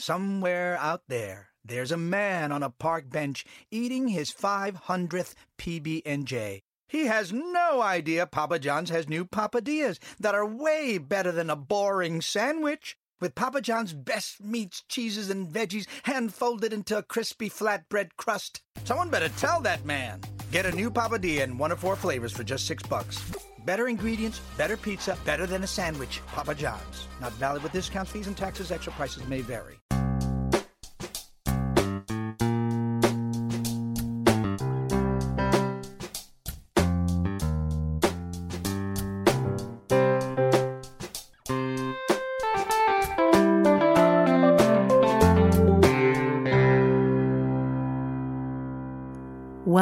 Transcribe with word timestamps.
somewhere 0.00 0.76
out 0.78 1.02
there, 1.08 1.50
there's 1.64 1.92
a 1.92 1.96
man 1.96 2.52
on 2.52 2.62
a 2.62 2.70
park 2.70 3.10
bench 3.10 3.44
eating 3.70 4.08
his 4.08 4.32
500th 4.32 5.34
PB&J. 5.58 6.62
He 6.88 7.06
has 7.06 7.32
no 7.32 7.80
idea 7.80 8.26
Papa 8.26 8.58
John's 8.58 8.90
has 8.90 9.08
new 9.08 9.24
Papadias 9.24 9.98
that 10.18 10.34
are 10.34 10.46
way 10.46 10.98
better 10.98 11.30
than 11.30 11.50
a 11.50 11.56
boring 11.56 12.20
sandwich. 12.20 12.96
With 13.20 13.34
Papa 13.34 13.60
John's 13.60 13.92
best 13.92 14.42
meats, 14.42 14.82
cheeses, 14.88 15.28
and 15.28 15.46
veggies 15.46 15.86
hand 16.04 16.32
folded 16.32 16.72
into 16.72 16.96
a 16.96 17.02
crispy 17.02 17.50
flatbread 17.50 18.10
crust. 18.16 18.62
Someone 18.84 19.10
better 19.10 19.28
tell 19.28 19.60
that 19.60 19.84
man. 19.84 20.20
Get 20.50 20.66
a 20.66 20.72
new 20.72 20.90
Papadia 20.90 21.42
in 21.42 21.58
one 21.58 21.70
of 21.70 21.78
four 21.78 21.96
flavors 21.96 22.32
for 22.32 22.42
just 22.42 22.66
six 22.66 22.82
bucks. 22.82 23.22
Better 23.66 23.88
ingredients, 23.88 24.40
better 24.56 24.76
pizza, 24.76 25.18
better 25.26 25.46
than 25.46 25.62
a 25.62 25.66
sandwich. 25.66 26.22
Papa 26.28 26.54
John's. 26.54 27.06
Not 27.20 27.32
valid 27.34 27.62
with 27.62 27.72
discounts, 27.72 28.10
fees, 28.10 28.26
and 28.26 28.36
taxes. 28.36 28.72
Extra 28.72 28.92
prices 28.94 29.28
may 29.28 29.42
vary. 29.42 29.79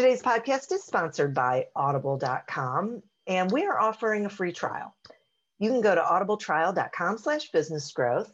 Today's 0.00 0.22
podcast 0.22 0.72
is 0.72 0.82
sponsored 0.82 1.34
by 1.34 1.66
audible.com 1.76 3.02
and 3.26 3.52
we 3.52 3.66
are 3.66 3.78
offering 3.78 4.24
a 4.24 4.30
free 4.30 4.50
trial. 4.50 4.94
You 5.58 5.68
can 5.68 5.82
go 5.82 5.94
to 5.94 6.00
audibletrial.com 6.00 7.18
slash 7.18 7.50
business 7.50 7.92
growth, 7.92 8.32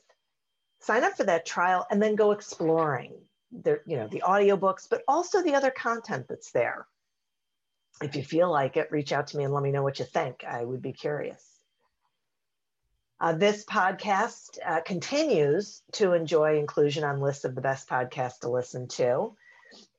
sign 0.79 1.03
up 1.03 1.15
for 1.15 1.25
that 1.25 1.45
trial, 1.45 1.85
and 1.91 2.01
then 2.01 2.15
go 2.15 2.31
exploring 2.31 3.15
the, 3.51 3.81
you 3.85 3.97
know, 3.97 4.07
the 4.07 4.23
audiobooks, 4.25 4.89
but 4.89 5.03
also 5.09 5.43
the 5.43 5.57
other 5.57 5.73
content 5.73 6.27
that's 6.29 6.53
there. 6.53 6.87
If 8.01 8.15
you 8.15 8.23
feel 8.23 8.49
like 8.49 8.77
it, 8.77 8.93
reach 8.93 9.11
out 9.11 9.27
to 9.27 9.37
me 9.37 9.43
and 9.43 9.53
let 9.53 9.65
me 9.65 9.73
know 9.73 9.83
what 9.83 9.99
you 9.99 10.05
think. 10.05 10.45
I 10.45 10.63
would 10.63 10.83
be 10.83 10.93
curious. 10.93 11.45
Uh, 13.21 13.33
this 13.33 13.65
podcast 13.65 14.59
uh, 14.65 14.83
continues 14.83 15.83
to 15.95 16.13
enjoy 16.13 16.61
inclusion 16.61 17.03
on 17.03 17.21
lists 17.21 17.45
of 17.45 17.57
the 17.57 17.61
best 17.61 17.89
podcasts 17.89 18.39
to 18.43 18.51
listen 18.51 18.87
to. 18.87 19.35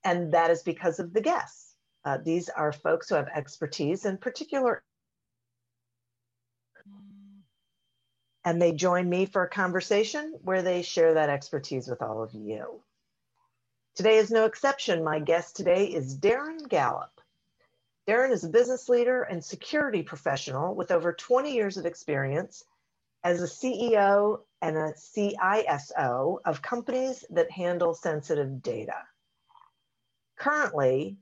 And 0.03 0.33
that 0.33 0.51
is 0.51 0.63
because 0.63 0.99
of 0.99 1.13
the 1.13 1.21
guests. 1.21 1.75
Uh, 2.05 2.17
these 2.23 2.49
are 2.49 2.71
folks 2.71 3.09
who 3.09 3.15
have 3.15 3.27
expertise 3.27 4.05
in 4.05 4.17
particular. 4.17 4.81
And 8.45 8.61
they 8.61 8.71
join 8.71 9.09
me 9.09 9.25
for 9.25 9.43
a 9.43 9.49
conversation 9.49 10.39
where 10.41 10.61
they 10.61 10.81
share 10.81 11.15
that 11.15 11.29
expertise 11.29 11.87
with 11.87 12.01
all 12.01 12.23
of 12.23 12.33
you. 12.33 12.81
Today 13.95 14.17
is 14.17 14.31
no 14.31 14.45
exception. 14.45 15.03
My 15.03 15.19
guest 15.19 15.55
today 15.55 15.85
is 15.87 16.17
Darren 16.17 16.69
Gallop. 16.69 17.09
Darren 18.07 18.31
is 18.31 18.45
a 18.45 18.49
business 18.49 18.87
leader 18.87 19.23
and 19.23 19.43
security 19.43 20.01
professional 20.01 20.75
with 20.75 20.91
over 20.91 21.11
20 21.11 21.53
years 21.53 21.75
of 21.75 21.85
experience 21.85 22.63
as 23.25 23.41
a 23.41 23.47
CEO 23.47 24.39
and 24.61 24.77
a 24.77 24.93
CISO 24.93 26.37
of 26.45 26.61
companies 26.61 27.25
that 27.31 27.51
handle 27.51 27.93
sensitive 27.93 28.61
data. 28.61 28.95
Currently, 30.37 31.17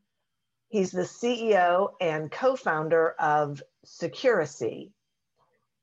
he's 0.69 0.91
the 0.91 1.03
CEO 1.03 1.93
and 2.01 2.31
co 2.31 2.55
founder 2.55 3.11
of 3.19 3.63
Securicy. 3.85 4.91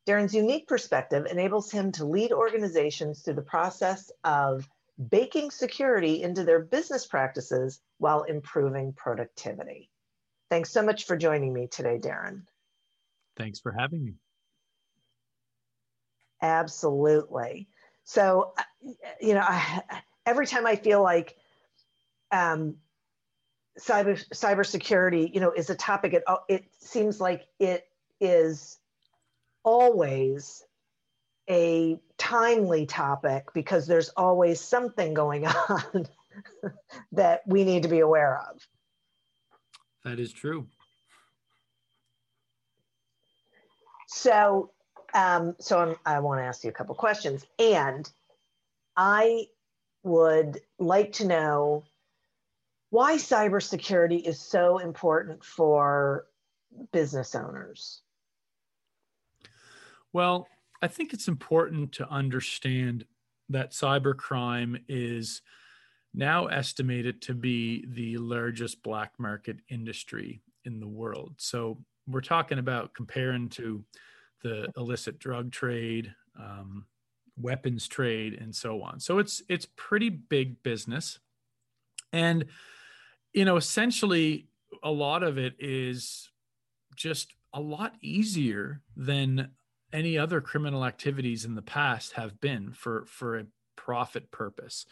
Darren's 0.06 0.34
unique 0.34 0.66
perspective 0.66 1.26
enables 1.26 1.70
him 1.70 1.92
to 1.92 2.04
lead 2.04 2.32
organizations 2.32 3.22
through 3.22 3.34
the 3.34 3.42
process 3.42 4.10
of 4.24 4.68
baking 5.08 5.50
security 5.50 6.22
into 6.22 6.44
their 6.44 6.60
business 6.60 7.06
practices 7.06 7.80
while 7.98 8.22
improving 8.24 8.92
productivity. 8.92 9.90
Thanks 10.50 10.70
so 10.70 10.82
much 10.82 11.06
for 11.06 11.16
joining 11.16 11.52
me 11.52 11.68
today, 11.68 11.98
Darren. 11.98 12.42
Thanks 13.36 13.60
for 13.60 13.72
having 13.72 14.04
me. 14.04 14.14
Absolutely. 16.42 17.68
So, 18.04 18.52
you 19.20 19.34
know, 19.34 19.44
I, 19.44 20.02
every 20.26 20.46
time 20.46 20.66
I 20.66 20.76
feel 20.76 21.02
like 21.02 21.36
um, 22.32 22.76
cyber 23.78 24.22
cybersecurity, 24.34 25.32
you 25.34 25.40
know, 25.40 25.52
is 25.52 25.70
a 25.70 25.74
topic. 25.74 26.12
It 26.14 26.24
it 26.48 26.64
seems 26.78 27.20
like 27.20 27.46
it 27.58 27.88
is 28.20 28.78
always 29.64 30.64
a 31.48 31.98
timely 32.18 32.86
topic 32.86 33.46
because 33.52 33.86
there's 33.86 34.10
always 34.10 34.60
something 34.60 35.14
going 35.14 35.46
on 35.68 36.08
that 37.12 37.42
we 37.46 37.64
need 37.64 37.82
to 37.82 37.88
be 37.88 38.00
aware 38.00 38.40
of. 38.48 38.60
That 40.04 40.18
is 40.18 40.32
true. 40.32 40.66
So, 44.08 44.70
um, 45.14 45.56
so 45.58 45.78
I'm, 45.78 45.96
I 46.04 46.18
want 46.20 46.40
to 46.40 46.44
ask 46.44 46.64
you 46.64 46.70
a 46.70 46.72
couple 46.72 46.94
questions, 46.94 47.46
and 47.58 48.10
I 48.96 49.46
would 50.02 50.60
like 50.78 51.12
to 51.14 51.26
know 51.26 51.84
why 52.92 53.14
cybersecurity 53.14 54.20
is 54.22 54.38
so 54.38 54.76
important 54.76 55.42
for 55.42 56.26
business 56.92 57.34
owners. 57.34 58.02
Well, 60.12 60.46
I 60.82 60.88
think 60.88 61.14
it's 61.14 61.26
important 61.26 61.92
to 61.92 62.08
understand 62.10 63.06
that 63.48 63.70
cybercrime 63.70 64.82
is 64.88 65.40
now 66.12 66.48
estimated 66.48 67.22
to 67.22 67.34
be 67.34 67.86
the 67.88 68.18
largest 68.18 68.82
black 68.82 69.12
market 69.18 69.56
industry 69.70 70.42
in 70.66 70.78
the 70.78 70.86
world. 70.86 71.32
So 71.38 71.78
we're 72.06 72.20
talking 72.20 72.58
about 72.58 72.92
comparing 72.92 73.48
to 73.50 73.82
the 74.42 74.70
illicit 74.76 75.18
drug 75.18 75.50
trade, 75.50 76.14
um, 76.38 76.84
weapons 77.38 77.88
trade, 77.88 78.34
and 78.34 78.54
so 78.54 78.82
on. 78.82 79.00
So 79.00 79.16
it's 79.16 79.42
it's 79.48 79.66
pretty 79.76 80.10
big 80.10 80.62
business, 80.62 81.20
and 82.12 82.44
you 83.32 83.44
know, 83.44 83.56
essentially, 83.56 84.46
a 84.82 84.90
lot 84.90 85.22
of 85.22 85.38
it 85.38 85.54
is 85.58 86.30
just 86.96 87.32
a 87.54 87.60
lot 87.60 87.94
easier 88.00 88.80
than 88.96 89.50
any 89.92 90.16
other 90.16 90.40
criminal 90.40 90.84
activities 90.84 91.44
in 91.44 91.54
the 91.54 91.62
past 91.62 92.12
have 92.12 92.40
been 92.40 92.72
for 92.72 93.04
for 93.06 93.38
a 93.38 93.46
profit 93.84 94.30
purpose. 94.30 94.86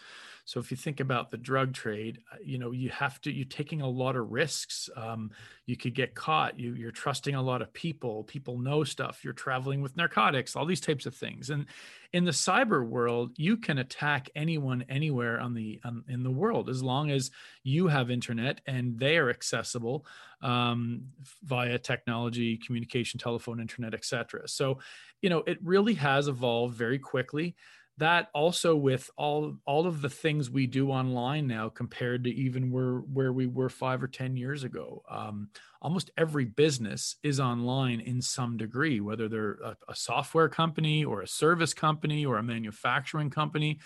So 0.45 0.59
if 0.59 0.73
you 0.73 0.77
think 0.77 0.99
about 0.99 1.31
the 1.31 1.37
drug 1.37 1.75
trade, 1.75 2.19
uh, 2.33 2.39
you 2.45 2.59
know, 2.59 2.73
you 2.73 2.89
have 2.89 3.21
to, 3.21 3.31
you're 3.31 3.45
taking 3.45 3.83
a 3.83 3.89
lot 3.89 4.17
of 4.17 4.33
risks. 4.33 4.91
Um, 4.97 5.31
you 5.65 5.77
could 5.77 5.95
get 5.95 6.17
caught. 6.17 6.59
You, 6.59 6.75
you're 6.75 6.91
trusting 6.91 7.37
a 7.37 7.43
lot 7.43 7.63
of 7.63 7.73
people. 7.73 8.25
People 8.25 8.59
know 8.59 8.83
stuff. 8.83 9.21
You're 9.23 9.33
traveling 9.33 9.81
with 9.81 9.97
narcotics, 9.97 10.57
all 10.57 10.67
these 10.67 10.81
types 10.81 11.07
of 11.07 11.15
things. 11.15 11.51
And 11.51 11.67
in 12.13 12.25
the 12.25 12.33
cyber 12.33 12.85
world, 12.85 13.31
you 13.37 13.59
can 13.59 13.79
attack 13.79 14.29
anyone 14.35 14.85
anywhere 14.89 15.39
on 15.39 15.55
the 15.55 15.81
on, 15.85 16.03
in 16.09 16.25
the 16.25 16.31
world 16.31 16.69
as 16.69 16.83
long 16.83 17.13
as 17.13 17.31
you 17.63 17.87
have 17.87 18.11
internet 18.11 18.61
and 18.67 18.99
they 18.99 19.19
are 19.19 19.31
accessible 19.31 20.05
um, 20.43 21.03
via 21.45 21.79
technology, 21.79 22.57
communication, 22.57 23.21
telephone, 23.21 23.61
internet, 23.61 23.95
etc. 23.95 24.49
So, 24.49 24.81
you 25.23 25.31
know, 25.31 25.45
it 25.47 25.59
really 25.63 25.95
has 25.95 26.27
evolved 26.27 26.75
very 26.75 26.99
quickly 26.99 27.55
that 27.99 28.29
also 28.35 28.75
with 28.75 29.11
all 29.17 29.57
all 29.67 29.87
of 29.87 30.01
the 30.01 30.09
things 30.09 30.51
we 30.51 30.67
do 30.67 30.91
online 30.91 31.47
now 31.47 31.69
compared 31.69 32.25
to 32.25 32.31
even 32.31 32.71
where 32.71 32.99
where 32.99 33.33
we 33.33 33.47
were 33.47 33.69
five 33.69 34.03
or 34.03 34.09
ten 34.09 34.37
years 34.37 34.65
ago. 34.65 35.03
Um, 35.11 35.49
almost 35.83 36.11
every 36.17 36.45
business 36.45 37.17
is 37.23 37.41
online 37.41 38.01
in 38.01 38.23
some 38.23 38.57
degree 38.57 39.01
whether 39.01 39.29
they're 39.29 39.59
a, 39.65 39.77
a 39.89 39.95
software 39.95 40.49
company 40.49 41.05
or 41.05 41.21
a 41.23 41.29
service 41.29 41.75
company 41.75 42.25
or 42.25 42.39
a 42.39 42.43
manufacturing 42.43 43.31
company. 43.31 43.79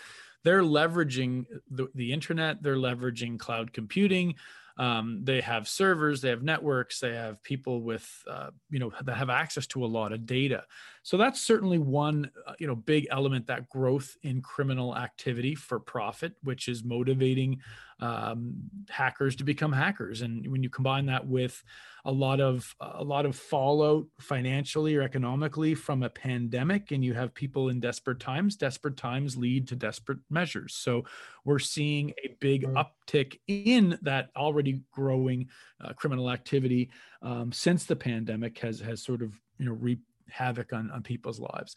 They're 0.45 0.63
leveraging 0.63 1.47
the, 1.71 1.89
the 1.95 2.13
internet. 2.13 2.63
They're 2.63 2.77
leveraging 2.77 3.39
cloud 3.39 3.73
computing 3.73 4.35
um, 4.77 5.21
they 5.23 5.41
have 5.41 5.69
servers 5.69 6.21
they 6.21 6.31
have 6.31 6.43
networks 6.43 6.99
they 6.99 7.15
have 7.15 7.43
people 7.43 7.83
with 7.83 8.09
uh, 8.29 8.51
you 8.71 8.79
know 8.79 8.93
that 9.03 9.17
have 9.17 9.31
access 9.31 9.67
to 9.69 9.85
a 9.85 9.87
lot 9.87 10.13
of 10.13 10.27
data. 10.27 10.65
So 11.03 11.17
that's 11.17 11.41
certainly 11.41 11.79
one 11.79 12.31
uh, 12.47 12.55
you 12.59 12.67
know 12.67 12.75
big 12.75 13.07
element 13.11 13.47
that 13.47 13.69
growth 13.69 14.17
in 14.23 14.43
criminal 14.43 14.97
activity 14.97 15.55
for 15.55 15.79
profit 15.79 16.35
which 16.43 16.69
is 16.69 16.83
motivating 16.83 17.61
um, 18.01 18.55
hackers 18.89 19.37
to 19.37 19.45
become 19.45 19.73
hackers. 19.73 20.23
And 20.23 20.51
when 20.51 20.63
you 20.63 20.71
combine 20.71 21.07
that 21.07 21.27
with 21.27 21.63
a 22.07 22.13
lot 22.13 22.41
of 22.41 22.75
a 22.81 23.03
lot 23.03 23.25
of 23.25 23.35
fallout 23.35 24.07
financially 24.21 24.95
or 24.95 25.03
economically 25.03 25.75
from 25.75 26.03
a 26.03 26.11
pandemic 26.11 26.91
and 26.91 27.03
you 27.03 27.15
have 27.15 27.33
people 27.33 27.71
in 27.71 27.81
desperate 27.81 28.21
times. 28.21 28.57
Desperate 28.57 28.97
times 28.97 29.37
lead 29.37 29.67
to 29.69 29.77
desperate 29.77 30.19
measures. 30.29 30.75
So 30.75 31.05
we're 31.45 31.59
seeing 31.59 32.13
a 32.23 32.37
big 32.41 32.65
mm-hmm. 32.65 32.77
uptick 32.77 33.39
in 33.47 33.99
that 34.03 34.29
already 34.37 34.83
growing 34.93 35.49
uh, 35.83 35.95
criminal 35.95 36.31
activity 36.31 36.91
um, 37.23 37.53
since 37.53 37.85
the 37.85 37.97
pandemic 37.97 38.59
has 38.59 38.81
has 38.81 39.03
sort 39.03 39.23
of 39.23 39.33
you 39.59 39.67
know 39.67 39.73
reaped 39.73 40.07
havoc 40.29 40.73
on, 40.73 40.91
on 40.91 41.03
people's 41.03 41.41
lives. 41.41 41.75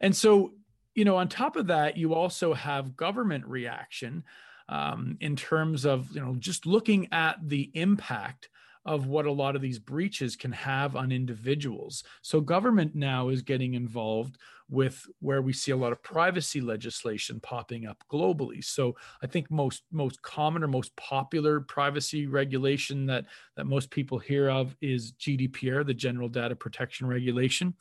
And 0.00 0.14
so 0.14 0.54
you 0.96 1.04
know 1.04 1.16
on 1.16 1.28
top 1.28 1.54
of 1.54 1.68
that 1.68 1.96
you 1.96 2.14
also 2.14 2.52
have 2.52 2.96
government 2.96 3.46
reaction 3.46 4.24
um, 4.68 5.16
in 5.20 5.36
terms 5.36 5.86
of 5.86 6.10
you 6.12 6.20
know 6.20 6.34
just 6.40 6.66
looking 6.66 7.06
at 7.12 7.36
the 7.48 7.70
impact 7.74 8.48
of 8.88 9.06
what 9.06 9.26
a 9.26 9.32
lot 9.32 9.54
of 9.54 9.60
these 9.60 9.78
breaches 9.78 10.34
can 10.34 10.50
have 10.50 10.96
on 10.96 11.12
individuals. 11.12 12.02
So 12.22 12.40
government 12.40 12.94
now 12.94 13.28
is 13.28 13.42
getting 13.42 13.74
involved 13.74 14.38
with 14.70 15.06
where 15.20 15.42
we 15.42 15.52
see 15.52 15.72
a 15.72 15.76
lot 15.76 15.92
of 15.92 16.02
privacy 16.02 16.62
legislation 16.62 17.38
popping 17.40 17.86
up 17.86 18.02
globally. 18.10 18.64
So 18.64 18.96
I 19.22 19.26
think 19.26 19.50
most 19.50 19.82
most 19.92 20.22
common 20.22 20.62
or 20.62 20.68
most 20.68 20.96
popular 20.96 21.60
privacy 21.60 22.26
regulation 22.26 23.04
that 23.06 23.26
that 23.56 23.66
most 23.66 23.90
people 23.90 24.18
hear 24.18 24.48
of 24.48 24.74
is 24.80 25.12
GDPR, 25.12 25.86
the 25.86 25.92
General 25.92 26.30
Data 26.30 26.56
Protection 26.56 27.06
Regulation 27.06 27.74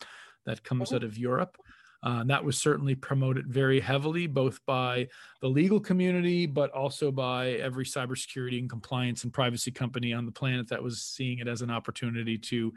that 0.45 0.61
comes 0.61 0.89
mm-hmm. 0.89 0.95
out 0.97 1.03
of 1.03 1.17
Europe. 1.17 1.57
Uh, 2.03 2.23
that 2.23 2.43
was 2.43 2.57
certainly 2.57 2.95
promoted 2.95 3.47
very 3.47 3.79
heavily, 3.79 4.27
both 4.27 4.63
by 4.65 5.07
the 5.41 5.47
legal 5.47 5.79
community, 5.79 6.45
but 6.45 6.69
also 6.71 7.11
by 7.11 7.51
every 7.53 7.85
cybersecurity 7.85 8.59
and 8.59 8.69
compliance 8.69 9.23
and 9.23 9.33
privacy 9.33 9.71
company 9.71 10.13
on 10.13 10.25
the 10.25 10.31
planet 10.31 10.67
that 10.67 10.81
was 10.81 11.01
seeing 11.01 11.39
it 11.39 11.47
as 11.47 11.61
an 11.61 11.71
opportunity 11.71 12.37
to 12.37 12.71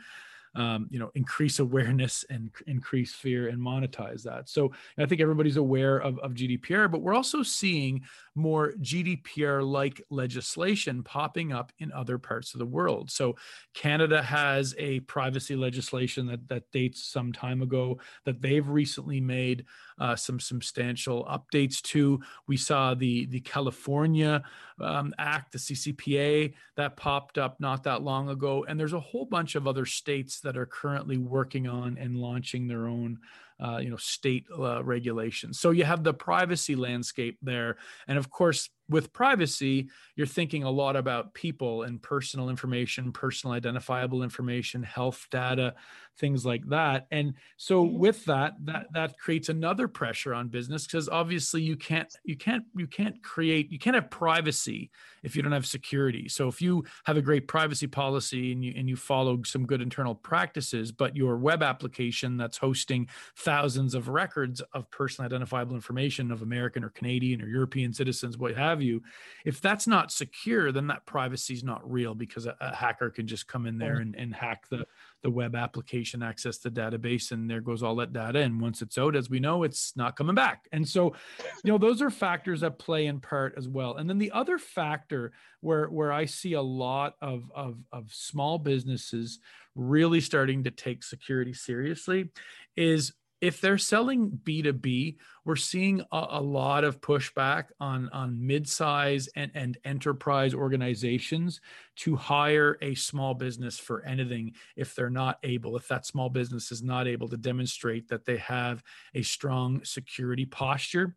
um, 0.55 0.89
you 0.91 0.99
know 0.99 1.11
increase 1.15 1.59
awareness 1.59 2.25
and 2.29 2.51
increase 2.67 3.13
fear 3.15 3.49
and 3.49 3.61
monetize 3.61 4.23
that. 4.25 4.49
So 4.49 4.73
i 4.99 5.07
think 5.07 5.21
everybody's 5.21 5.57
aware 5.57 5.99
of, 5.99 6.19
of 6.19 6.33
gdpr 6.33 6.91
but 6.91 7.03
we're 7.03 7.15
also 7.15 7.43
seeing 7.43 8.03
more 8.35 8.73
gdpr 8.81 9.67
like 9.67 10.01
legislation 10.11 11.03
popping 11.03 11.53
up 11.53 11.73
in 11.79 11.91
other 11.93 12.19
parts 12.19 12.55
of 12.55 12.59
the 12.59 12.67
world 12.67 13.11
so 13.11 13.35
canada 13.75 14.23
has 14.23 14.75
a 14.79 15.01
privacy 15.01 15.57
legislation 15.57 16.27
that, 16.27 16.47
that 16.49 16.71
dates 16.73 17.05
some 17.11 17.33
time 17.33 17.63
ago 17.63 17.99
that 18.25 18.41
they've 18.41 18.69
recently 18.69 19.21
made 19.21 19.65
uh, 20.01 20.17
some 20.17 20.41
substantial 20.41 21.25
updates 21.27 21.81
to. 21.83 22.21
We 22.49 22.57
saw 22.57 22.95
the 22.95 23.27
the 23.27 23.41
California 23.41 24.43
um, 24.81 25.13
Act, 25.19 25.53
the 25.53 25.59
CCPA, 25.59 26.55
that 26.77 26.97
popped 26.97 27.37
up 27.39 27.61
not 27.61 27.85
that 27.85 28.03
long 28.03 28.31
ago, 28.31 28.65
and 28.67 28.81
there's 28.81 28.95
a 28.95 29.01
whole 29.01 29.27
bunch 29.27 29.55
of 29.55 29.69
other 29.69 29.85
states 29.85 30.41
that 30.41 30.57
are 30.57 30.67
currently 30.67 31.19
working 31.19 31.69
on 31.69 31.99
and 31.99 32.17
launching 32.17 32.67
their 32.67 32.87
own 32.87 33.19
uh, 33.63 33.79
you 33.79 33.91
know 33.91 33.97
state 33.97 34.45
uh, 34.59 34.83
regulations. 34.83 35.61
So 35.61 35.71
you 35.71 35.85
have 35.85 36.03
the 36.03 36.15
privacy 36.15 36.77
landscape 36.77 37.39
there, 37.43 37.77
and 38.09 38.19
of 38.19 38.31
course 38.31 38.71
with 38.91 39.13
privacy, 39.13 39.89
you're 40.17 40.27
thinking 40.27 40.65
a 40.65 40.71
lot 40.71 40.97
about 40.97 41.33
people 41.33 41.85
and 41.85 42.03
personal 42.03 42.51
information, 42.51 43.13
personal 43.13 43.55
identifiable 43.55 44.23
information, 44.23 44.83
health 44.83 45.27
data, 45.31 45.75
things 46.19 46.45
like 46.45 46.67
that. 46.69 47.07
And 47.11 47.35
so 47.57 47.85
mm-hmm. 47.85 47.99
with 47.99 48.25
that, 48.27 48.55
that 48.65 48.87
that 48.93 49.19
creates 49.19 49.49
another 49.49 49.89
pressure 49.89 50.35
on 50.35 50.49
business 50.49 50.87
because 50.87 51.09
obviously 51.09 51.63
you 51.63 51.77
can't 51.77 52.13
you 52.25 52.37
can't 52.37 52.65
you 52.77 52.87
can't 52.87 53.23
create 53.23 53.73
you 53.73 53.79
can't 53.79 53.95
have 53.95 54.11
privacy 54.11 54.91
if 55.23 55.35
you 55.35 55.43
don't 55.43 55.53
have 55.53 55.67
security. 55.67 56.29
So 56.29 56.49
if 56.49 56.61
you 56.61 56.85
have 57.05 57.17
a 57.17 57.23
great 57.23 57.49
privacy 57.49 57.87
policy 57.87 58.53
and 58.53 58.65
you 58.65 58.75
and 58.77 58.89
you 58.89 58.97
follow 58.97 59.43
some 59.45 59.67
good 59.67 59.81
internal 59.81 60.15
practices, 60.15 60.93
but 60.93 61.17
your 61.17 61.37
web 61.37 61.63
application 61.63 62.37
that's 62.37 62.59
hosting 62.59 63.09
thousands 63.37 63.95
of 63.95 64.09
records 64.09 64.61
of 64.75 64.91
personal 64.91 65.27
identifiable 65.27 65.75
information 65.75 66.31
of 66.31 66.43
American 66.43 66.85
or 66.85 66.91
Canadian 66.91 67.41
or 67.41 67.49
European 67.49 67.93
citizens, 67.93 68.37
what 68.37 68.57
have 68.57 68.80
you, 68.83 69.03
if 69.45 69.61
that's 69.61 69.87
not 69.87 70.13
secure, 70.13 70.73
then 70.73 70.87
that 70.89 71.07
privacy 71.07 71.55
is 71.55 71.65
not 71.65 71.89
real 71.91 72.15
because 72.15 72.47
a, 72.47 72.57
a 72.61 72.75
hacker 72.75 73.11
can 73.11 73.27
just 73.27 73.47
come 73.47 73.67
in 73.67 73.79
there 73.79 73.95
mm-hmm. 73.95 74.03
and, 74.03 74.17
and 74.17 74.35
hack 74.35 74.69
the 74.71 74.87
the 75.23 75.31
web 75.31 75.55
application 75.55 76.23
access 76.23 76.57
the 76.59 76.71
database 76.71 77.31
and 77.31 77.51
there 77.51 77.61
goes 77.61 77.83
all 77.83 77.97
that 77.97 78.13
data. 78.13 78.39
And 78.39 78.61
once 78.61 78.81
it's 78.81 78.97
out 78.97 79.15
as 79.15 79.29
we 79.29 79.39
know 79.39 79.65
it's 79.65 79.95
not 79.97 80.17
coming 80.17 80.35
back. 80.35 80.67
And 80.73 80.89
so 80.89 81.15
you 81.63 81.73
know 81.73 81.79
those 81.79 82.01
are 82.01 82.11
factors 82.11 82.61
that 82.61 82.79
play 82.79 83.07
in 83.07 83.21
part 83.21 83.55
as 83.57 83.69
well. 83.69 83.97
And 83.97 84.09
then 84.09 84.19
the 84.19 84.31
other 84.31 84.59
factor 84.59 85.33
where 85.61 85.87
where 85.89 86.13
i 86.13 86.25
see 86.25 86.55
a 86.55 86.63
lot 86.63 87.17
of 87.21 87.51
of, 87.55 87.77
of 87.93 88.11
small 88.11 88.59
businesses 88.59 89.39
really 89.75 90.21
starting 90.21 90.65
to 90.65 90.71
take 90.71 91.03
security 91.03 91.53
seriously 91.53 92.31
is 92.77 93.13
if 93.41 93.61
they're 93.61 93.79
selling 93.79 94.39
B2B, 94.45 95.17
we're 95.45 95.57
seeing 95.57 96.01
a, 96.13 96.27
a, 96.31 96.41
lot 96.41 96.85
of 96.85 97.01
pushback 97.01 97.67
on, 97.81 98.11
on 98.11 98.47
mid-size 98.47 99.29
and, 99.35 99.51
and 99.55 99.79
enterprise 99.85 100.55
organizations 100.55 101.61
to 101.97 102.17
hire 102.17 102.77
a 102.83 102.95
small 102.95 103.35
business 103.35 103.79
for 103.79 104.05
anything 104.05 104.53
if 104.77 104.95
they're 104.95 105.11
not 105.11 105.39
able, 105.43 105.77
if 105.77 105.89
that 105.89 106.05
small 106.05 106.29
business 106.29 106.71
is 106.71 106.83
not 106.83 107.09
able 107.09 107.29
to 107.29 107.37
demonstrate 107.37 108.09
that 108.09 108.27
they 108.27 108.37
have 108.37 108.83
a 109.15 109.23
strong 109.23 109.83
security 109.85 110.45
posture. 110.45 111.17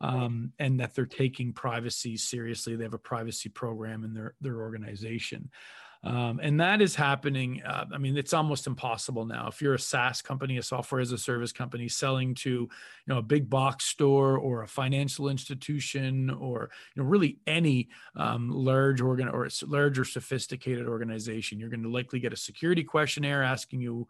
Um, 0.00 0.52
and 0.58 0.80
that 0.80 0.94
they're 0.94 1.06
taking 1.06 1.52
privacy 1.52 2.16
seriously. 2.16 2.74
They 2.74 2.82
have 2.82 2.94
a 2.94 2.98
privacy 2.98 3.48
program 3.48 4.04
in 4.04 4.12
their, 4.12 4.34
their 4.40 4.60
organization. 4.60 5.50
Um, 6.04 6.38
and 6.42 6.60
that 6.60 6.82
is 6.82 6.94
happening. 6.94 7.62
Uh, 7.62 7.86
I 7.92 7.98
mean, 7.98 8.16
it's 8.16 8.34
almost 8.34 8.66
impossible 8.66 9.24
now. 9.24 9.48
If 9.48 9.62
you're 9.62 9.74
a 9.74 9.78
SaaS 9.78 10.20
company, 10.20 10.58
a 10.58 10.62
software 10.62 11.00
as 11.00 11.12
a 11.12 11.18
service 11.18 11.52
company 11.52 11.88
selling 11.88 12.34
to, 12.36 12.50
you 12.50 12.68
know, 13.06 13.18
a 13.18 13.22
big 13.22 13.48
box 13.48 13.86
store 13.86 14.36
or 14.36 14.62
a 14.62 14.68
financial 14.68 15.28
institution 15.28 16.28
or, 16.28 16.70
you 16.94 17.02
know, 17.02 17.08
really 17.08 17.38
any 17.46 17.88
um, 18.16 18.50
large 18.50 19.00
organ 19.00 19.28
or 19.28 19.48
large 19.66 19.98
or 19.98 20.04
sophisticated 20.04 20.86
organization, 20.86 21.58
you're 21.58 21.70
going 21.70 21.82
to 21.82 21.88
likely 21.88 22.20
get 22.20 22.32
a 22.32 22.36
security 22.36 22.84
questionnaire 22.84 23.42
asking 23.42 23.80
you 23.80 24.06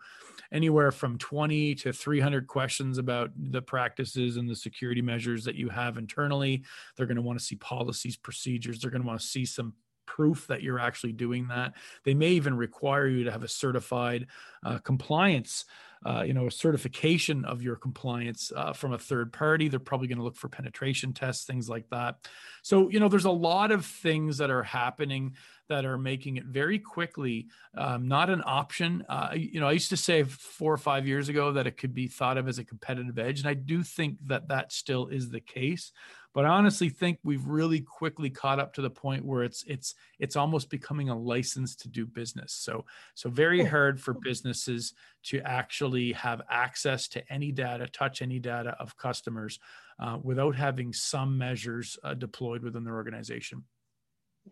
anywhere 0.51 0.91
from 0.91 1.17
20 1.19 1.77
to 1.77 1.93
300 1.93 2.47
questions 2.49 2.99
about 2.99 3.31
the 3.37 3.63
practices 3.63 4.37
and 4.37 4.49
the 4.49 4.57
security 4.57 5.03
measures 5.03 5.45
that 5.45 5.55
you 5.55 5.69
have 5.69 5.97
internally. 5.97 6.65
They're 6.97 7.07
going 7.07 7.17
to 7.17 7.23
want 7.23 7.39
to 7.39 7.45
see 7.45 7.57
policies, 7.57 8.17
procedures. 8.17 8.81
They're 8.81 8.91
going 8.91 9.03
to 9.03 9.09
want 9.09 9.21
to 9.21 9.27
see 9.27 9.45
some 9.45 9.75
proof 10.07 10.47
that 10.49 10.63
you're 10.63 10.79
actually 10.79 11.13
doing 11.13 11.49
that. 11.49 11.75
They 12.05 12.15
may 12.15 12.31
even 12.31 12.57
require 12.57 13.07
you 13.07 13.25
to 13.25 13.33
have 13.33 13.43
a 13.43 13.49
certified 13.49 14.27
uh, 14.65 14.79
compliance, 14.79 15.65
uh, 16.07 16.23
you 16.27 16.35
know, 16.35 16.47
a 16.47 16.51
certification 16.51 17.45
of 17.45 17.63
your 17.63 17.77
compliance 17.77 18.53
uh, 18.55 18.73
from 18.73 18.93
a 18.93 18.99
third 18.99 19.33
party. 19.33 19.69
They're 19.69 19.81
probably 19.81 20.09
going 20.09 20.19
to 20.19 20.25
look 20.25 20.37
for 20.37 20.49
penetration 20.49 21.13
tests, 21.13 21.45
things 21.47 21.69
like 21.69 21.89
that. 21.91 22.17
So, 22.63 22.91
you 22.91 23.01
know, 23.01 23.09
there's 23.09 23.25
a 23.25 23.31
lot 23.31 23.71
of 23.71 23.87
things 23.87 24.39
that 24.39 24.51
are 24.51 24.63
happening 24.63 25.35
that 25.69 25.87
are 25.87 25.97
making 25.97 26.37
it 26.37 26.45
very 26.45 26.79
quickly 26.79 27.47
um, 27.77 28.07
not 28.07 28.29
an 28.29 28.43
option. 28.45 29.05
Uh, 29.09 29.31
you 29.35 29.61
know, 29.61 29.69
I 29.69 29.73
used 29.73 29.91
to 29.91 29.97
say 29.97 30.23
four 30.25 30.73
or 30.73 30.79
five 30.79 31.07
years 31.07 31.29
ago 31.29 31.53
that 31.53 31.67
it 31.67 31.79
could 31.79 31.95
be 31.95 32.07
thought 32.07 32.37
of 32.37 32.49
as 32.49 32.59
a 32.59 32.65
competitive 32.65 33.19
edge, 33.19 33.41
and 33.41 33.49
I 33.49 33.55
do 33.55 33.83
think 33.83 34.19
that 34.27 34.49
that 34.49 34.73
still 34.73 35.09
is 35.09 35.31
the 35.31 35.41
case. 35.41 35.91
But 36.35 36.47
I 36.47 36.49
honestly 36.49 36.88
think 36.88 37.21
we've 37.23 37.47
really 37.47 37.81
quickly 37.81 38.29
caught 38.29 38.59
up 38.59 38.75
to 38.75 38.83
the 38.83 38.91
point 38.91 39.25
where 39.25 39.45
it's 39.45 39.62
it's 39.69 39.95
it's 40.19 40.35
almost 40.35 40.69
becoming 40.69 41.09
a 41.09 41.17
license 41.17 41.76
to 41.76 41.88
do 41.88 42.07
business. 42.07 42.53
So 42.53 42.85
so 43.14 43.31
very 43.31 43.64
hard 43.64 44.00
for 44.00 44.14
businesses 44.14 44.95
to 45.25 45.41
actually 45.43 46.12
have 46.12 46.43
access 46.50 47.07
to 47.09 47.33
any 47.33 47.53
data, 47.53 47.87
touch 47.87 48.21
any 48.21 48.41
data 48.41 48.76
of 48.81 48.97
customers 48.97 49.61
uh, 50.00 50.19
without 50.21 50.57
having 50.57 50.93
some 50.93 51.38
measures 51.38 51.97
uh, 52.03 52.14
deployed 52.14 52.64
within 52.64 52.83
their 52.83 52.95
organization. 52.95 53.62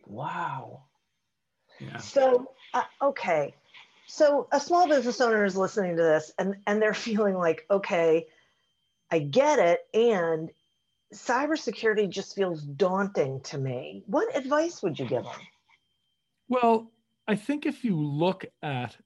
Wow. 0.06 0.84
Yeah. 1.80 1.96
So 1.96 2.52
uh, 2.74 2.84
okay, 3.02 3.56
so 4.06 4.46
a 4.52 4.60
small 4.60 4.86
business 4.86 5.20
owner 5.20 5.44
is 5.44 5.56
listening 5.56 5.96
to 5.96 6.02
this 6.02 6.30
and 6.38 6.54
and 6.68 6.80
they're 6.80 6.94
feeling 7.10 7.34
like 7.34 7.66
okay, 7.72 8.28
I 9.10 9.18
get 9.18 9.58
it, 9.58 9.80
and 9.92 10.48
cybersecurity 11.12 12.08
just 12.08 12.34
feels 12.34 12.62
daunting 12.62 13.40
to 13.42 13.58
me. 13.58 14.02
What 14.06 14.36
advice 14.36 14.82
would 14.82 14.98
you 14.98 15.06
give 15.06 15.24
them? 15.24 15.32
Well, 16.48 16.90
I 17.28 17.36
think 17.36 17.66
if 17.66 17.84
you 17.84 17.96
look 17.96 18.44
at 18.62 18.96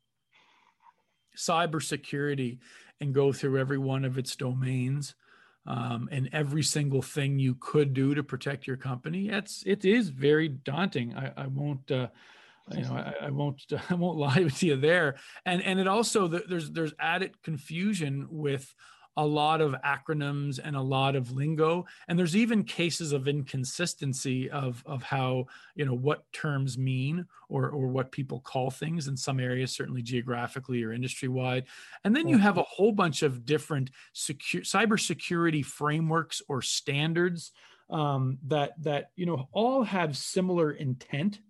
cybersecurity 1.37 2.59
and 3.01 3.15
go 3.15 3.33
through 3.33 3.59
every 3.59 3.79
one 3.79 4.05
of 4.05 4.19
its 4.19 4.37
domains 4.37 5.15
um, 5.67 6.09
and 6.11 6.31
every 6.33 6.63
single 6.63 7.03
thing 7.03 7.39
you 7.39 7.57
could 7.61 7.93
do 7.93 8.15
to 8.15 8.23
protect 8.23 8.67
your 8.67 8.77
company, 8.77 9.29
it's 9.29 9.63
it 9.67 9.85
is 9.85 10.09
very 10.09 10.49
daunting. 10.49 11.15
I, 11.15 11.33
I 11.37 11.47
won't. 11.49 11.91
Uh, 11.91 12.09
you 12.75 12.83
know, 12.83 12.95
I, 12.95 13.27
I, 13.27 13.31
won't, 13.31 13.63
I 13.91 13.95
won't 13.95 14.19
lie 14.19 14.43
to 14.43 14.67
you 14.67 14.77
there. 14.77 15.17
And 15.45 15.63
and 15.63 15.79
it 15.79 15.87
also 15.87 16.27
there's 16.27 16.71
there's 16.71 16.95
added 16.99 17.41
confusion 17.43 18.27
with 18.29 18.75
a 19.17 19.25
lot 19.25 19.61
of 19.61 19.75
acronyms 19.85 20.59
and 20.63 20.77
a 20.77 20.81
lot 20.81 21.17
of 21.17 21.33
lingo. 21.33 21.87
And 22.09 22.19
there's 22.19 22.37
even 22.37 22.65
cases 22.65 23.13
of 23.13 23.29
inconsistency 23.29 24.51
of 24.51 24.83
of 24.87 25.03
how 25.03 25.47
you 25.75 25.85
know 25.85 25.95
what 25.95 26.31
terms 26.33 26.77
mean 26.77 27.27
or 27.49 27.71
or 27.71 27.89
what 27.89 28.13
people 28.13 28.41
call 28.41 28.71
things 28.71 29.09
in 29.09 29.17
some 29.17 29.41
areas 29.41 29.73
certainly 29.73 30.03
geographically 30.03 30.83
or 30.83 30.93
industry 30.93 31.29
wide 31.29 31.65
and 32.05 32.15
then 32.15 32.29
you 32.29 32.39
have 32.39 32.59
a 32.59 32.63
whole 32.63 32.93
bunch 32.93 33.23
of 33.23 33.45
different 33.45 33.91
secure 34.13 34.63
cybersecurity 34.63 35.65
frameworks 35.65 36.43
or 36.49 36.63
standards 36.63 37.53
um, 37.91 38.39
that 38.47 38.73
that 38.83 39.11
you 39.17 39.27
know 39.27 39.49
all 39.53 39.83
have 39.83 40.17
similar 40.17 40.73
intent 40.73 41.41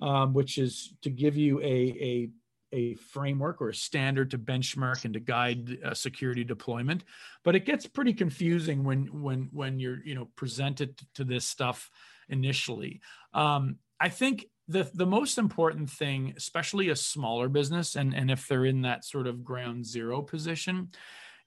um, 0.00 0.34
which 0.34 0.58
is 0.58 0.92
to 1.02 1.10
give 1.10 1.36
you 1.36 1.60
a 1.60 1.64
a 1.64 2.28
a 2.76 2.94
framework 2.94 3.60
or 3.60 3.70
a 3.70 3.74
standard 3.74 4.30
to 4.30 4.38
benchmark 4.38 5.04
and 5.04 5.14
to 5.14 5.20
guide 5.20 5.78
uh, 5.82 5.94
security 5.94 6.44
deployment. 6.44 7.02
But 7.42 7.56
it 7.56 7.64
gets 7.64 7.86
pretty 7.86 8.12
confusing 8.12 8.84
when 8.84 9.06
when 9.22 9.48
when 9.52 9.80
you're 9.80 10.02
you 10.04 10.14
know 10.14 10.28
presented 10.36 11.00
to 11.14 11.24
this 11.24 11.44
stuff 11.44 11.90
initially. 12.28 13.00
Um, 13.34 13.78
i 13.98 14.08
think 14.08 14.46
the 14.68 14.88
the 14.94 15.06
most 15.06 15.38
important 15.38 15.88
thing 15.88 16.34
especially 16.36 16.88
a 16.88 16.96
smaller 16.96 17.48
business 17.48 17.96
and 17.96 18.14
and 18.14 18.30
if 18.30 18.46
they're 18.48 18.64
in 18.64 18.82
that 18.82 19.04
sort 19.04 19.26
of 19.26 19.44
ground 19.44 19.86
zero 19.86 20.22
position 20.22 20.90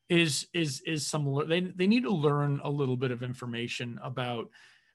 is 0.09 0.47
is 0.53 0.81
is 0.85 1.05
some 1.05 1.43
they, 1.47 1.61
they 1.61 1.87
need 1.87 2.03
to 2.03 2.13
learn 2.13 2.59
a 2.63 2.69
little 2.69 2.97
bit 2.97 3.11
of 3.11 3.23
information 3.23 3.99
about 4.03 4.49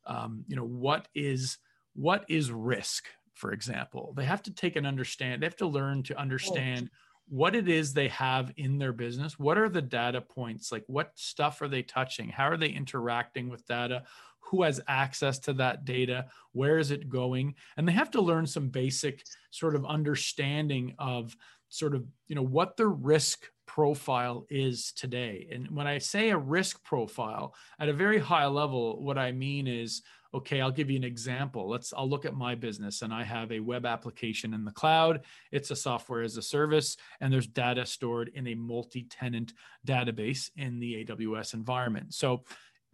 um, 0.07 0.45
you 0.49 0.57
know 0.57 0.67
what 0.67 1.07
is 1.15 1.59
what 1.95 2.25
is 2.29 2.51
risk 2.51 3.07
for 3.35 3.53
example. 3.53 4.15
They 4.17 4.25
have 4.25 4.43
to 4.45 4.53
take 4.53 4.77
and 4.77 4.87
understand, 4.87 5.43
they 5.43 5.47
have 5.47 5.57
to 5.57 5.67
learn 5.67 6.03
to 6.05 6.19
understand 6.19 6.91
what 7.29 7.55
it 7.55 7.69
is 7.69 7.93
they 7.93 8.09
have 8.09 8.53
in 8.57 8.79
their 8.79 8.93
business. 8.93 9.39
What 9.39 9.59
are 9.59 9.69
the 9.69 9.83
data 9.83 10.21
points? 10.21 10.71
Like, 10.71 10.85
what 10.87 11.13
stuff 11.15 11.63
are 11.63 11.69
they 11.69 11.83
touching? 11.83 12.29
How 12.29 12.49
are 12.49 12.57
they 12.57 12.69
interacting 12.69 13.49
with 13.49 13.67
data? 13.67 14.05
Who 14.41 14.63
has 14.63 14.81
access 14.89 15.39
to 15.41 15.55
that 15.55 15.87
data? 15.87 16.27
Where 16.53 16.79
is 16.79 16.91
it 16.91 17.09
going? 17.09 17.55
And 17.77 17.89
they 17.89 17.93
have 17.93 18.11
to 18.11 18.21
learn 18.21 18.47
some 18.47 18.69
basic 18.69 19.25
sort 19.51 19.75
of 19.75 19.87
understanding 19.87 20.95
of 20.99 21.35
sort 21.71 21.95
of, 21.95 22.05
you 22.29 22.37
know, 22.37 22.43
what 22.43 22.77
the 22.77 22.87
risk 22.87 23.47
profile 23.67 24.47
is 24.51 24.93
today. 24.93 25.49
And 25.51 25.71
when 25.71 25.87
I 25.87 25.99
say 25.99 26.29
a 26.29 26.37
risk 26.37 26.85
profile 26.85 27.55
at 27.81 27.89
a 27.89 27.95
very 27.95 28.19
high 28.19 28.47
level, 28.47 29.03
what 29.03 29.17
I 29.17 29.33
mean 29.33 29.67
is 29.67 30.03
okay 30.35 30.61
i'll 30.61 30.71
give 30.71 30.91
you 30.91 30.97
an 30.97 31.05
example 31.05 31.69
let's 31.69 31.93
i'll 31.95 32.09
look 32.09 32.25
at 32.25 32.35
my 32.35 32.55
business 32.55 33.03
and 33.03 33.13
i 33.13 33.23
have 33.23 33.51
a 33.53 33.61
web 33.61 33.87
application 33.87 34.53
in 34.53 34.65
the 34.65 34.73
cloud 34.73 35.21
it's 35.53 35.71
a 35.71 35.77
software 35.77 36.23
as 36.23 36.37
a 36.37 36.43
service 36.43 36.97
and 37.21 37.33
there's 37.33 37.47
data 37.47 37.87
stored 37.87 38.31
in 38.35 38.49
a 38.49 38.55
multi-tenant 38.55 39.53
database 39.87 40.51
in 40.57 40.79
the 40.81 41.05
aws 41.05 41.55
environment 41.55 42.13
so 42.13 42.43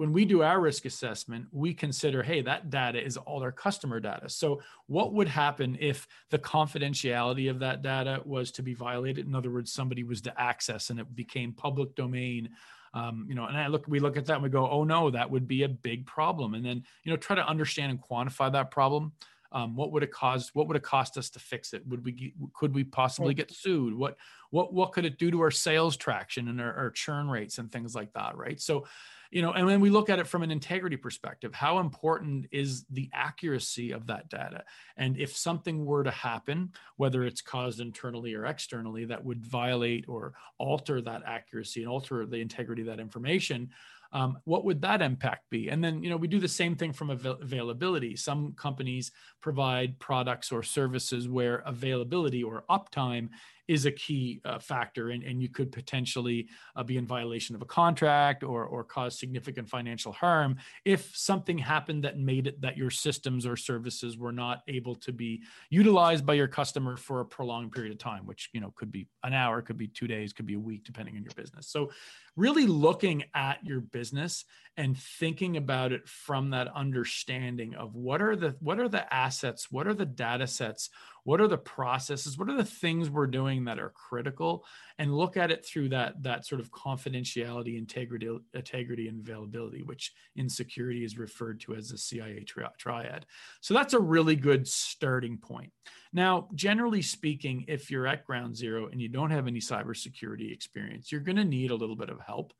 when 0.00 0.14
we 0.14 0.24
do 0.24 0.40
our 0.40 0.58
risk 0.58 0.86
assessment, 0.86 1.44
we 1.52 1.74
consider, 1.74 2.22
hey, 2.22 2.40
that 2.40 2.70
data 2.70 3.04
is 3.04 3.18
all 3.18 3.42
our 3.42 3.52
customer 3.52 4.00
data. 4.00 4.30
So, 4.30 4.62
what 4.86 5.12
would 5.12 5.28
happen 5.28 5.76
if 5.78 6.08
the 6.30 6.38
confidentiality 6.38 7.50
of 7.50 7.58
that 7.58 7.82
data 7.82 8.22
was 8.24 8.50
to 8.52 8.62
be 8.62 8.72
violated? 8.72 9.26
In 9.26 9.34
other 9.34 9.50
words, 9.50 9.74
somebody 9.74 10.02
was 10.02 10.22
to 10.22 10.40
access 10.40 10.88
and 10.88 10.98
it 10.98 11.14
became 11.14 11.52
public 11.52 11.94
domain 11.96 12.48
um, 12.92 13.26
you 13.28 13.34
know 13.34 13.44
and 13.44 13.56
i 13.56 13.68
look 13.68 13.86
we 13.86 14.00
look 14.00 14.16
at 14.16 14.26
that 14.26 14.34
and 14.34 14.42
we 14.42 14.48
go 14.48 14.68
oh 14.68 14.82
no 14.82 15.10
that 15.10 15.30
would 15.30 15.46
be 15.46 15.62
a 15.62 15.68
big 15.68 16.06
problem. 16.06 16.54
And 16.54 16.64
then 16.64 16.84
you 17.04 17.10
know 17.10 17.16
try 17.16 17.36
to 17.36 17.46
understand 17.46 17.90
and 17.90 18.00
quantify 18.00 18.52
that 18.52 18.70
problem. 18.70 19.12
Um, 19.52 19.74
what 19.74 19.90
would 19.90 20.02
it 20.02 20.12
cost 20.12 20.54
what 20.54 20.68
would 20.68 20.76
it 20.76 20.82
cost 20.82 21.18
us 21.18 21.30
to 21.30 21.38
fix 21.38 21.72
it? 21.72 21.86
Would 21.88 22.04
we 22.04 22.34
could 22.52 22.74
we 22.74 22.84
possibly 22.84 23.34
get 23.34 23.50
sued? 23.50 23.94
What 23.94 24.16
what 24.50 24.72
what 24.72 24.92
could 24.92 25.04
it 25.04 25.18
do 25.18 25.30
to 25.30 25.40
our 25.40 25.50
sales 25.50 25.96
traction 25.96 26.48
and 26.48 26.60
our, 26.60 26.72
our 26.74 26.90
churn 26.90 27.28
rates 27.28 27.58
and 27.58 27.70
things 27.70 27.94
like 27.94 28.12
that 28.12 28.36
right? 28.36 28.60
So 28.60 28.86
you 29.30 29.42
know 29.42 29.52
and 29.52 29.66
when 29.66 29.80
we 29.80 29.90
look 29.90 30.10
at 30.10 30.18
it 30.18 30.26
from 30.26 30.42
an 30.42 30.50
integrity 30.50 30.96
perspective. 30.96 31.54
How 31.54 31.78
important 31.78 32.46
is 32.50 32.84
the 32.90 33.08
accuracy 33.12 33.92
of 33.92 34.06
that 34.06 34.28
data? 34.28 34.64
And 34.96 35.16
if 35.16 35.36
something 35.36 35.84
were 35.84 36.04
to 36.04 36.10
happen 36.10 36.72
whether 36.96 37.24
it's 37.24 37.40
caused 37.40 37.80
internally 37.80 38.34
or 38.34 38.46
externally 38.46 39.04
that 39.06 39.24
would 39.24 39.44
violate 39.44 40.06
or 40.08 40.34
alter 40.58 41.00
that 41.02 41.22
accuracy 41.26 41.82
and 41.82 41.90
alter 41.90 42.26
the 42.26 42.40
integrity 42.40 42.82
of 42.82 42.88
that 42.88 43.00
information 43.00 43.70
um, 44.12 44.38
what 44.44 44.64
would 44.64 44.82
that 44.82 45.02
impact 45.02 45.48
be? 45.50 45.68
And 45.68 45.82
then 45.82 46.02
you 46.02 46.10
know 46.10 46.16
we 46.16 46.28
do 46.28 46.40
the 46.40 46.48
same 46.48 46.74
thing 46.74 46.92
from 46.92 47.10
avail- 47.10 47.38
availability. 47.40 48.16
Some 48.16 48.52
companies 48.54 49.12
provide 49.40 49.98
products 49.98 50.50
or 50.50 50.62
services 50.62 51.28
where 51.28 51.62
availability 51.66 52.42
or 52.42 52.64
uptime 52.68 53.28
is 53.68 53.86
a 53.86 53.92
key 53.92 54.40
uh, 54.44 54.58
factor 54.58 55.10
and, 55.10 55.22
and 55.22 55.40
you 55.40 55.48
could 55.48 55.72
potentially 55.72 56.48
uh, 56.76 56.82
be 56.82 56.96
in 56.96 57.06
violation 57.06 57.54
of 57.54 57.62
a 57.62 57.66
contract 57.66 58.42
or, 58.42 58.64
or 58.64 58.84
cause 58.84 59.18
significant 59.18 59.68
financial 59.68 60.12
harm 60.12 60.56
if 60.84 61.14
something 61.16 61.58
happened 61.58 62.04
that 62.04 62.18
made 62.18 62.46
it 62.46 62.60
that 62.60 62.76
your 62.76 62.90
systems 62.90 63.46
or 63.46 63.56
services 63.56 64.18
were 64.18 64.32
not 64.32 64.62
able 64.68 64.94
to 64.94 65.12
be 65.12 65.42
utilized 65.68 66.26
by 66.26 66.34
your 66.34 66.48
customer 66.48 66.96
for 66.96 67.20
a 67.20 67.24
prolonged 67.24 67.72
period 67.72 67.92
of 67.92 67.98
time 67.98 68.26
which 68.26 68.50
you 68.52 68.60
know 68.60 68.72
could 68.76 68.90
be 68.90 69.06
an 69.24 69.32
hour 69.32 69.62
could 69.62 69.78
be 69.78 69.88
two 69.88 70.06
days 70.06 70.32
could 70.32 70.46
be 70.46 70.54
a 70.54 70.58
week 70.58 70.84
depending 70.84 71.16
on 71.16 71.22
your 71.22 71.32
business. 71.34 71.68
So 71.68 71.90
really 72.36 72.66
looking 72.66 73.24
at 73.34 73.64
your 73.64 73.80
business 73.80 74.44
and 74.76 74.96
thinking 74.96 75.56
about 75.56 75.92
it 75.92 76.08
from 76.08 76.50
that 76.50 76.68
understanding 76.74 77.74
of 77.74 77.94
what 77.94 78.22
are 78.22 78.36
the 78.36 78.56
what 78.60 78.78
are 78.78 78.88
the 78.88 79.12
assets 79.12 79.70
what 79.70 79.86
are 79.86 79.94
the 79.94 80.06
data 80.06 80.46
sets 80.46 80.90
what 81.24 81.40
are 81.40 81.48
the 81.48 81.58
processes 81.58 82.38
what 82.38 82.48
are 82.48 82.56
the 82.56 82.64
things 82.64 83.10
we're 83.10 83.26
doing 83.26 83.64
that 83.64 83.78
are 83.78 83.90
critical 83.90 84.64
and 84.98 85.14
look 85.14 85.36
at 85.36 85.50
it 85.50 85.64
through 85.64 85.88
that 85.88 86.22
that 86.22 86.46
sort 86.46 86.60
of 86.60 86.70
confidentiality 86.70 87.78
integrity 87.78 88.28
integrity 88.54 89.08
and 89.08 89.20
availability 89.20 89.82
which 89.82 90.12
in 90.36 90.48
security 90.48 91.04
is 91.04 91.18
referred 91.18 91.60
to 91.60 91.74
as 91.74 91.88
the 91.88 91.98
cia 91.98 92.44
triad 92.78 93.26
so 93.60 93.74
that's 93.74 93.94
a 93.94 94.00
really 94.00 94.36
good 94.36 94.66
starting 94.66 95.36
point 95.36 95.72
now 96.12 96.48
generally 96.54 97.02
speaking 97.02 97.64
if 97.68 97.90
you're 97.90 98.06
at 98.06 98.24
ground 98.24 98.56
zero 98.56 98.88
and 98.88 99.00
you 99.00 99.08
don't 99.08 99.30
have 99.30 99.46
any 99.46 99.60
cybersecurity 99.60 100.52
experience 100.52 101.10
you're 101.10 101.20
going 101.20 101.36
to 101.36 101.44
need 101.44 101.70
a 101.70 101.76
little 101.76 101.96
bit 101.96 102.10
of 102.10 102.20
help 102.20 102.52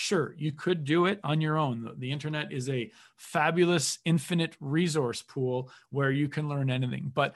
Sure, 0.00 0.32
you 0.38 0.52
could 0.52 0.84
do 0.84 1.06
it 1.06 1.18
on 1.24 1.40
your 1.40 1.56
own. 1.56 1.82
The, 1.82 1.94
the, 1.98 2.12
internet 2.12 2.52
is 2.52 2.68
a 2.68 2.88
fabulous, 3.16 3.98
infinite 4.04 4.56
resource 4.60 5.22
pool 5.22 5.72
where 5.90 6.12
you 6.12 6.28
can 6.28 6.48
learn 6.48 6.70
anything. 6.70 7.10
But 7.12 7.34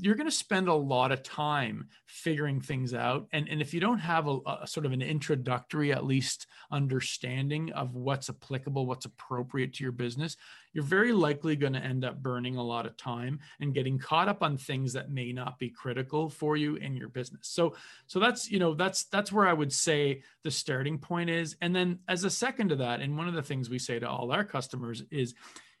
you're 0.00 0.16
going 0.16 0.28
to 0.28 0.36
spend 0.36 0.68
a 0.68 0.74
lot 0.74 1.12
of 1.12 1.22
time 1.22 1.88
figuring 2.06 2.60
things 2.60 2.94
out. 2.94 3.28
And, 3.32 3.48
and 3.48 3.60
if 3.60 3.72
you 3.72 3.80
don't 3.80 3.98
have 3.98 4.26
a, 4.26 4.38
a, 4.62 4.66
sort 4.66 4.86
of 4.86 4.92
an 4.92 5.02
introductory 5.02 5.92
at 5.92 6.04
least 6.04 6.46
understanding 6.72 7.72
of 7.72 7.94
what's 7.94 8.28
applicable 8.28 8.86
what's 8.86 9.04
appropriate 9.04 9.74
to 9.74 9.84
your 9.84 9.92
business 9.92 10.36
you're 10.74 10.84
very 10.84 11.12
likely 11.12 11.54
going 11.56 11.72
to 11.72 11.78
end 11.78 12.04
up 12.04 12.20
burning 12.20 12.56
a 12.56 12.62
lot 12.62 12.84
of 12.84 12.96
time 12.96 13.38
and 13.60 13.72
getting 13.72 13.98
caught 13.98 14.28
up 14.28 14.42
on 14.42 14.58
things 14.58 14.92
that 14.92 15.10
may 15.10 15.32
not 15.32 15.58
be 15.58 15.70
critical 15.70 16.28
for 16.28 16.56
you 16.56 16.74
in 16.76 16.96
your 16.96 17.08
business. 17.08 17.48
So 17.48 17.74
so 18.06 18.18
that's 18.18 18.50
you 18.50 18.58
know 18.58 18.74
that's 18.74 19.04
that's 19.04 19.30
where 19.32 19.46
i 19.46 19.52
would 19.52 19.72
say 19.72 20.22
the 20.42 20.50
starting 20.50 20.98
point 20.98 21.30
is. 21.30 21.56
And 21.62 21.74
then 21.74 22.00
as 22.08 22.24
a 22.24 22.30
second 22.30 22.70
to 22.70 22.76
that 22.76 23.00
and 23.00 23.16
one 23.16 23.28
of 23.28 23.34
the 23.34 23.42
things 23.42 23.70
we 23.70 23.78
say 23.78 23.98
to 24.00 24.08
all 24.08 24.32
our 24.32 24.44
customers 24.44 25.04
is 25.10 25.34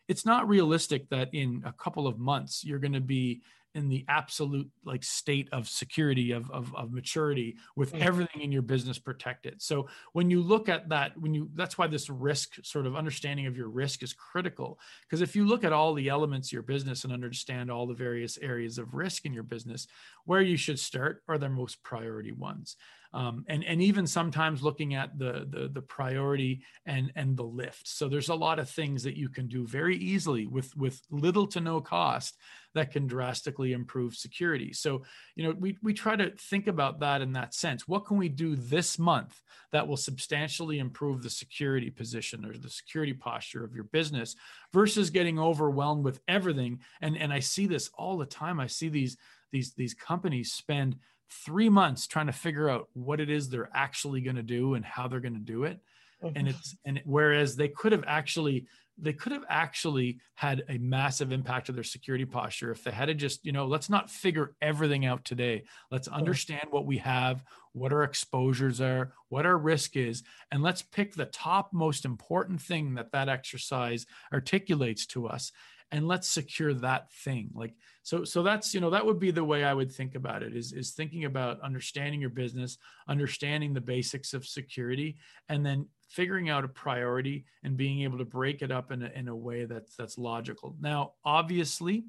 it's 0.06 0.24
not 0.24 0.48
realistic 0.48 1.08
that 1.08 1.30
in 1.32 1.62
a 1.66 1.72
couple 1.72 2.06
of 2.06 2.18
months 2.18 2.64
you're 2.64 2.78
going 2.78 2.92
to 2.92 3.00
be 3.00 3.42
in 3.74 3.88
the 3.88 4.04
absolute 4.08 4.70
like 4.84 5.02
state 5.02 5.48
of 5.52 5.68
security 5.68 6.32
of, 6.32 6.50
of, 6.50 6.74
of 6.74 6.92
maturity 6.92 7.56
with 7.76 7.92
mm. 7.92 8.00
everything 8.00 8.42
in 8.42 8.52
your 8.52 8.62
business 8.62 8.98
protected 8.98 9.60
so 9.60 9.88
when 10.12 10.30
you 10.30 10.42
look 10.42 10.68
at 10.68 10.88
that 10.88 11.16
when 11.18 11.34
you 11.34 11.50
that's 11.54 11.76
why 11.76 11.86
this 11.86 12.08
risk 12.08 12.56
sort 12.62 12.86
of 12.86 12.96
understanding 12.96 13.46
of 13.46 13.56
your 13.56 13.68
risk 13.68 14.02
is 14.02 14.12
critical 14.12 14.78
because 15.02 15.20
if 15.20 15.34
you 15.34 15.46
look 15.46 15.64
at 15.64 15.72
all 15.72 15.94
the 15.94 16.08
elements 16.08 16.48
of 16.48 16.52
your 16.52 16.62
business 16.62 17.04
and 17.04 17.12
understand 17.12 17.70
all 17.70 17.86
the 17.86 17.94
various 17.94 18.38
areas 18.38 18.78
of 18.78 18.94
risk 18.94 19.24
in 19.24 19.32
your 19.32 19.42
business 19.42 19.86
where 20.24 20.42
you 20.42 20.56
should 20.56 20.78
start 20.78 21.22
are 21.28 21.38
the 21.38 21.48
most 21.48 21.82
priority 21.82 22.32
ones 22.32 22.76
um, 23.14 23.44
and 23.48 23.64
and 23.64 23.80
even 23.80 24.08
sometimes 24.08 24.62
looking 24.62 24.94
at 24.94 25.16
the, 25.16 25.46
the 25.48 25.70
the 25.72 25.80
priority 25.80 26.62
and 26.84 27.12
and 27.14 27.36
the 27.36 27.44
lift. 27.44 27.86
So 27.86 28.08
there's 28.08 28.28
a 28.28 28.34
lot 28.34 28.58
of 28.58 28.68
things 28.68 29.04
that 29.04 29.16
you 29.16 29.28
can 29.28 29.46
do 29.46 29.66
very 29.66 29.96
easily 29.96 30.46
with 30.48 30.76
with 30.76 31.00
little 31.10 31.46
to 31.48 31.60
no 31.60 31.80
cost 31.80 32.36
that 32.74 32.90
can 32.90 33.06
drastically 33.06 33.72
improve 33.72 34.14
security. 34.14 34.72
So, 34.72 35.02
you 35.36 35.44
know, 35.44 35.54
we, 35.58 35.78
we 35.82 35.94
try 35.94 36.16
to 36.16 36.30
think 36.30 36.66
about 36.66 37.00
that 37.00 37.22
in 37.22 37.32
that 37.32 37.54
sense. 37.54 37.88
What 37.88 38.06
can 38.06 38.16
we 38.16 38.28
do 38.28 38.56
this 38.56 38.98
month 38.98 39.40
that 39.72 39.86
will 39.86 39.96
substantially 39.96 40.78
improve 40.78 41.22
the 41.22 41.30
security 41.30 41.90
position 41.90 42.44
or 42.44 42.56
the 42.56 42.68
security 42.68 43.14
posture 43.14 43.64
of 43.64 43.74
your 43.74 43.84
business 43.84 44.36
versus 44.72 45.10
getting 45.10 45.38
overwhelmed 45.38 46.04
with 46.04 46.20
everything? 46.28 46.80
And, 47.00 47.16
and 47.16 47.32
I 47.32 47.40
see 47.40 47.66
this 47.66 47.90
all 47.94 48.18
the 48.18 48.26
time. 48.26 48.60
I 48.60 48.66
see 48.66 48.88
these, 48.88 49.16
these, 49.52 49.72
these 49.74 49.94
companies 49.94 50.52
spend 50.52 50.96
three 51.30 51.68
months 51.68 52.06
trying 52.06 52.26
to 52.26 52.32
figure 52.32 52.68
out 52.68 52.88
what 52.92 53.20
it 53.20 53.30
is 53.30 53.48
they're 53.48 53.70
actually 53.74 54.20
going 54.20 54.36
to 54.36 54.42
do 54.42 54.74
and 54.74 54.84
how 54.84 55.08
they're 55.08 55.20
going 55.20 55.34
to 55.34 55.40
do 55.40 55.64
it. 55.64 55.80
Mm-hmm. 56.22 56.36
And 56.36 56.48
it's, 56.48 56.76
and 56.84 57.02
whereas 57.04 57.56
they 57.56 57.68
could 57.68 57.92
have 57.92 58.04
actually 58.06 58.66
they 58.96 59.12
could 59.12 59.32
have 59.32 59.44
actually 59.48 60.20
had 60.34 60.64
a 60.68 60.78
massive 60.78 61.32
impact 61.32 61.66
to 61.66 61.72
their 61.72 61.84
security 61.84 62.24
posture 62.24 62.70
if 62.70 62.84
they 62.84 62.90
had 62.90 63.06
to 63.06 63.14
just, 63.14 63.44
you 63.44 63.52
know, 63.52 63.66
let's 63.66 63.90
not 63.90 64.10
figure 64.10 64.54
everything 64.62 65.04
out 65.04 65.24
today. 65.24 65.64
Let's 65.90 66.08
understand 66.08 66.68
what 66.70 66.86
we 66.86 66.98
have, 66.98 67.42
what 67.72 67.92
our 67.92 68.04
exposures 68.04 68.80
are, 68.80 69.12
what 69.28 69.46
our 69.46 69.58
risk 69.58 69.96
is, 69.96 70.22
and 70.52 70.62
let's 70.62 70.82
pick 70.82 71.14
the 71.14 71.26
top 71.26 71.72
most 71.72 72.04
important 72.04 72.60
thing 72.60 72.94
that 72.94 73.12
that 73.12 73.28
exercise 73.28 74.06
articulates 74.32 75.06
to 75.06 75.26
us 75.26 75.50
and 75.94 76.08
let's 76.08 76.26
secure 76.26 76.74
that 76.74 77.12
thing 77.12 77.50
like 77.54 77.74
so 78.02 78.24
so 78.24 78.42
that's 78.42 78.74
you 78.74 78.80
know 78.80 78.90
that 78.90 79.04
would 79.04 79.18
be 79.18 79.30
the 79.30 79.44
way 79.44 79.62
i 79.62 79.72
would 79.72 79.92
think 79.92 80.16
about 80.16 80.42
it 80.42 80.56
is 80.56 80.72
is 80.72 80.90
thinking 80.90 81.24
about 81.24 81.60
understanding 81.60 82.20
your 82.20 82.30
business 82.30 82.78
understanding 83.06 83.72
the 83.72 83.80
basics 83.80 84.34
of 84.34 84.46
security 84.46 85.16
and 85.48 85.64
then 85.64 85.86
figuring 86.14 86.48
out 86.48 86.64
a 86.64 86.68
priority 86.68 87.44
and 87.64 87.76
being 87.76 88.02
able 88.02 88.18
to 88.18 88.24
break 88.24 88.62
it 88.62 88.70
up 88.70 88.92
in 88.92 89.02
a, 89.02 89.10
in 89.16 89.26
a 89.26 89.34
way 89.34 89.64
that's 89.64 89.96
that's 89.96 90.16
logical. 90.16 90.76
Now, 90.80 91.14
obviously, 91.24 92.04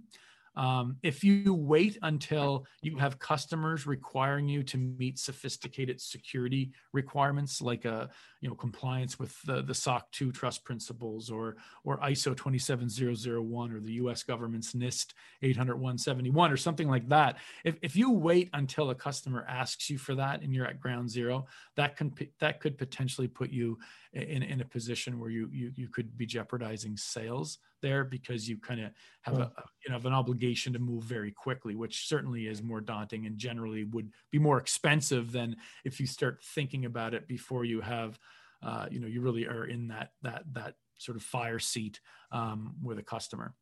um, 0.56 0.98
if 1.04 1.24
you 1.24 1.54
wait 1.54 1.98
until 2.02 2.66
you 2.82 2.98
have 2.98 3.20
customers 3.20 3.86
requiring 3.86 4.48
you 4.48 4.64
to 4.64 4.78
meet 4.78 5.20
sophisticated 5.20 6.00
security 6.00 6.72
requirements, 6.94 7.62
like 7.62 7.86
a 7.86 8.10
you 8.42 8.50
know 8.50 8.56
compliance 8.56 9.20
with 9.20 9.40
the, 9.44 9.62
the 9.62 9.74
SOC 9.74 10.12
2 10.12 10.32
trust 10.32 10.64
principles 10.64 11.30
or 11.30 11.58
or 11.84 11.98
ISO 12.00 12.36
27001 12.36 13.72
or 13.72 13.80
the 13.80 13.94
U.S. 13.94 14.24
government's 14.24 14.74
NIST 14.74 15.14
80171 15.42 16.52
or 16.52 16.58
something 16.58 16.88
like 16.88 17.08
that, 17.10 17.38
if, 17.64 17.76
if 17.82 17.96
you 17.96 18.12
wait 18.12 18.50
until 18.54 18.90
a 18.90 18.96
customer 18.96 19.46
asks 19.48 19.90
you 19.90 19.98
for 19.98 20.16
that 20.16 20.42
and 20.42 20.54
you're 20.54 20.68
at 20.68 20.80
ground 20.80 21.10
zero, 21.10 21.48
that 21.76 21.98
can 21.98 22.14
that 22.40 22.60
could 22.60 22.78
potentially 22.78 23.28
put 23.28 23.50
you 23.50 23.78
in, 24.16 24.44
in 24.44 24.62
a 24.62 24.66
position 24.66 25.20
where 25.20 25.30
you, 25.30 25.50
you 25.52 25.72
you 25.76 25.90
could 25.90 26.18
be 26.18 26.26
jeopardizing 26.26 26.96
sales 26.96 27.60
there 27.82 28.06
because 28.06 28.48
you 28.48 28.58
kind 28.58 28.80
of 28.80 28.92
have 29.22 29.38
a 29.38 29.52
you 29.84 29.90
know 29.90 29.96
have 29.96 30.06
an 30.06 30.14
obligation 30.14 30.72
to 30.72 30.80
move 30.80 31.04
very 31.04 31.32
quickly 31.32 31.76
which 31.76 32.08
certainly 32.08 32.48
is 32.48 32.64
more 32.64 32.80
daunting 32.80 33.26
and 33.26 33.38
generally 33.38 33.84
would 33.84 34.10
be 34.32 34.40
more 34.40 34.58
expensive 34.58 35.32
than 35.32 35.56
if 35.84 36.00
you 36.00 36.08
start 36.08 36.42
thinking 36.42 36.86
about 36.86 37.14
it 37.14 37.28
before 37.28 37.66
you 37.66 37.82
have 37.82 38.18
uh, 38.64 38.86
you 38.90 39.00
know 39.00 39.08
you 39.08 39.22
really 39.22 39.46
are 39.46 39.66
in 39.66 39.88
that 39.90 40.12
that 40.22 40.44
that 40.54 40.76
sort 40.98 41.18
of 41.18 41.24
fire 41.24 41.60
seat 41.60 42.00
um, 42.32 42.74
with 42.82 42.98
a 42.98 43.04
customer. 43.04 43.54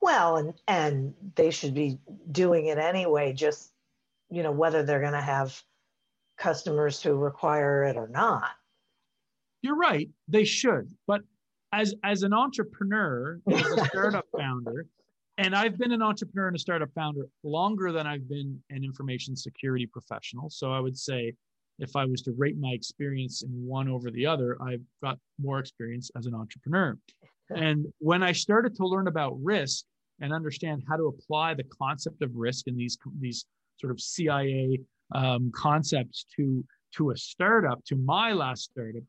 Well 0.00 0.36
and 0.36 0.54
and 0.66 1.14
they 1.36 1.52
should 1.52 1.74
be 1.74 1.98
doing 2.32 2.66
it 2.66 2.78
anyway 2.78 3.32
just 3.32 3.70
you 4.30 4.42
know 4.42 4.50
whether 4.50 4.82
they're 4.82 5.00
going 5.00 5.12
to 5.12 5.20
have 5.20 5.62
customers 6.36 7.00
who 7.00 7.14
require 7.14 7.84
it 7.84 7.96
or 7.96 8.08
not 8.08 8.50
you're 9.62 9.76
right. 9.76 10.08
They 10.28 10.44
should. 10.44 10.90
But 11.06 11.22
as 11.72 11.94
as 12.04 12.22
an 12.22 12.32
entrepreneur, 12.32 13.40
as 13.50 13.66
a 13.66 13.84
startup 13.86 14.26
founder, 14.36 14.86
and 15.38 15.54
I've 15.54 15.78
been 15.78 15.92
an 15.92 16.02
entrepreneur 16.02 16.48
and 16.48 16.56
a 16.56 16.58
startup 16.58 16.90
founder 16.94 17.26
longer 17.42 17.92
than 17.92 18.06
I've 18.06 18.28
been 18.28 18.62
an 18.70 18.84
information 18.84 19.34
security 19.34 19.86
professional. 19.86 20.50
So 20.50 20.72
I 20.72 20.80
would 20.80 20.98
say 20.98 21.32
if 21.78 21.96
I 21.96 22.04
was 22.04 22.22
to 22.22 22.32
rate 22.36 22.58
my 22.58 22.70
experience 22.70 23.42
in 23.42 23.50
one 23.50 23.88
over 23.88 24.10
the 24.10 24.26
other, 24.26 24.56
I've 24.62 24.82
got 25.02 25.18
more 25.40 25.58
experience 25.58 26.10
as 26.16 26.26
an 26.26 26.34
entrepreneur. 26.34 26.98
And 27.50 27.86
when 27.98 28.22
I 28.22 28.32
started 28.32 28.76
to 28.76 28.86
learn 28.86 29.08
about 29.08 29.36
risk 29.42 29.84
and 30.20 30.32
understand 30.32 30.82
how 30.88 30.96
to 30.96 31.06
apply 31.06 31.54
the 31.54 31.64
concept 31.64 32.22
of 32.22 32.30
risk 32.34 32.68
in 32.68 32.76
these 32.76 32.98
these 33.18 33.46
sort 33.78 33.90
of 33.90 34.00
CIA 34.00 34.78
um, 35.14 35.50
concepts 35.54 36.26
to 36.36 36.64
to 36.96 37.10
a 37.10 37.16
startup, 37.16 37.84
to 37.86 37.96
my 37.96 38.32
last 38.32 38.64
startup, 38.64 39.02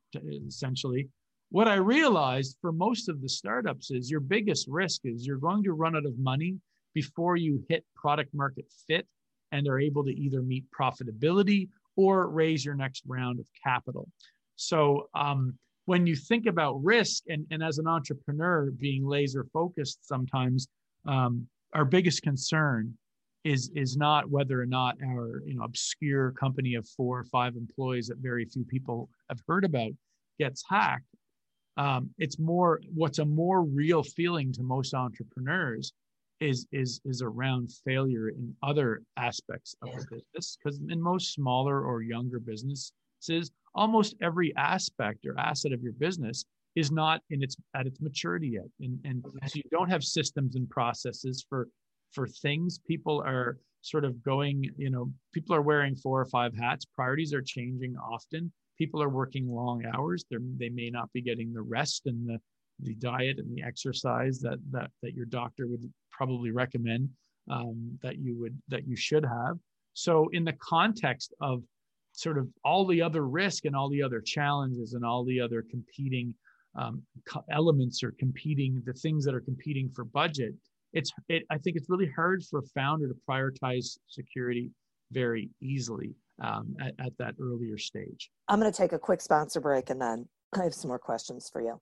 essentially, 0.47 1.07
what 1.49 1.67
I 1.67 1.75
realized 1.75 2.57
for 2.61 2.71
most 2.71 3.09
of 3.09 3.21
the 3.21 3.29
startups 3.29 3.91
is 3.91 4.09
your 4.09 4.19
biggest 4.19 4.67
risk 4.67 5.01
is 5.03 5.25
you're 5.25 5.37
going 5.37 5.63
to 5.63 5.73
run 5.73 5.95
out 5.95 6.05
of 6.05 6.17
money 6.17 6.55
before 6.93 7.35
you 7.35 7.63
hit 7.69 7.85
product 7.95 8.33
market 8.33 8.65
fit 8.87 9.07
and 9.51 9.67
are 9.67 9.79
able 9.79 10.03
to 10.03 10.11
either 10.11 10.41
meet 10.41 10.65
profitability 10.71 11.69
or 11.95 12.27
raise 12.27 12.65
your 12.65 12.75
next 12.75 13.03
round 13.05 13.39
of 13.39 13.47
capital. 13.63 14.07
So, 14.55 15.09
um, 15.13 15.57
when 15.85 16.07
you 16.07 16.15
think 16.15 16.45
about 16.45 16.83
risk 16.83 17.23
and, 17.27 17.45
and 17.51 17.61
as 17.61 17.77
an 17.77 17.87
entrepreneur 17.87 18.71
being 18.71 19.05
laser 19.05 19.45
focused 19.53 20.07
sometimes 20.07 20.67
um, 21.05 21.45
our 21.73 21.85
biggest 21.85 22.21
concern 22.21 22.97
is 23.43 23.71
is 23.75 23.97
not 23.97 24.29
whether 24.29 24.61
or 24.61 24.65
not 24.65 24.95
our 25.03 25.41
you 25.45 25.55
know 25.55 25.63
obscure 25.63 26.31
company 26.31 26.75
of 26.75 26.87
four 26.87 27.19
or 27.19 27.25
five 27.25 27.55
employees 27.55 28.07
that 28.07 28.17
very 28.17 28.45
few 28.45 28.63
people 28.65 29.09
have 29.29 29.39
heard 29.47 29.65
about 29.65 29.91
gets 30.39 30.63
hacked. 30.69 31.05
Um, 31.75 32.11
it's 32.17 32.39
more 32.39 32.79
what's 32.93 33.19
a 33.19 33.25
more 33.25 33.63
real 33.63 34.03
feeling 34.03 34.53
to 34.53 34.63
most 34.63 34.93
entrepreneurs 34.93 35.93
is 36.39 36.67
is 36.71 37.01
is 37.05 37.21
around 37.21 37.71
failure 37.85 38.29
in 38.29 38.55
other 38.63 39.01
aspects 39.17 39.75
of 39.81 39.89
the 40.09 40.21
business 40.33 40.57
because 40.57 40.79
in 40.89 41.01
most 41.01 41.33
smaller 41.33 41.85
or 41.85 42.01
younger 42.01 42.39
businesses 42.39 42.91
almost 43.75 44.15
every 44.21 44.55
aspect 44.55 45.25
or 45.25 45.37
asset 45.39 45.71
of 45.71 45.81
your 45.81 45.93
business 45.93 46.45
is 46.75 46.91
not 46.91 47.21
in 47.29 47.43
its 47.43 47.55
at 47.75 47.85
its 47.85 48.01
maturity 48.01 48.49
yet. 48.49 48.65
And, 48.79 48.99
and 49.05 49.23
so 49.45 49.55
you 49.55 49.69
don't 49.71 49.89
have 49.89 50.03
systems 50.03 50.55
and 50.55 50.69
processes 50.69 51.45
for 51.47 51.67
for 52.13 52.27
things. 52.27 52.79
People 52.87 53.21
are 53.25 53.57
sort 53.81 54.05
of 54.05 54.23
going, 54.23 54.69
you 54.77 54.89
know, 54.89 55.11
people 55.33 55.55
are 55.55 55.61
wearing 55.61 55.95
four 55.95 56.19
or 56.19 56.25
five 56.25 56.55
hats. 56.55 56.85
Priorities 56.85 57.33
are 57.33 57.41
changing 57.41 57.95
often. 57.97 58.51
People 58.77 59.03
are 59.03 59.09
working 59.09 59.47
long 59.47 59.83
hours. 59.93 60.25
They're, 60.29 60.39
they 60.57 60.69
may 60.69 60.89
not 60.89 61.11
be 61.11 61.21
getting 61.21 61.53
the 61.53 61.61
rest 61.61 62.03
and 62.05 62.27
the, 62.27 62.39
the 62.79 62.95
diet 62.95 63.39
and 63.39 63.55
the 63.55 63.61
exercise 63.63 64.39
that, 64.39 64.59
that, 64.71 64.89
that 65.01 65.13
your 65.13 65.25
doctor 65.25 65.67
would 65.67 65.91
probably 66.11 66.51
recommend 66.51 67.09
um, 67.51 67.99
that 68.01 68.17
you 68.17 68.39
would, 68.39 68.57
that 68.69 68.87
you 68.87 68.95
should 68.95 69.25
have. 69.25 69.57
So 69.93 70.29
in 70.31 70.43
the 70.43 70.53
context 70.53 71.33
of 71.41 71.61
sort 72.13 72.37
of 72.37 72.47
all 72.63 72.85
the 72.85 73.01
other 73.01 73.27
risk 73.27 73.65
and 73.65 73.75
all 73.75 73.89
the 73.89 74.01
other 74.01 74.21
challenges 74.21 74.93
and 74.93 75.03
all 75.03 75.25
the 75.25 75.41
other 75.41 75.63
competing 75.69 76.33
um, 76.75 77.03
elements 77.51 78.03
or 78.03 78.13
competing 78.17 78.81
the 78.85 78.93
things 78.93 79.25
that 79.25 79.35
are 79.35 79.41
competing 79.41 79.89
for 79.89 80.05
budget 80.05 80.55
it's 80.93 81.11
it, 81.29 81.43
I 81.49 81.57
think 81.57 81.75
it's 81.75 81.89
really 81.89 82.09
hard 82.15 82.43
for 82.43 82.59
a 82.59 82.67
founder 82.75 83.07
to 83.07 83.15
prioritize 83.29 83.97
security 84.07 84.71
very 85.11 85.49
easily 85.61 86.15
um, 86.41 86.75
at, 86.79 86.93
at 86.99 87.17
that 87.19 87.35
earlier 87.41 87.77
stage. 87.77 88.29
I'm 88.47 88.59
going 88.59 88.71
to 88.71 88.77
take 88.77 88.93
a 88.93 88.99
quick 88.99 89.21
sponsor 89.21 89.59
break 89.59 89.89
and 89.89 90.01
then 90.01 90.27
I 90.59 90.63
have 90.63 90.73
some 90.73 90.89
more 90.89 90.99
questions 90.99 91.49
for 91.51 91.61
you. 91.61 91.79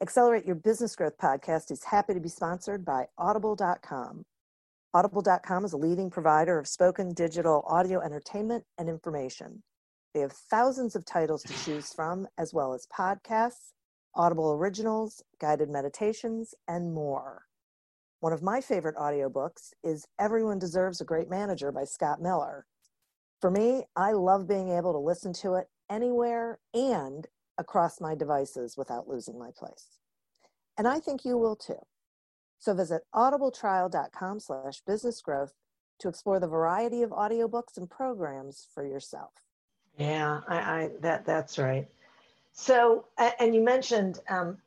Accelerate 0.00 0.46
Your 0.46 0.54
Business 0.54 0.94
Growth 0.94 1.18
podcast 1.18 1.72
is 1.72 1.82
happy 1.82 2.14
to 2.14 2.20
be 2.20 2.28
sponsored 2.28 2.84
by 2.84 3.06
Audible.com. 3.18 4.24
Audible.com 4.94 5.64
is 5.64 5.72
a 5.72 5.76
leading 5.76 6.08
provider 6.08 6.58
of 6.58 6.68
spoken 6.68 7.12
digital 7.12 7.64
audio 7.66 8.00
entertainment 8.00 8.64
and 8.78 8.88
information. 8.88 9.62
They 10.14 10.20
have 10.20 10.32
thousands 10.32 10.94
of 10.96 11.04
titles 11.04 11.42
to 11.42 11.64
choose 11.64 11.92
from, 11.92 12.28
as 12.38 12.54
well 12.54 12.72
as 12.74 12.86
podcasts, 12.96 13.72
Audible 14.18 14.50
originals, 14.50 15.22
guided 15.40 15.70
meditations, 15.70 16.52
and 16.66 16.92
more. 16.92 17.44
One 18.18 18.32
of 18.32 18.42
my 18.42 18.60
favorite 18.60 18.96
audiobooks 18.96 19.72
is 19.84 20.08
Everyone 20.18 20.58
Deserves 20.58 21.00
a 21.00 21.04
Great 21.04 21.30
Manager 21.30 21.70
by 21.70 21.84
Scott 21.84 22.20
Miller. 22.20 22.66
For 23.40 23.48
me, 23.48 23.84
I 23.94 24.10
love 24.10 24.48
being 24.48 24.70
able 24.70 24.92
to 24.92 24.98
listen 24.98 25.32
to 25.34 25.54
it 25.54 25.68
anywhere 25.88 26.58
and 26.74 27.28
across 27.58 28.00
my 28.00 28.16
devices 28.16 28.76
without 28.76 29.08
losing 29.08 29.38
my 29.38 29.50
place. 29.56 29.98
And 30.76 30.88
I 30.88 30.98
think 30.98 31.24
you 31.24 31.38
will 31.38 31.54
too. 31.54 31.78
So 32.58 32.74
visit 32.74 33.02
audibletrial.com 33.14 34.40
slash 34.40 34.80
business 34.84 35.20
growth 35.22 35.52
to 36.00 36.08
explore 36.08 36.40
the 36.40 36.48
variety 36.48 37.02
of 37.02 37.10
audiobooks 37.10 37.76
and 37.76 37.88
programs 37.88 38.66
for 38.74 38.84
yourself. 38.84 39.30
Yeah, 39.96 40.40
I, 40.48 40.56
I 40.56 40.90
that 41.02 41.24
that's 41.24 41.56
right. 41.56 41.86
So, 42.52 43.06
and 43.38 43.54
you 43.54 43.62
mentioned, 43.62 44.20
um, 44.28 44.58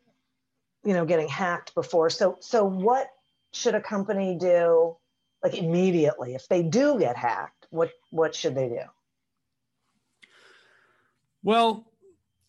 you 0.83 0.93
know, 0.93 1.05
getting 1.05 1.27
hacked 1.27 1.75
before. 1.75 2.09
So, 2.09 2.37
so 2.39 2.63
what 2.63 3.09
should 3.51 3.75
a 3.75 3.81
company 3.81 4.37
do, 4.39 4.95
like 5.43 5.55
immediately, 5.55 6.35
if 6.35 6.47
they 6.47 6.63
do 6.63 6.97
get 6.97 7.17
hacked? 7.17 7.61
what 7.71 7.89
what 8.11 8.35
should 8.35 8.53
they 8.53 8.69
do? 8.69 8.81
Well, 11.41 11.87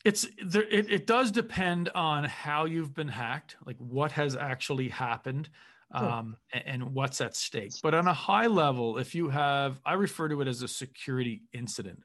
it's 0.05 0.27
there 0.45 0.65
it, 0.65 0.91
it 0.91 1.07
does 1.07 1.31
depend 1.31 1.89
on 1.95 2.25
how 2.25 2.67
you've 2.67 2.93
been 2.93 3.09
hacked 3.09 3.57
like 3.65 3.77
what 3.79 4.13
has 4.13 4.37
actually 4.37 4.89
happened 4.89 5.49
um, 5.93 6.37
and, 6.53 6.65
and 6.67 6.95
what's 6.95 7.21
at 7.21 7.37
stake 7.37 7.73
but 7.83 7.95
on 7.95 8.09
a 8.09 8.13
high 8.13 8.49
level 8.49 8.99
if 8.99 9.15
you 9.15 9.29
have 9.29 9.81
i 9.87 9.93
refer 9.93 10.29
to 10.29 10.41
it 10.41 10.49
as 10.49 10.63
a 10.63 10.67
security 10.67 11.43
incident 11.53 12.03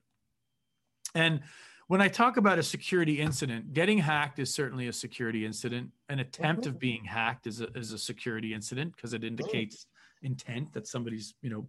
and 1.16 1.40
when 1.88 2.02
i 2.02 2.08
talk 2.08 2.38
about 2.38 2.60
a 2.60 2.64
security 2.64 3.20
incident 3.20 3.74
getting 3.74 3.98
hacked 3.98 4.40
is 4.40 4.54
certainly 4.54 4.88
a 4.88 4.94
security 4.94 5.46
incident. 5.46 5.90
An 6.10 6.20
attempt 6.20 6.64
mm-hmm. 6.64 6.72
of 6.72 6.80
being 6.80 7.04
hacked 7.04 7.48
is 7.48 7.62
a, 7.62 7.68
is 7.76 7.92
a 7.92 7.98
security 7.98 8.54
incident 8.54 8.96
because 8.96 9.14
it 9.14 9.24
indicates 9.24 9.88
intent 10.22 10.74
that 10.74 10.88
somebody's 10.88 11.34
you 11.42 11.50
know 11.50 11.68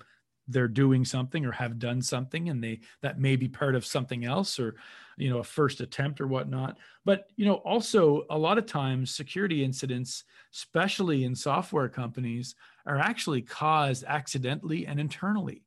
they're 0.50 0.68
doing 0.68 1.04
something 1.04 1.44
or 1.44 1.52
have 1.52 1.78
done 1.78 2.00
something 2.00 2.48
and 2.48 2.64
they 2.64 2.80
that 3.02 3.20
may 3.20 3.36
be 3.36 3.48
part 3.48 3.74
of 3.74 3.84
something 3.84 4.24
else 4.24 4.58
or 4.58 4.76
you 5.18 5.28
know 5.28 5.38
a 5.38 5.44
first 5.44 5.80
attempt 5.80 6.20
or 6.20 6.26
whatnot. 6.26 6.78
But 7.04 7.26
you 7.36 7.44
know 7.44 7.56
also 7.56 8.24
a 8.30 8.38
lot 8.38 8.58
of 8.58 8.66
times 8.66 9.14
security 9.14 9.62
incidents 9.62 10.24
especially 10.54 11.24
in 11.24 11.34
software 11.34 11.88
companies 11.88 12.54
are 12.86 12.98
actually 12.98 13.42
caused 13.42 14.04
accidentally 14.04 14.86
and 14.86 14.98
internally 14.98 15.62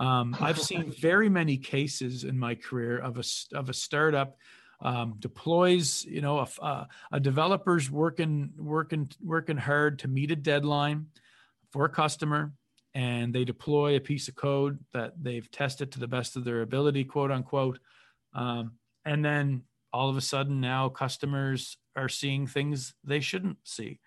um, 0.00 0.36
i've 0.40 0.60
seen 0.70 0.90
very 0.92 1.28
many 1.28 1.56
cases 1.56 2.24
in 2.24 2.38
my 2.38 2.54
career 2.54 2.98
of 2.98 3.18
a 3.18 3.56
of 3.56 3.68
a 3.68 3.74
startup 3.74 4.36
um, 4.80 5.14
deploys 5.18 6.04
you 6.04 6.20
know 6.20 6.38
a, 6.38 6.48
a, 6.62 6.88
a 7.12 7.20
developer's 7.20 7.90
working 7.90 8.50
working 8.56 9.08
working 9.22 9.56
hard 9.56 9.98
to 9.98 10.08
meet 10.08 10.30
a 10.30 10.36
deadline 10.36 11.06
for 11.72 11.84
a 11.84 11.88
customer 11.88 12.52
and 12.94 13.32
they 13.32 13.44
deploy 13.44 13.96
a 13.96 14.00
piece 14.00 14.26
of 14.28 14.34
code 14.34 14.78
that 14.92 15.12
they've 15.22 15.48
tested 15.50 15.92
to 15.92 16.00
the 16.00 16.08
best 16.08 16.36
of 16.36 16.44
their 16.44 16.62
ability, 16.62 17.04
quote 17.04 17.30
unquote. 17.30 17.78
Um, 18.34 18.72
and 19.04 19.24
then 19.24 19.62
all 19.92 20.10
of 20.10 20.16
a 20.16 20.20
sudden 20.20 20.60
now 20.60 20.88
customers 20.88 21.76
are 21.96 22.08
seeing 22.08 22.46
things 22.46 22.94
they 23.04 23.20
shouldn't 23.20 23.58
see. 23.64 24.00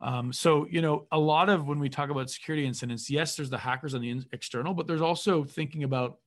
Um, 0.00 0.32
so, 0.32 0.66
you 0.70 0.82
know, 0.82 1.06
a 1.10 1.18
lot 1.18 1.48
of 1.48 1.66
when 1.66 1.78
we 1.78 1.88
talk 1.88 2.10
about 2.10 2.30
security 2.30 2.66
incidents, 2.66 3.10
yes, 3.10 3.36
there's 3.36 3.50
the 3.50 3.58
hackers 3.58 3.94
on 3.94 4.02
the 4.02 4.10
in- 4.10 4.26
external, 4.32 4.74
but 4.74 4.86
there's 4.86 5.00
also 5.00 5.44
thinking 5.44 5.84
about 5.84 6.18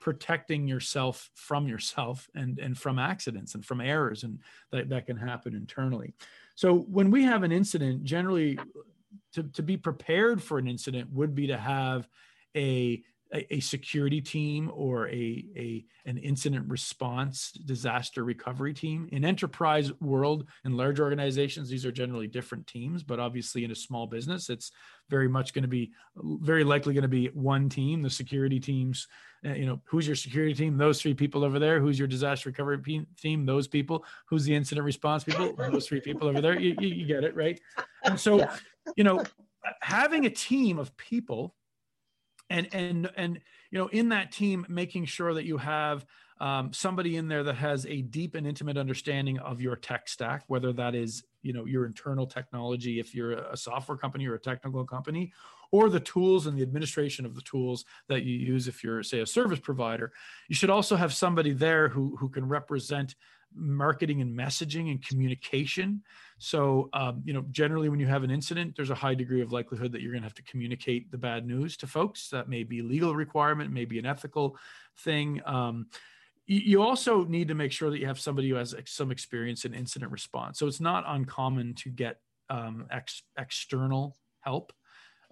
protecting 0.00 0.66
yourself 0.66 1.30
from 1.34 1.68
yourself 1.68 2.28
and 2.34 2.58
and 2.58 2.78
from 2.78 2.98
accidents 2.98 3.54
and 3.54 3.64
from 3.64 3.80
errors 3.80 4.24
and 4.24 4.38
that, 4.72 4.88
that 4.88 5.06
can 5.06 5.16
happen 5.16 5.54
internally. 5.54 6.14
So 6.54 6.78
when 6.78 7.10
we 7.10 7.24
have 7.24 7.42
an 7.42 7.52
incident 7.52 8.04
generally 8.04 8.58
to, 9.32 9.44
to 9.44 9.62
be 9.62 9.76
prepared 9.76 10.42
for 10.42 10.58
an 10.58 10.68
incident 10.68 11.10
would 11.12 11.34
be 11.34 11.46
to 11.48 11.56
have 11.56 12.08
a 12.56 13.02
a, 13.32 13.60
security 13.60 14.20
team 14.20 14.70
or 14.74 15.08
a, 15.08 15.44
a 15.56 15.84
an 16.04 16.18
incident 16.18 16.68
response 16.68 17.52
disaster 17.52 18.24
recovery 18.24 18.74
team. 18.74 19.08
In 19.12 19.24
enterprise 19.24 19.92
world 20.00 20.46
in 20.64 20.76
large 20.76 21.00
organizations 21.00 21.68
these 21.68 21.86
are 21.86 21.92
generally 21.92 22.26
different 22.26 22.66
teams 22.66 23.02
but 23.02 23.20
obviously 23.20 23.64
in 23.64 23.70
a 23.70 23.74
small 23.76 24.06
business 24.06 24.50
it's 24.50 24.72
very 25.08 25.28
much 25.28 25.54
going 25.54 25.62
to 25.62 25.68
be 25.68 25.92
very 26.16 26.64
likely 26.64 26.94
going 26.94 27.02
to 27.02 27.08
be 27.08 27.26
one 27.28 27.68
team 27.68 28.02
the 28.02 28.10
security 28.10 28.58
teams 28.58 29.06
uh, 29.44 29.54
you 29.54 29.64
know 29.64 29.80
who's 29.84 30.06
your 30.06 30.16
security 30.16 30.52
team? 30.52 30.76
Those 30.76 31.00
three 31.00 31.14
people 31.14 31.44
over 31.44 31.58
there. 31.58 31.80
Who's 31.80 31.98
your 31.98 32.08
disaster 32.08 32.50
recovery 32.50 33.06
team? 33.18 33.46
Those 33.46 33.66
people. 33.66 34.04
Who's 34.26 34.44
the 34.44 34.54
incident 34.54 34.84
response 34.84 35.24
people? 35.24 35.54
Those 35.56 35.86
three 35.86 36.00
people 36.00 36.28
over 36.28 36.40
there. 36.40 36.60
You, 36.60 36.76
you, 36.78 36.88
you 36.88 37.06
get 37.06 37.24
it 37.24 37.34
right? 37.34 37.58
And 38.04 38.20
so 38.20 38.46
you 38.96 39.04
know, 39.04 39.24
having 39.80 40.26
a 40.26 40.30
team 40.30 40.78
of 40.78 40.94
people 40.96 41.54
and 42.50 42.68
and 42.72 43.10
and 43.16 43.40
you 43.70 43.78
know 43.78 43.86
in 43.88 44.10
that 44.10 44.32
team 44.32 44.66
making 44.68 45.06
sure 45.06 45.32
that 45.32 45.44
you 45.44 45.56
have 45.56 46.04
um, 46.40 46.72
somebody 46.72 47.16
in 47.16 47.28
there 47.28 47.42
that 47.44 47.56
has 47.56 47.86
a 47.86 48.02
deep 48.02 48.34
and 48.34 48.46
intimate 48.46 48.76
understanding 48.76 49.38
of 49.38 49.60
your 49.60 49.76
tech 49.76 50.08
stack 50.08 50.42
whether 50.48 50.72
that 50.72 50.94
is 50.94 51.22
you 51.42 51.52
know 51.52 51.64
your 51.64 51.86
internal 51.86 52.26
technology 52.26 52.98
if 52.98 53.14
you're 53.14 53.32
a 53.32 53.56
software 53.56 53.96
company 53.96 54.26
or 54.26 54.34
a 54.34 54.38
technical 54.38 54.84
company 54.84 55.32
or 55.72 55.88
the 55.88 56.00
tools 56.00 56.46
and 56.46 56.58
the 56.58 56.62
administration 56.62 57.24
of 57.24 57.34
the 57.34 57.42
tools 57.42 57.84
that 58.08 58.24
you 58.24 58.36
use 58.36 58.68
if 58.68 58.82
you're 58.82 59.02
say 59.02 59.20
a 59.20 59.26
service 59.26 59.60
provider. 59.60 60.12
You 60.48 60.54
should 60.54 60.70
also 60.70 60.96
have 60.96 61.14
somebody 61.14 61.52
there 61.52 61.88
who 61.88 62.16
who 62.16 62.28
can 62.28 62.48
represent 62.48 63.14
marketing 63.54 64.20
and 64.20 64.36
messaging 64.36 64.90
and 64.90 65.04
communication. 65.04 66.02
So, 66.38 66.88
um, 66.92 67.22
you 67.24 67.32
know, 67.32 67.44
generally 67.50 67.88
when 67.88 68.00
you 68.00 68.06
have 68.06 68.22
an 68.22 68.30
incident, 68.30 68.74
there's 68.76 68.90
a 68.90 68.94
high 68.94 69.14
degree 69.14 69.42
of 69.42 69.52
likelihood 69.52 69.92
that 69.92 70.00
you're 70.00 70.12
going 70.12 70.22
to 70.22 70.26
have 70.26 70.34
to 70.34 70.42
communicate 70.42 71.10
the 71.10 71.18
bad 71.18 71.46
news 71.46 71.76
to 71.78 71.86
folks. 71.86 72.28
That 72.28 72.48
may 72.48 72.62
be 72.62 72.82
legal 72.82 73.14
requirement, 73.14 73.72
may 73.72 73.84
be 73.84 73.98
an 73.98 74.06
ethical 74.06 74.56
thing. 74.98 75.40
Um, 75.44 75.86
you 76.46 76.82
also 76.82 77.24
need 77.24 77.48
to 77.48 77.54
make 77.54 77.70
sure 77.70 77.90
that 77.90 77.98
you 77.98 78.06
have 78.06 78.18
somebody 78.18 78.48
who 78.48 78.56
has 78.56 78.74
some 78.86 79.12
experience 79.12 79.64
in 79.64 79.72
incident 79.72 80.10
response. 80.10 80.58
So 80.58 80.66
it's 80.66 80.80
not 80.80 81.04
uncommon 81.06 81.74
to 81.74 81.90
get 81.90 82.20
um, 82.48 82.86
ex- 82.90 83.22
external 83.38 84.16
help 84.40 84.72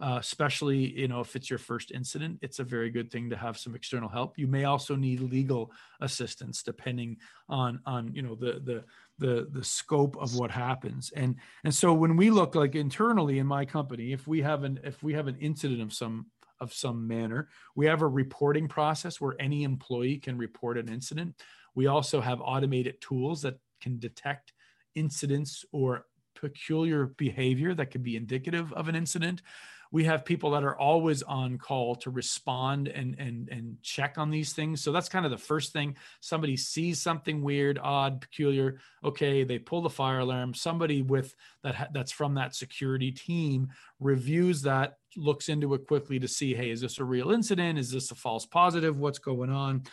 uh, 0.00 0.18
especially 0.20 0.76
you 0.76 1.08
know 1.08 1.20
if 1.20 1.34
it's 1.34 1.50
your 1.50 1.58
first 1.58 1.90
incident 1.90 2.38
it's 2.40 2.60
a 2.60 2.64
very 2.64 2.88
good 2.88 3.10
thing 3.10 3.28
to 3.30 3.36
have 3.36 3.58
some 3.58 3.74
external 3.74 4.08
help. 4.08 4.38
You 4.38 4.46
may 4.46 4.64
also 4.64 4.94
need 4.94 5.20
legal 5.20 5.72
assistance 6.00 6.62
depending 6.62 7.16
on 7.48 7.80
on 7.84 8.14
you 8.14 8.22
know 8.22 8.34
the 8.34 8.60
the 8.64 8.84
the 9.18 9.48
the 9.50 9.64
scope 9.64 10.16
of 10.20 10.36
what 10.36 10.50
happens. 10.50 11.12
And 11.16 11.36
and 11.64 11.74
so 11.74 11.92
when 11.92 12.16
we 12.16 12.30
look 12.30 12.54
like 12.54 12.74
internally 12.74 13.38
in 13.38 13.46
my 13.46 13.64
company 13.64 14.12
if 14.12 14.26
we 14.28 14.40
have 14.42 14.64
an 14.64 14.78
if 14.84 15.02
we 15.02 15.14
have 15.14 15.26
an 15.26 15.36
incident 15.40 15.82
of 15.82 15.92
some 15.92 16.26
of 16.60 16.72
some 16.72 17.06
manner 17.06 17.48
we 17.76 17.86
have 17.86 18.02
a 18.02 18.08
reporting 18.08 18.68
process 18.68 19.20
where 19.20 19.34
any 19.40 19.64
employee 19.64 20.18
can 20.18 20.38
report 20.38 20.78
an 20.78 20.88
incident. 20.88 21.34
We 21.74 21.86
also 21.86 22.20
have 22.20 22.40
automated 22.40 23.00
tools 23.00 23.42
that 23.42 23.58
can 23.80 23.98
detect 23.98 24.52
incidents 24.94 25.64
or 25.72 26.06
peculiar 26.34 27.06
behavior 27.06 27.74
that 27.74 27.90
could 27.90 28.02
be 28.02 28.16
indicative 28.16 28.72
of 28.72 28.88
an 28.88 28.94
incident 28.94 29.42
we 29.90 30.04
have 30.04 30.24
people 30.24 30.50
that 30.50 30.64
are 30.64 30.78
always 30.78 31.22
on 31.22 31.58
call 31.58 31.96
to 31.96 32.10
respond 32.10 32.88
and 32.88 33.16
and 33.18 33.48
and 33.48 33.76
check 33.82 34.18
on 34.18 34.30
these 34.30 34.52
things. 34.52 34.82
So 34.82 34.92
that's 34.92 35.08
kind 35.08 35.24
of 35.24 35.30
the 35.30 35.38
first 35.38 35.72
thing. 35.72 35.96
Somebody 36.20 36.56
sees 36.56 37.00
something 37.00 37.42
weird 37.42 37.78
odd 37.82 38.20
peculiar 38.20 38.80
okay 39.04 39.44
they 39.44 39.58
pull 39.58 39.82
the 39.82 39.90
fire 39.90 40.20
alarm. 40.20 40.54
Somebody 40.54 41.02
with 41.02 41.34
that 41.62 41.90
that's 41.92 42.12
from 42.12 42.34
that 42.34 42.54
security 42.54 43.12
team 43.12 43.68
reviews 44.00 44.62
that 44.62 44.98
looks 45.16 45.48
into 45.48 45.74
it 45.74 45.86
quickly 45.86 46.18
to 46.20 46.28
see 46.28 46.54
hey 46.54 46.70
is 46.70 46.80
this 46.80 46.98
a 46.98 47.04
real 47.04 47.30
incident? 47.30 47.78
Is 47.78 47.90
this 47.90 48.10
a 48.10 48.14
false 48.14 48.46
positive? 48.46 48.98
What's 48.98 49.18
going 49.18 49.50
on 49.50 49.84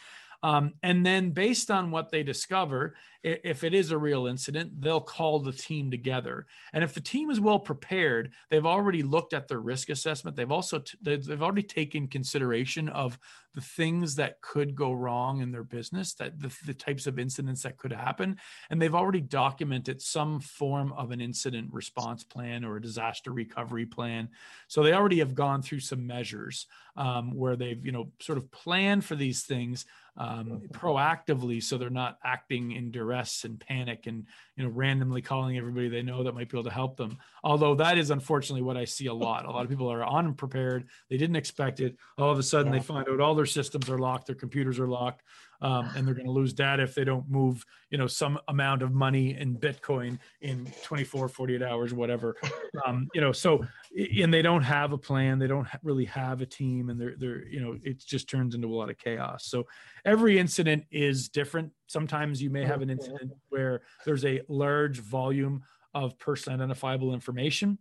um, 0.44 0.74
and 0.84 1.06
then, 1.06 1.32
based 1.32 1.72
on 1.72 1.92
what 1.92 2.12
they 2.12 2.24
discover, 2.24 2.96
if 3.24 3.64
it 3.64 3.74
is 3.74 3.90
a 3.90 3.98
real 3.98 4.28
incident, 4.28 4.80
they'll 4.80 5.02
call 5.02 5.40
the 5.40 5.52
team 5.52 5.90
together. 5.90 6.46
And 6.74 6.84
if 6.84 6.94
the 6.94 7.02
team 7.02 7.32
is 7.32 7.40
well 7.40 7.58
prepared, 7.58 8.32
they've 8.50 8.66
already 8.66 9.02
looked 9.02 9.34
at 9.34 9.48
their 9.48 9.60
risk 9.60 9.90
assessment. 9.90 10.38
They've 10.38 10.52
also 10.52 10.80
t- 10.80 10.98
they've 11.02 11.42
already 11.42 11.64
taken 11.64 12.08
consideration 12.08 12.88
of 12.90 13.18
the 13.56 13.62
things 13.62 14.16
that 14.16 14.42
could 14.42 14.76
go 14.76 14.92
wrong 14.92 15.42
in 15.42 15.52
their 15.52 15.64
business, 15.64 16.14
that 16.16 16.40
the, 16.40 16.56
the 16.66 16.74
types 16.74 17.08
of 17.08 17.18
incidents 17.18 17.64
that 17.64 17.78
could 17.78 17.94
happen, 17.94 18.38
and 18.70 18.80
they've 18.80 18.94
already 18.94 19.22
documented 19.22 20.02
some 20.02 20.40
form 20.40 20.94
of 20.94 21.10
an 21.10 21.22
incident 21.22 21.74
response 21.74 22.24
plan 22.24 22.64
or 22.64 22.76
a 22.76 22.82
disaster 22.82 23.32
recovery 23.32 23.86
plan. 23.88 24.30
So 24.68 24.84
they 24.84 24.94
already 24.94 25.20
have 25.20 25.34
gone 25.34 25.64
through 25.64 25.80
some 25.80 26.06
measures 26.06 26.68
um, 26.96 27.36
where 27.36 27.56
they've 27.56 27.84
you 27.84 27.92
know 27.92 28.12
sort 28.20 28.38
of 28.38 28.52
planned 28.52 29.04
for 29.04 29.16
these 29.16 29.44
things 29.44 29.86
um, 30.18 30.62
proactively 30.72 31.62
so 31.62 31.78
they're 31.78 31.90
not 31.90 32.18
acting 32.24 32.72
in 32.72 32.90
duress 32.92 33.44
and 33.44 33.60
panic 33.60 34.08
and 34.08 34.26
you 34.56 34.64
know 34.64 34.70
randomly 34.70 35.22
calling 35.22 35.58
everybody 35.58 35.90
they 35.90 36.02
know 36.02 36.24
that 36.24 36.34
might 36.34 36.50
be 36.50 36.58
able 36.58 36.64
to 36.64 36.74
help 36.74 36.96
them. 36.96 37.18
Although 37.44 37.76
that 37.76 37.98
is 37.98 38.12
unfortunately 38.12 38.62
what 38.62 38.78
i 38.78 38.86
see 38.86 39.08
a 39.08 39.14
lot. 39.14 39.46
A 39.46 39.52
lot 39.52 39.64
of 39.64 39.70
people 39.70 39.92
are 39.92 40.08
unprepared. 40.08 40.88
They 41.10 41.18
didn't 41.18 41.36
expect 41.36 41.80
it. 41.80 41.98
All 42.18 42.32
of 42.32 42.40
a 42.40 42.44
sudden 42.44 42.72
they 42.72 42.80
find 42.80 43.08
out 43.10 43.20
all 43.20 43.36
their 43.36 43.46
systems 43.46 43.90
are 43.90 43.98
locked 43.98 44.28
their 44.28 44.36
computers 44.36 44.80
are 44.80 44.88
locked 44.88 45.24
um, 45.62 45.90
and 45.96 46.08
they're 46.08 46.14
going 46.14 46.26
to 46.26 46.32
lose 46.32 46.54
data 46.54 46.84
if 46.84 46.96
they 46.96 47.04
don't 47.04 47.30
move 47.30 47.66
you 47.90 47.98
know 47.98 48.08
some 48.08 48.38
amount 48.48 48.82
of 48.82 48.94
money 48.94 49.38
in 49.38 49.58
bitcoin 49.58 50.18
in 50.42 50.72
24 50.84 51.30
48 51.30 51.62
hours 51.62 51.94
whatever. 51.94 52.36
Um, 52.86 53.08
you 53.14 53.22
know 53.22 53.32
so 53.32 53.66
and 54.22 54.34
they 54.34 54.42
don't 54.42 54.64
have 54.64 54.92
a 54.92 54.98
plan 54.98 55.40
they 55.40 55.48
don't 55.48 55.68
really 55.84 56.06
have 56.06 56.42
a 56.42 56.46
team 56.46 56.90
and 56.90 57.00
they're 57.00 57.16
they're 57.18 57.48
you 57.48 57.62
know 57.62 57.78
it 57.84 58.00
just 58.06 58.30
turns 58.30 58.56
into 58.56 58.68
a 58.68 58.76
lot 58.76 58.90
of 58.90 58.98
chaos. 58.98 59.46
So 59.46 59.66
every 60.04 60.38
incident 60.40 60.86
is 60.92 61.30
different. 61.30 61.72
Sometimes 61.88 62.42
you 62.42 62.50
may 62.50 62.66
have 62.66 62.82
an 62.82 62.90
incident 62.90 63.32
where 63.50 63.82
there's 64.06 64.26
a 64.26 64.42
large 64.48 65.00
volume 65.00 65.64
of 65.94 66.18
personally 66.20 66.56
identifiable 66.56 67.14
information 67.14 67.78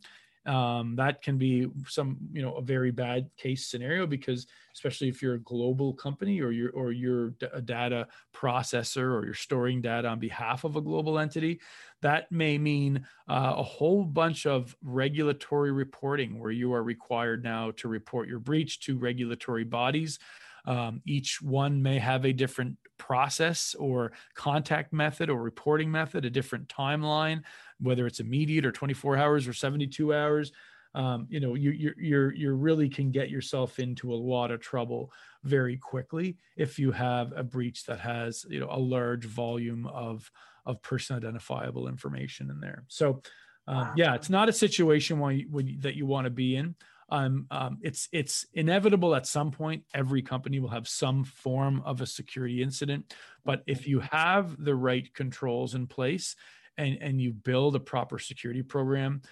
um, 0.46 0.94
that 0.96 1.22
can 1.22 1.38
be 1.38 1.68
some 1.88 2.18
you 2.32 2.42
know 2.42 2.54
a 2.54 2.62
very 2.62 2.90
bad 2.90 3.30
case 3.36 3.66
scenario 3.66 4.06
because 4.06 4.46
especially 4.74 5.08
if 5.08 5.22
you're 5.22 5.34
a 5.34 5.40
global 5.40 5.94
company 5.94 6.40
or 6.40 6.50
you're 6.50 6.70
or 6.72 6.92
you're 6.92 7.34
a 7.52 7.62
data 7.62 8.06
processor 8.34 9.14
or 9.14 9.24
you're 9.24 9.34
storing 9.34 9.80
data 9.80 10.08
on 10.08 10.18
behalf 10.18 10.64
of 10.64 10.76
a 10.76 10.80
global 10.80 11.18
entity 11.18 11.60
that 12.04 12.30
may 12.30 12.58
mean 12.58 13.06
uh, 13.30 13.54
a 13.56 13.62
whole 13.62 14.04
bunch 14.04 14.44
of 14.44 14.76
regulatory 14.82 15.72
reporting 15.72 16.38
where 16.38 16.50
you 16.50 16.74
are 16.74 16.82
required 16.82 17.42
now 17.42 17.70
to 17.70 17.88
report 17.88 18.28
your 18.28 18.38
breach 18.38 18.80
to 18.80 18.98
regulatory 18.98 19.64
bodies. 19.64 20.18
Um, 20.66 21.00
each 21.06 21.40
one 21.40 21.82
may 21.82 21.98
have 21.98 22.26
a 22.26 22.32
different 22.34 22.76
process 22.98 23.74
or 23.78 24.12
contact 24.34 24.92
method 24.92 25.30
or 25.30 25.42
reporting 25.42 25.90
method, 25.90 26.26
a 26.26 26.30
different 26.30 26.68
timeline, 26.68 27.42
whether 27.80 28.06
it's 28.06 28.20
immediate 28.20 28.66
or 28.66 28.72
24 28.72 29.16
hours 29.16 29.48
or 29.48 29.52
72 29.52 30.14
hours. 30.14 30.52
Um, 30.94 31.26
you 31.28 31.40
know, 31.40 31.54
you 31.54 31.72
you 31.72 31.92
you 31.98 32.30
you 32.30 32.52
really 32.52 32.88
can 32.88 33.10
get 33.10 33.28
yourself 33.28 33.80
into 33.80 34.14
a 34.14 34.16
lot 34.16 34.52
of 34.52 34.60
trouble 34.60 35.12
very 35.42 35.76
quickly 35.76 36.36
if 36.56 36.78
you 36.78 36.92
have 36.92 37.32
a 37.34 37.42
breach 37.42 37.84
that 37.86 37.98
has 37.98 38.46
you 38.48 38.60
know 38.60 38.68
a 38.70 38.78
large 38.78 39.24
volume 39.24 39.86
of 39.86 40.30
of 40.66 40.80
person 40.82 41.16
identifiable 41.16 41.88
information 41.88 42.50
in 42.50 42.60
there. 42.60 42.84
So, 42.88 43.22
um, 43.66 43.92
yeah, 43.96 44.14
it's 44.14 44.30
not 44.30 44.48
a 44.48 44.52
situation 44.52 45.18
when 45.18 45.38
you, 45.38 45.46
when 45.50 45.66
you, 45.66 45.80
that 45.80 45.94
you 45.94 46.06
want 46.06 46.26
to 46.26 46.30
be 46.30 46.56
in. 46.56 46.74
Um, 47.10 47.46
um, 47.50 47.78
it's 47.82 48.08
it's 48.12 48.46
inevitable 48.54 49.14
at 49.14 49.26
some 49.26 49.50
point. 49.50 49.84
Every 49.92 50.22
company 50.22 50.58
will 50.58 50.70
have 50.70 50.88
some 50.88 51.24
form 51.24 51.82
of 51.84 52.00
a 52.00 52.06
security 52.06 52.62
incident, 52.62 53.14
but 53.44 53.62
if 53.66 53.86
you 53.86 54.00
have 54.00 54.62
the 54.62 54.74
right 54.74 55.12
controls 55.12 55.74
in 55.74 55.86
place 55.86 56.34
and 56.78 56.98
and 57.00 57.20
you 57.20 57.32
build 57.32 57.76
a 57.76 57.80
proper 57.80 58.18
security 58.18 58.62
program, 58.62 59.22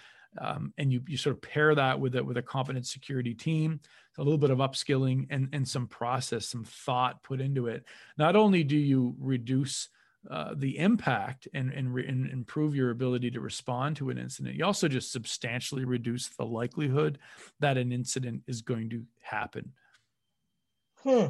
um, 0.40 0.72
and 0.78 0.92
you 0.92 1.02
you 1.06 1.16
sort 1.16 1.36
of 1.36 1.42
pair 1.42 1.74
that 1.74 1.98
with 1.98 2.16
it 2.16 2.24
with 2.24 2.36
a 2.36 2.42
competent 2.42 2.86
security 2.86 3.34
team, 3.34 3.80
a 4.18 4.22
little 4.22 4.38
bit 4.38 4.50
of 4.50 4.58
upskilling 4.58 5.26
and 5.30 5.48
and 5.52 5.66
some 5.66 5.86
process, 5.86 6.48
some 6.48 6.64
thought 6.64 7.22
put 7.22 7.40
into 7.40 7.66
it. 7.66 7.84
Not 8.18 8.36
only 8.36 8.64
do 8.64 8.76
you 8.76 9.14
reduce 9.18 9.88
uh, 10.30 10.54
the 10.56 10.78
impact 10.78 11.48
and, 11.52 11.72
and, 11.72 11.92
re- 11.92 12.06
and, 12.06 12.30
improve 12.30 12.76
your 12.76 12.90
ability 12.90 13.28
to 13.28 13.40
respond 13.40 13.96
to 13.96 14.08
an 14.08 14.18
incident. 14.18 14.54
You 14.54 14.64
also 14.64 14.86
just 14.86 15.10
substantially 15.10 15.84
reduce 15.84 16.28
the 16.28 16.44
likelihood 16.44 17.18
that 17.58 17.76
an 17.76 17.90
incident 17.90 18.42
is 18.46 18.62
going 18.62 18.88
to 18.90 19.04
happen. 19.20 19.72
Hmm. 21.02 21.26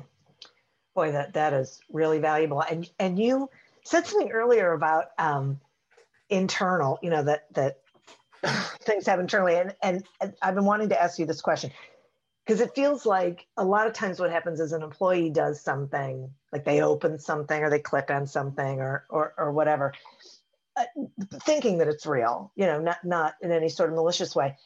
Boy, 0.94 1.12
that 1.12 1.32
that 1.32 1.54
is 1.54 1.80
really 1.90 2.18
valuable. 2.18 2.60
And 2.60 2.88
and 2.98 3.18
you 3.18 3.48
said 3.82 4.06
something 4.06 4.30
earlier 4.30 4.72
about 4.74 5.06
um, 5.18 5.58
internal. 6.28 6.98
You 7.02 7.10
know 7.10 7.22
that 7.24 7.46
that 7.54 7.78
things 8.80 9.06
have 9.06 9.20
internally, 9.20 9.56
and, 9.56 9.74
and 9.82 10.04
and 10.20 10.34
I've 10.42 10.54
been 10.54 10.64
wanting 10.64 10.90
to 10.90 11.00
ask 11.00 11.18
you 11.18 11.26
this 11.26 11.40
question 11.40 11.70
because 12.44 12.60
it 12.60 12.74
feels 12.74 13.06
like 13.06 13.46
a 13.56 13.64
lot 13.64 13.86
of 13.86 13.92
times 13.92 14.18
what 14.18 14.30
happens 14.30 14.60
is 14.60 14.72
an 14.72 14.82
employee 14.82 15.30
does 15.30 15.60
something 15.60 16.30
like 16.52 16.64
they 16.64 16.82
open 16.82 17.18
something 17.18 17.62
or 17.62 17.70
they 17.70 17.78
click 17.78 18.10
on 18.10 18.26
something 18.26 18.80
or 18.80 19.04
or, 19.08 19.34
or 19.36 19.52
whatever 19.52 19.92
uh, 20.76 20.84
thinking 21.44 21.78
that 21.78 21.88
it's 21.88 22.06
real 22.06 22.52
you 22.56 22.66
know 22.66 22.80
not 22.80 23.04
not 23.04 23.34
in 23.42 23.52
any 23.52 23.68
sort 23.68 23.90
of 23.90 23.94
malicious 23.94 24.34
way 24.34 24.56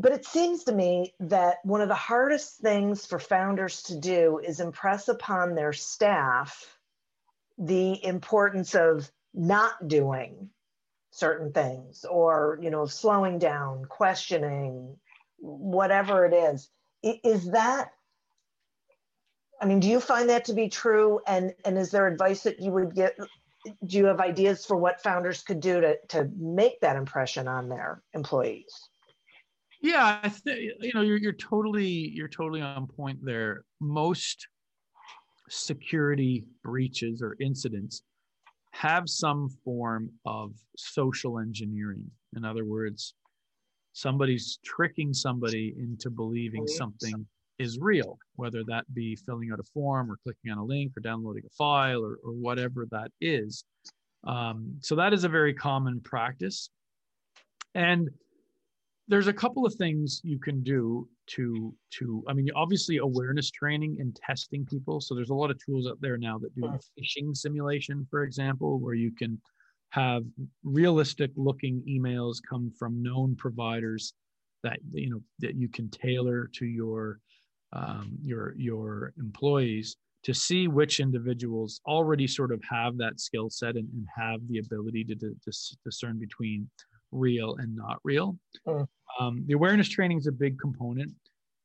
but 0.00 0.12
it 0.12 0.24
seems 0.24 0.64
to 0.64 0.72
me 0.72 1.12
that 1.18 1.56
one 1.64 1.80
of 1.80 1.88
the 1.88 1.94
hardest 1.94 2.58
things 2.58 3.04
for 3.04 3.18
founders 3.18 3.82
to 3.84 3.98
do 3.98 4.38
is 4.38 4.60
impress 4.60 5.08
upon 5.08 5.54
their 5.54 5.72
staff 5.72 6.78
the 7.58 8.04
importance 8.04 8.74
of 8.74 9.10
not 9.38 9.86
doing 9.86 10.50
certain 11.12 11.52
things 11.52 12.04
or 12.04 12.58
you 12.60 12.70
know 12.70 12.84
slowing 12.84 13.38
down 13.38 13.84
questioning 13.86 14.96
whatever 15.38 16.26
it 16.26 16.34
is. 16.34 16.68
Is 17.02 17.52
that 17.52 17.92
i 19.60 19.66
mean 19.66 19.80
do 19.80 19.88
you 19.88 20.00
find 20.00 20.28
that 20.28 20.44
to 20.46 20.52
be 20.52 20.68
true? 20.68 21.20
And 21.26 21.54
and 21.64 21.78
is 21.78 21.90
there 21.90 22.08
advice 22.08 22.42
that 22.42 22.60
you 22.60 22.72
would 22.72 22.94
get 22.94 23.16
do 23.86 23.96
you 23.96 24.06
have 24.06 24.20
ideas 24.20 24.66
for 24.66 24.76
what 24.76 25.02
founders 25.02 25.42
could 25.42 25.60
do 25.60 25.80
to 25.80 25.96
to 26.08 26.28
make 26.36 26.80
that 26.80 26.96
impression 26.96 27.46
on 27.46 27.68
their 27.68 28.02
employees? 28.14 28.88
Yeah 29.80 30.18
i 30.20 30.28
think 30.28 30.58
you 30.80 30.92
know 30.94 31.02
you're, 31.02 31.18
you're 31.18 31.32
totally 31.32 32.10
you're 32.12 32.28
totally 32.28 32.60
on 32.60 32.88
point 32.88 33.20
there. 33.22 33.64
Most 33.80 34.48
security 35.48 36.44
breaches 36.62 37.22
or 37.22 37.36
incidents 37.40 38.02
have 38.78 39.08
some 39.08 39.48
form 39.64 40.08
of 40.24 40.52
social 40.76 41.38
engineering 41.38 42.04
in 42.36 42.44
other 42.44 42.64
words 42.64 43.14
somebody's 43.92 44.58
tricking 44.64 45.12
somebody 45.12 45.74
into 45.78 46.08
believing 46.10 46.66
something 46.66 47.26
is 47.58 47.78
real, 47.80 48.18
whether 48.36 48.62
that 48.64 48.84
be 48.94 49.16
filling 49.16 49.50
out 49.52 49.58
a 49.58 49.64
form 49.74 50.10
or 50.10 50.18
clicking 50.22 50.52
on 50.52 50.58
a 50.58 50.64
link 50.64 50.92
or 50.96 51.00
downloading 51.00 51.42
a 51.44 51.50
file 51.50 52.04
or, 52.04 52.18
or 52.24 52.32
whatever 52.32 52.86
that 52.90 53.10
is. 53.20 53.64
Um, 54.24 54.76
so 54.80 54.94
that 54.96 55.12
is 55.12 55.24
a 55.24 55.28
very 55.28 55.52
common 55.52 56.00
practice. 56.00 56.70
And 57.74 58.08
there's 59.08 59.26
a 59.26 59.32
couple 59.32 59.64
of 59.64 59.74
things 59.74 60.20
you 60.22 60.38
can 60.38 60.62
do 60.62 61.08
to 61.26 61.74
to 61.90 62.22
i 62.28 62.32
mean 62.32 62.48
obviously 62.54 62.98
awareness 62.98 63.50
training 63.50 63.96
and 64.00 64.14
testing 64.14 64.64
people. 64.66 65.00
So 65.00 65.14
there's 65.14 65.30
a 65.30 65.34
lot 65.34 65.50
of 65.50 65.58
tools 65.64 65.86
out 65.88 66.00
there 66.00 66.18
now 66.18 66.38
that 66.38 66.54
do 66.54 66.62
phishing 66.98 67.36
simulation 67.36 68.06
for 68.10 68.22
example 68.22 68.78
where 68.78 68.94
you 68.94 69.12
can 69.14 69.40
have 69.90 70.22
realistic 70.62 71.30
looking 71.36 71.82
emails 71.88 72.36
come 72.48 72.70
from 72.78 73.02
known 73.02 73.34
providers 73.36 74.12
that 74.62 74.78
you 74.92 75.10
know 75.10 75.22
that 75.38 75.54
you 75.54 75.68
can 75.68 75.88
tailor 75.90 76.48
to 76.54 76.66
your 76.66 77.20
um, 77.72 78.18
your 78.22 78.54
your 78.56 79.12
employees 79.18 79.96
to 80.24 80.34
see 80.34 80.68
which 80.68 81.00
individuals 81.00 81.80
already 81.86 82.26
sort 82.26 82.52
of 82.52 82.60
have 82.68 82.98
that 82.98 83.20
skill 83.20 83.48
set 83.48 83.76
and, 83.76 83.88
and 83.94 84.06
have 84.14 84.40
the 84.48 84.58
ability 84.58 85.04
to, 85.04 85.14
to, 85.14 85.34
to, 85.44 85.76
discern 85.84 86.18
between 86.18 86.68
real 87.12 87.56
and 87.56 87.74
not 87.74 87.98
real. 88.04 88.36
Mm. 88.66 88.86
Um, 89.20 89.44
the 89.46 89.54
awareness 89.54 89.88
training 89.88 90.18
is 90.18 90.26
a 90.26 90.32
big 90.32 90.58
component. 90.58 91.12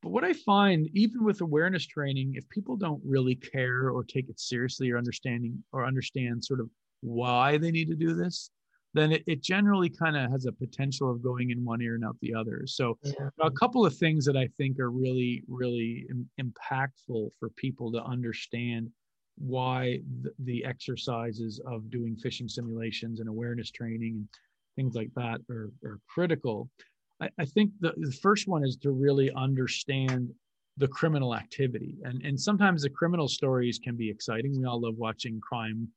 But 0.02 0.12
what 0.12 0.26
I 0.26 0.34
find, 0.34 0.90
even 0.94 1.24
with 1.24 1.42
awareness 1.42 1.86
training, 1.86 2.34
if 2.36 2.48
people 2.50 2.76
don't 2.76 3.02
really 3.06 3.36
care 3.36 3.90
or 3.90 4.04
take 4.04 4.30
it 4.30 4.40
seriously 4.40 4.92
or 4.92 4.98
understanding 4.98 5.64
or 5.72 5.86
understand 5.86 6.44
sort 6.44 6.60
of 6.60 6.70
why 7.02 7.58
they 7.58 7.72
need 7.72 7.88
to 7.90 7.96
do 7.96 8.14
this, 8.14 8.50
then 8.94 9.12
it, 9.12 9.24
it 9.28 9.42
generally 9.42 9.90
kind 9.90 10.16
of 10.16 10.30
has 10.30 10.46
a 10.46 10.52
potential 10.52 11.10
of 11.10 11.24
going 11.24 11.52
in 11.52 11.64
one 11.64 11.82
ear 11.82 11.96
and 11.96 12.06
out 12.06 12.18
the 12.22 12.34
other. 12.34 12.64
So, 12.68 12.98
yeah. 13.04 13.30
a 13.42 13.52
couple 13.52 13.86
of 13.86 13.96
things 13.96 14.26
that 14.26 14.38
I 14.38 14.48
think 14.58 14.80
are 14.80 14.92
really, 14.92 15.44
really 15.48 16.06
Im- 16.10 16.30
impactful 16.40 17.30
for 17.40 17.50
people 17.56 17.92
to 17.94 18.04
understand 18.04 18.90
why 19.38 20.00
the, 20.22 20.32
the 20.40 20.64
exercises 20.66 21.60
of 21.66 21.90
doing 21.90 22.16
phishing 22.16 22.50
simulations 22.50 23.20
and 23.20 23.28
awareness 23.28 23.72
training 23.72 24.16
and 24.16 24.28
things 24.76 24.96
like 24.96 25.10
that 25.16 25.42
are, 25.50 25.70
are 25.84 26.00
critical. 26.08 26.70
I, 27.22 27.30
I 27.40 27.46
think 27.46 27.72
the, 27.80 27.94
the 27.98 28.12
first 28.12 28.48
one 28.48 28.64
is 28.64 28.78
to 28.78 28.92
really 28.92 29.32
understand 29.32 30.32
the 30.78 30.88
criminal 30.88 31.36
activity. 31.36 31.96
And, 32.04 32.24
and 32.24 32.40
sometimes 32.40 32.82
the 32.82 32.90
criminal 32.90 33.28
stories 33.28 33.80
can 33.84 33.96
be 33.96 34.10
exciting. 34.10 34.60
We 34.60 34.66
all 34.66 34.82
love 34.82 34.96
watching 34.98 35.40
crime 35.40 35.88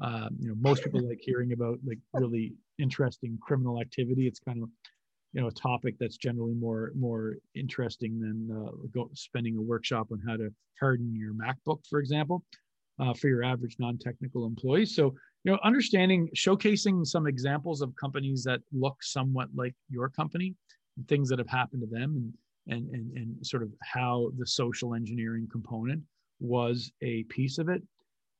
um, 0.00 0.36
you 0.40 0.48
know, 0.48 0.54
most 0.60 0.84
people 0.84 1.06
like 1.06 1.20
hearing 1.22 1.52
about 1.52 1.78
like 1.86 1.98
really 2.12 2.54
interesting 2.78 3.38
criminal 3.40 3.80
activity. 3.80 4.26
It's 4.26 4.40
kind 4.40 4.62
of 4.62 4.68
you 5.32 5.40
know 5.40 5.48
a 5.48 5.52
topic 5.52 5.96
that's 5.98 6.16
generally 6.16 6.54
more 6.54 6.92
more 6.94 7.36
interesting 7.54 8.20
than 8.20 8.48
uh, 8.54 8.70
go, 8.92 9.10
spending 9.14 9.56
a 9.56 9.62
workshop 9.62 10.08
on 10.12 10.20
how 10.26 10.36
to 10.36 10.52
harden 10.78 11.14
your 11.14 11.32
MacBook, 11.32 11.80
for 11.88 11.98
example, 11.98 12.44
uh, 13.00 13.14
for 13.14 13.28
your 13.28 13.42
average 13.42 13.76
non-technical 13.78 14.46
employee. 14.46 14.86
So 14.86 15.14
you 15.46 15.52
know, 15.52 15.58
understanding, 15.64 16.28
showcasing 16.36 17.06
some 17.06 17.26
examples 17.26 17.80
of 17.80 17.94
companies 17.96 18.42
that 18.44 18.60
look 18.72 19.02
somewhat 19.02 19.48
like 19.54 19.74
your 19.88 20.08
company, 20.08 20.54
things 21.08 21.28
that 21.28 21.38
have 21.38 21.48
happened 21.48 21.82
to 21.82 21.86
them, 21.86 22.16
and 22.16 22.34
and 22.68 22.90
and, 22.94 23.16
and 23.16 23.46
sort 23.46 23.62
of 23.62 23.70
how 23.82 24.30
the 24.36 24.46
social 24.46 24.94
engineering 24.94 25.48
component 25.50 26.02
was 26.40 26.90
a 27.00 27.22
piece 27.24 27.56
of 27.56 27.68
it 27.70 27.82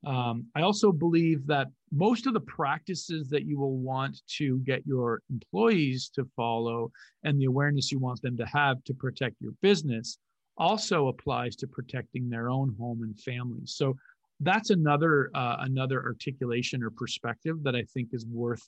um, 0.06 0.46
I 0.54 0.62
also 0.62 0.92
believe 0.92 1.46
that 1.46 1.68
most 1.92 2.26
of 2.26 2.34
the 2.34 2.40
practices 2.40 3.28
that 3.30 3.44
you 3.44 3.58
will 3.58 3.76
want 3.76 4.20
to 4.36 4.58
get 4.58 4.86
your 4.86 5.22
employees 5.30 6.10
to 6.14 6.28
follow 6.36 6.92
and 7.24 7.40
the 7.40 7.46
awareness 7.46 7.90
you 7.90 7.98
want 7.98 8.22
them 8.22 8.36
to 8.36 8.46
have 8.46 8.82
to 8.84 8.94
protect 8.94 9.36
your 9.40 9.52
business 9.62 10.18
also 10.58 11.08
applies 11.08 11.56
to 11.56 11.66
protecting 11.66 12.28
their 12.28 12.48
own 12.48 12.74
home 12.78 13.02
and 13.02 13.18
family. 13.20 13.62
So 13.64 13.96
that's 14.40 14.70
another 14.70 15.30
uh, 15.34 15.56
another 15.60 16.02
articulation 16.04 16.82
or 16.82 16.90
perspective 16.90 17.62
that 17.62 17.74
I 17.74 17.82
think 17.94 18.10
is 18.12 18.26
worth 18.26 18.66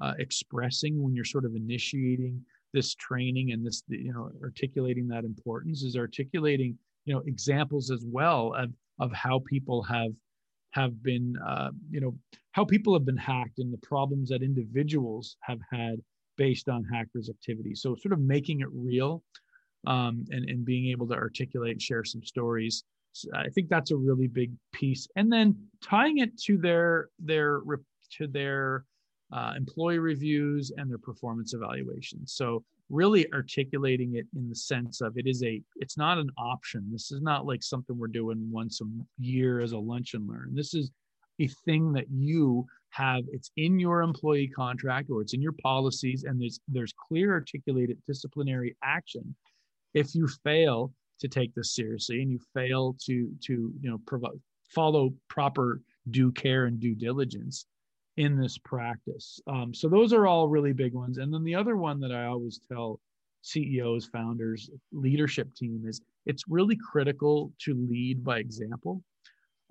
uh, 0.00 0.14
expressing 0.18 1.02
when 1.02 1.14
you're 1.14 1.24
sort 1.24 1.44
of 1.44 1.54
initiating 1.54 2.42
this 2.72 2.94
training 2.94 3.52
and 3.52 3.66
this 3.66 3.82
you 3.88 4.12
know 4.12 4.30
articulating 4.42 5.08
that 5.08 5.24
importance 5.24 5.82
is 5.82 5.96
articulating 5.96 6.78
you 7.04 7.14
know 7.14 7.22
examples 7.26 7.90
as 7.90 8.04
well 8.06 8.54
of 8.56 8.72
of 8.98 9.12
how 9.12 9.40
people 9.46 9.82
have 9.82 10.12
have 10.72 11.02
been, 11.02 11.36
uh, 11.44 11.70
you 11.90 12.00
know, 12.00 12.16
how 12.52 12.64
people 12.64 12.94
have 12.94 13.04
been 13.04 13.16
hacked 13.16 13.58
and 13.58 13.72
the 13.72 13.86
problems 13.86 14.28
that 14.28 14.42
individuals 14.42 15.36
have 15.40 15.58
had 15.70 15.96
based 16.36 16.68
on 16.68 16.84
hackers' 16.84 17.28
activity. 17.28 17.74
So, 17.74 17.94
sort 17.96 18.12
of 18.12 18.20
making 18.20 18.60
it 18.60 18.68
real 18.72 19.22
um, 19.86 20.24
and, 20.30 20.48
and 20.48 20.64
being 20.64 20.90
able 20.90 21.08
to 21.08 21.14
articulate 21.14 21.72
and 21.72 21.82
share 21.82 22.04
some 22.04 22.22
stories. 22.22 22.84
So 23.12 23.28
I 23.34 23.48
think 23.48 23.68
that's 23.68 23.90
a 23.90 23.96
really 23.96 24.28
big 24.28 24.52
piece. 24.72 25.08
And 25.16 25.32
then 25.32 25.56
tying 25.82 26.18
it 26.18 26.38
to 26.42 26.58
their 26.58 27.08
their 27.18 27.60
to 28.18 28.26
their 28.26 28.84
uh, 29.32 29.54
employee 29.56 29.98
reviews, 29.98 30.72
and 30.76 30.90
their 30.90 30.98
performance 30.98 31.54
evaluations. 31.54 32.32
So 32.34 32.64
really 32.90 33.32
articulating 33.32 34.16
it 34.16 34.26
in 34.34 34.48
the 34.48 34.54
sense 34.54 35.00
of 35.00 35.16
it 35.16 35.26
is 35.26 35.42
a 35.44 35.62
it's 35.76 35.96
not 35.96 36.18
an 36.18 36.28
option 36.36 36.86
this 36.90 37.12
is 37.12 37.22
not 37.22 37.46
like 37.46 37.62
something 37.62 37.96
we're 37.96 38.08
doing 38.08 38.48
once 38.50 38.80
a 38.80 38.84
year 39.18 39.60
as 39.60 39.72
a 39.72 39.78
lunch 39.78 40.14
and 40.14 40.28
learn 40.28 40.50
this 40.52 40.74
is 40.74 40.90
a 41.40 41.46
thing 41.64 41.92
that 41.92 42.06
you 42.10 42.66
have 42.90 43.22
it's 43.32 43.52
in 43.56 43.78
your 43.78 44.02
employee 44.02 44.48
contract 44.48 45.08
or 45.08 45.22
it's 45.22 45.34
in 45.34 45.40
your 45.40 45.54
policies 45.62 46.24
and 46.24 46.40
there's 46.40 46.58
there's 46.66 46.92
clear 47.08 47.32
articulated 47.32 47.96
disciplinary 48.08 48.76
action 48.82 49.34
if 49.94 50.12
you 50.14 50.26
fail 50.42 50.92
to 51.20 51.28
take 51.28 51.54
this 51.54 51.74
seriously 51.74 52.22
and 52.22 52.30
you 52.30 52.38
fail 52.54 52.96
to 53.04 53.30
to 53.42 53.72
you 53.80 53.90
know 53.90 53.98
provide 54.06 54.32
follow 54.68 55.12
proper 55.28 55.80
due 56.10 56.32
care 56.32 56.66
and 56.66 56.80
due 56.80 56.94
diligence 56.94 57.66
in 58.16 58.36
this 58.36 58.58
practice. 58.58 59.40
Um, 59.46 59.72
so 59.74 59.88
those 59.88 60.12
are 60.12 60.26
all 60.26 60.48
really 60.48 60.72
big 60.72 60.94
ones. 60.94 61.18
And 61.18 61.32
then 61.32 61.44
the 61.44 61.54
other 61.54 61.76
one 61.76 62.00
that 62.00 62.12
I 62.12 62.26
always 62.26 62.60
tell 62.70 63.00
CEOs, 63.42 64.06
founders, 64.06 64.70
leadership 64.92 65.54
team 65.54 65.84
is 65.86 66.00
it's 66.26 66.44
really 66.48 66.76
critical 66.76 67.52
to 67.60 67.74
lead 67.88 68.22
by 68.22 68.38
example. 68.38 69.02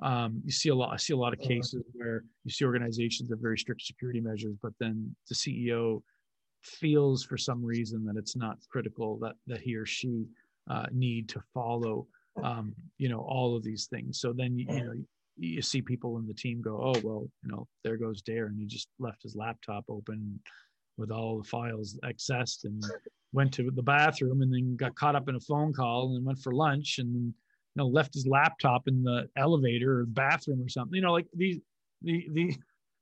Um, 0.01 0.41
you 0.45 0.51
see 0.51 0.69
a 0.69 0.75
lot. 0.75 0.93
I 0.93 0.97
see 0.97 1.13
a 1.13 1.17
lot 1.17 1.33
of 1.33 1.39
cases 1.39 1.83
where 1.93 2.23
you 2.45 2.51
see 2.51 2.65
organizations 2.65 3.29
have 3.29 3.39
very 3.39 3.57
strict 3.57 3.81
security 3.81 4.21
measures, 4.21 4.55
but 4.61 4.73
then 4.79 5.13
the 5.27 5.35
CEO 5.35 6.01
feels 6.61 7.23
for 7.23 7.37
some 7.37 7.63
reason 7.63 8.05
that 8.05 8.17
it's 8.17 8.35
not 8.35 8.57
critical 8.69 9.17
that 9.19 9.35
that 9.47 9.61
he 9.61 9.75
or 9.75 9.85
she 9.85 10.25
uh, 10.69 10.85
need 10.91 11.29
to 11.29 11.41
follow 11.53 12.07
um, 12.43 12.73
you 12.97 13.09
know 13.09 13.19
all 13.19 13.55
of 13.55 13.63
these 13.63 13.87
things. 13.87 14.19
So 14.19 14.33
then 14.33 14.57
you, 14.57 14.65
you 14.69 14.83
know 14.83 14.93
you 15.39 15.61
see 15.61 15.81
people 15.81 16.17
in 16.17 16.27
the 16.27 16.33
team 16.33 16.61
go, 16.61 16.77
oh 16.81 16.99
well, 17.03 17.29
you 17.43 17.51
know, 17.51 17.67
there 17.83 17.97
goes 17.97 18.21
Dare, 18.21 18.47
and 18.47 18.59
he 18.59 18.65
just 18.65 18.89
left 18.99 19.23
his 19.23 19.35
laptop 19.35 19.85
open 19.89 20.39
with 20.97 21.11
all 21.11 21.37
the 21.37 21.47
files 21.47 21.97
accessed 22.03 22.65
and 22.65 22.83
went 23.31 23.53
to 23.53 23.71
the 23.71 23.81
bathroom 23.81 24.41
and 24.41 24.53
then 24.53 24.75
got 24.75 24.95
caught 24.95 25.15
up 25.15 25.29
in 25.29 25.35
a 25.35 25.39
phone 25.39 25.71
call 25.71 26.15
and 26.15 26.25
went 26.25 26.39
for 26.39 26.51
lunch 26.51 26.97
and 26.99 27.13
you 27.15 27.33
know 27.75 27.87
left 27.87 28.13
his 28.13 28.27
laptop 28.27 28.87
in 28.87 29.03
the 29.03 29.29
elevator 29.37 29.99
or 29.99 30.05
bathroom 30.05 30.61
or 30.61 30.69
something. 30.69 30.95
You 30.95 31.01
know, 31.01 31.13
like 31.13 31.27
these 31.33 31.59
the 32.01 32.27
the 32.33 32.55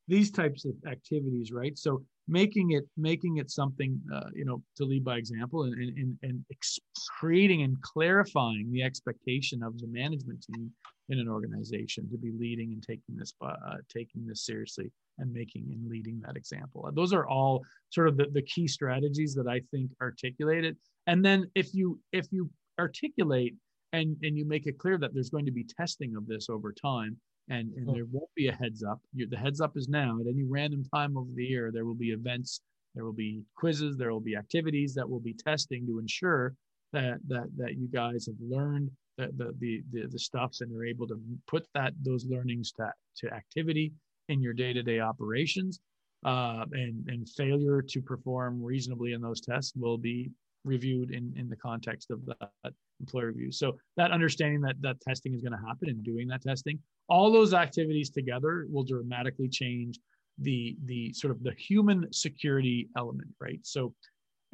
these 0.08 0.32
types 0.32 0.66
of 0.66 0.74
activities, 0.90 1.52
right? 1.52 1.78
So 1.78 2.04
making 2.28 2.72
it 2.72 2.84
making 2.98 3.38
it 3.38 3.50
something 3.50 4.00
uh, 4.14 4.30
you 4.34 4.46
know 4.46 4.62
to 4.76 4.84
lead 4.84 5.04
by 5.04 5.18
example 5.18 5.64
and 5.64 5.76
and, 5.76 6.18
and 6.24 6.46
ex- 6.52 6.80
creating 7.20 7.64
and 7.64 7.82
clarifying 7.82 8.72
the 8.72 8.84
expectation 8.84 9.64
of 9.64 9.78
the 9.80 9.88
management 9.88 10.46
team 10.46 10.72
in 11.10 11.20
an 11.20 11.30
organization 11.30 12.10
to 12.10 12.18
be 12.18 12.32
leading 12.38 12.74
and 12.74 12.84
taking 12.84 13.16
this 13.16 13.34
uh, 13.42 13.78
taking 13.90 14.26
this 14.26 14.46
seriously 14.46 14.92
and 15.20 15.32
making 15.34 15.66
and 15.72 15.90
leading 15.90 16.22
that 16.26 16.36
example. 16.36 16.88
Those 16.94 17.14
are 17.14 17.28
all 17.28 17.64
sort 17.90 18.08
of 18.08 18.18
the, 18.18 18.28
the 18.34 18.42
key 18.42 18.68
strategies 18.68 19.34
that 19.36 19.48
i 19.48 19.62
think 19.72 19.92
articulated 20.02 20.76
and 21.08 21.24
then 21.24 21.50
if 21.56 21.74
you 21.74 22.00
if 22.12 22.28
you 22.32 22.50
articulate 22.80 23.56
and 23.94 24.16
and 24.24 24.38
you 24.38 24.46
make 24.46 24.68
it 24.68 24.78
clear 24.78 24.98
that 24.98 25.14
there's 25.14 25.30
going 25.30 25.46
to 25.46 25.52
be 25.52 25.64
testing 25.64 26.16
of 26.16 26.28
this 26.28 26.50
over 26.50 26.74
time 26.74 27.18
and 27.50 27.74
and 27.76 27.88
there 27.88 28.06
won't 28.12 28.34
be 28.36 28.48
a 28.48 28.54
heads 28.54 28.84
up. 28.84 29.00
You 29.14 29.28
the 29.28 29.38
heads 29.38 29.62
up 29.62 29.78
is 29.78 29.88
now. 29.88 30.18
At 30.20 30.28
any 30.28 30.44
random 30.44 30.84
time 30.94 31.18
of 31.18 31.28
the 31.36 31.44
year 31.44 31.72
there 31.72 31.86
will 31.86 31.96
be 31.96 32.12
events 32.12 32.62
there 32.96 33.06
will 33.06 33.14
be 33.14 33.44
quizzes 33.56 33.96
there 33.98 34.12
will 34.12 34.20
be 34.20 34.36
activities 34.36 34.94
that 34.96 35.08
will 35.10 35.20
be 35.20 35.34
testing 35.34 35.86
to 35.88 36.00
ensure 36.00 36.56
that 36.94 37.20
that 37.28 37.48
that 37.58 37.76
you 37.78 37.88
guys 37.88 38.26
have 38.26 38.36
learned 38.42 38.90
the 39.18 39.28
the 39.38 39.54
the, 39.60 39.84
the, 39.92 40.08
the 40.08 40.20
stuff 40.20 40.56
and 40.62 40.76
are 40.76 40.86
able 40.86 41.08
to 41.08 41.20
put 41.48 41.66
that 41.74 41.94
those 42.04 42.26
learnings 42.26 42.72
to, 42.74 42.92
to 43.18 43.34
activity 43.34 43.94
in 44.30 44.42
your 44.42 44.54
day-to-day 44.54 45.00
operations. 45.00 45.80
Uh, 46.26 46.66
and 46.72 47.08
and 47.08 47.30
failure 47.30 47.80
to 47.82 48.02
perform 48.02 48.62
reasonably 48.62 49.14
in 49.14 49.22
those 49.22 49.40
tests 49.40 49.74
will 49.76 50.00
be 50.00 50.32
reviewed 50.68 51.12
in 51.12 51.34
in 51.36 51.50
the 51.50 51.56
context 51.56 52.12
of 52.12 52.26
that 52.26 52.74
employer 53.00 53.28
review. 53.28 53.52
So 53.52 53.78
that 53.96 54.12
understanding 54.12 54.62
that 54.62 54.82
that 54.82 55.02
testing 55.02 55.34
is 55.34 55.42
going 55.42 55.58
to 55.60 55.68
happen 55.68 55.90
and 55.90 56.04
doing 56.04 56.28
that 56.28 56.44
testing 56.44 56.80
all 57.10 57.32
those 57.32 57.54
activities 57.54 58.10
together 58.10 58.68
will 58.70 58.84
dramatically 58.84 59.48
change 59.48 60.00
the 60.40 60.78
the 60.86 61.14
sort 61.14 61.32
of 61.32 61.42
the 61.44 61.54
human 61.54 62.12
security 62.12 62.90
element 62.98 63.30
right? 63.40 63.60
So 63.64 63.94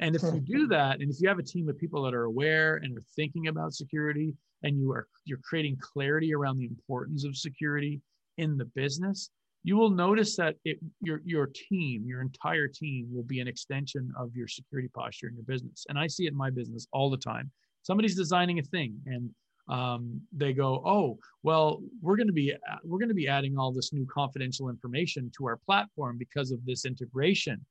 and 0.00 0.16
if 0.16 0.22
you 0.22 0.40
do 0.40 0.58
mm-hmm. 0.62 0.70
that 0.70 1.00
and 1.00 1.10
if 1.10 1.20
you 1.20 1.28
have 1.28 1.38
a 1.38 1.42
team 1.42 1.68
of 1.68 1.78
people 1.78 2.02
that 2.02 2.14
are 2.14 2.24
aware 2.24 2.76
and 2.76 2.96
are 2.96 3.04
thinking 3.14 3.48
about 3.48 3.74
security 3.74 4.34
and 4.62 4.78
you 4.78 4.90
are 4.92 5.06
you're 5.24 5.38
creating 5.44 5.76
clarity 5.80 6.34
around 6.34 6.58
the 6.58 6.66
importance 6.66 7.24
of 7.24 7.36
security 7.36 8.00
in 8.38 8.56
the 8.56 8.64
business 8.64 9.30
you 9.64 9.76
will 9.76 9.90
notice 9.90 10.36
that 10.36 10.56
it, 10.64 10.78
your 11.00 11.20
your 11.24 11.46
team 11.46 12.04
your 12.06 12.20
entire 12.20 12.68
team 12.68 13.08
will 13.10 13.22
be 13.24 13.40
an 13.40 13.48
extension 13.48 14.12
of 14.16 14.36
your 14.36 14.46
security 14.46 14.88
posture 14.94 15.28
in 15.28 15.34
your 15.34 15.44
business. 15.44 15.86
And 15.88 15.98
i 15.98 16.06
see 16.06 16.26
it 16.26 16.32
in 16.32 16.36
my 16.36 16.50
business 16.50 16.86
all 16.92 17.10
the 17.10 17.16
time. 17.16 17.50
Somebody's 17.82 18.14
designing 18.14 18.58
a 18.58 18.62
thing 18.62 18.94
and 19.06 19.30
um, 19.66 20.20
they 20.30 20.52
go 20.52 20.82
oh 20.84 21.18
well 21.42 21.82
we're 22.02 22.16
going 22.16 22.26
to 22.26 22.32
be 22.32 22.54
we're 22.84 22.98
going 22.98 23.08
to 23.08 23.14
be 23.14 23.28
adding 23.28 23.58
all 23.58 23.72
this 23.72 23.92
new 23.92 24.06
confidential 24.06 24.68
information 24.68 25.32
to 25.38 25.46
our 25.46 25.56
platform 25.56 26.18
because 26.18 26.52
of 26.52 26.64
this 26.66 26.84
integration. 26.84 27.64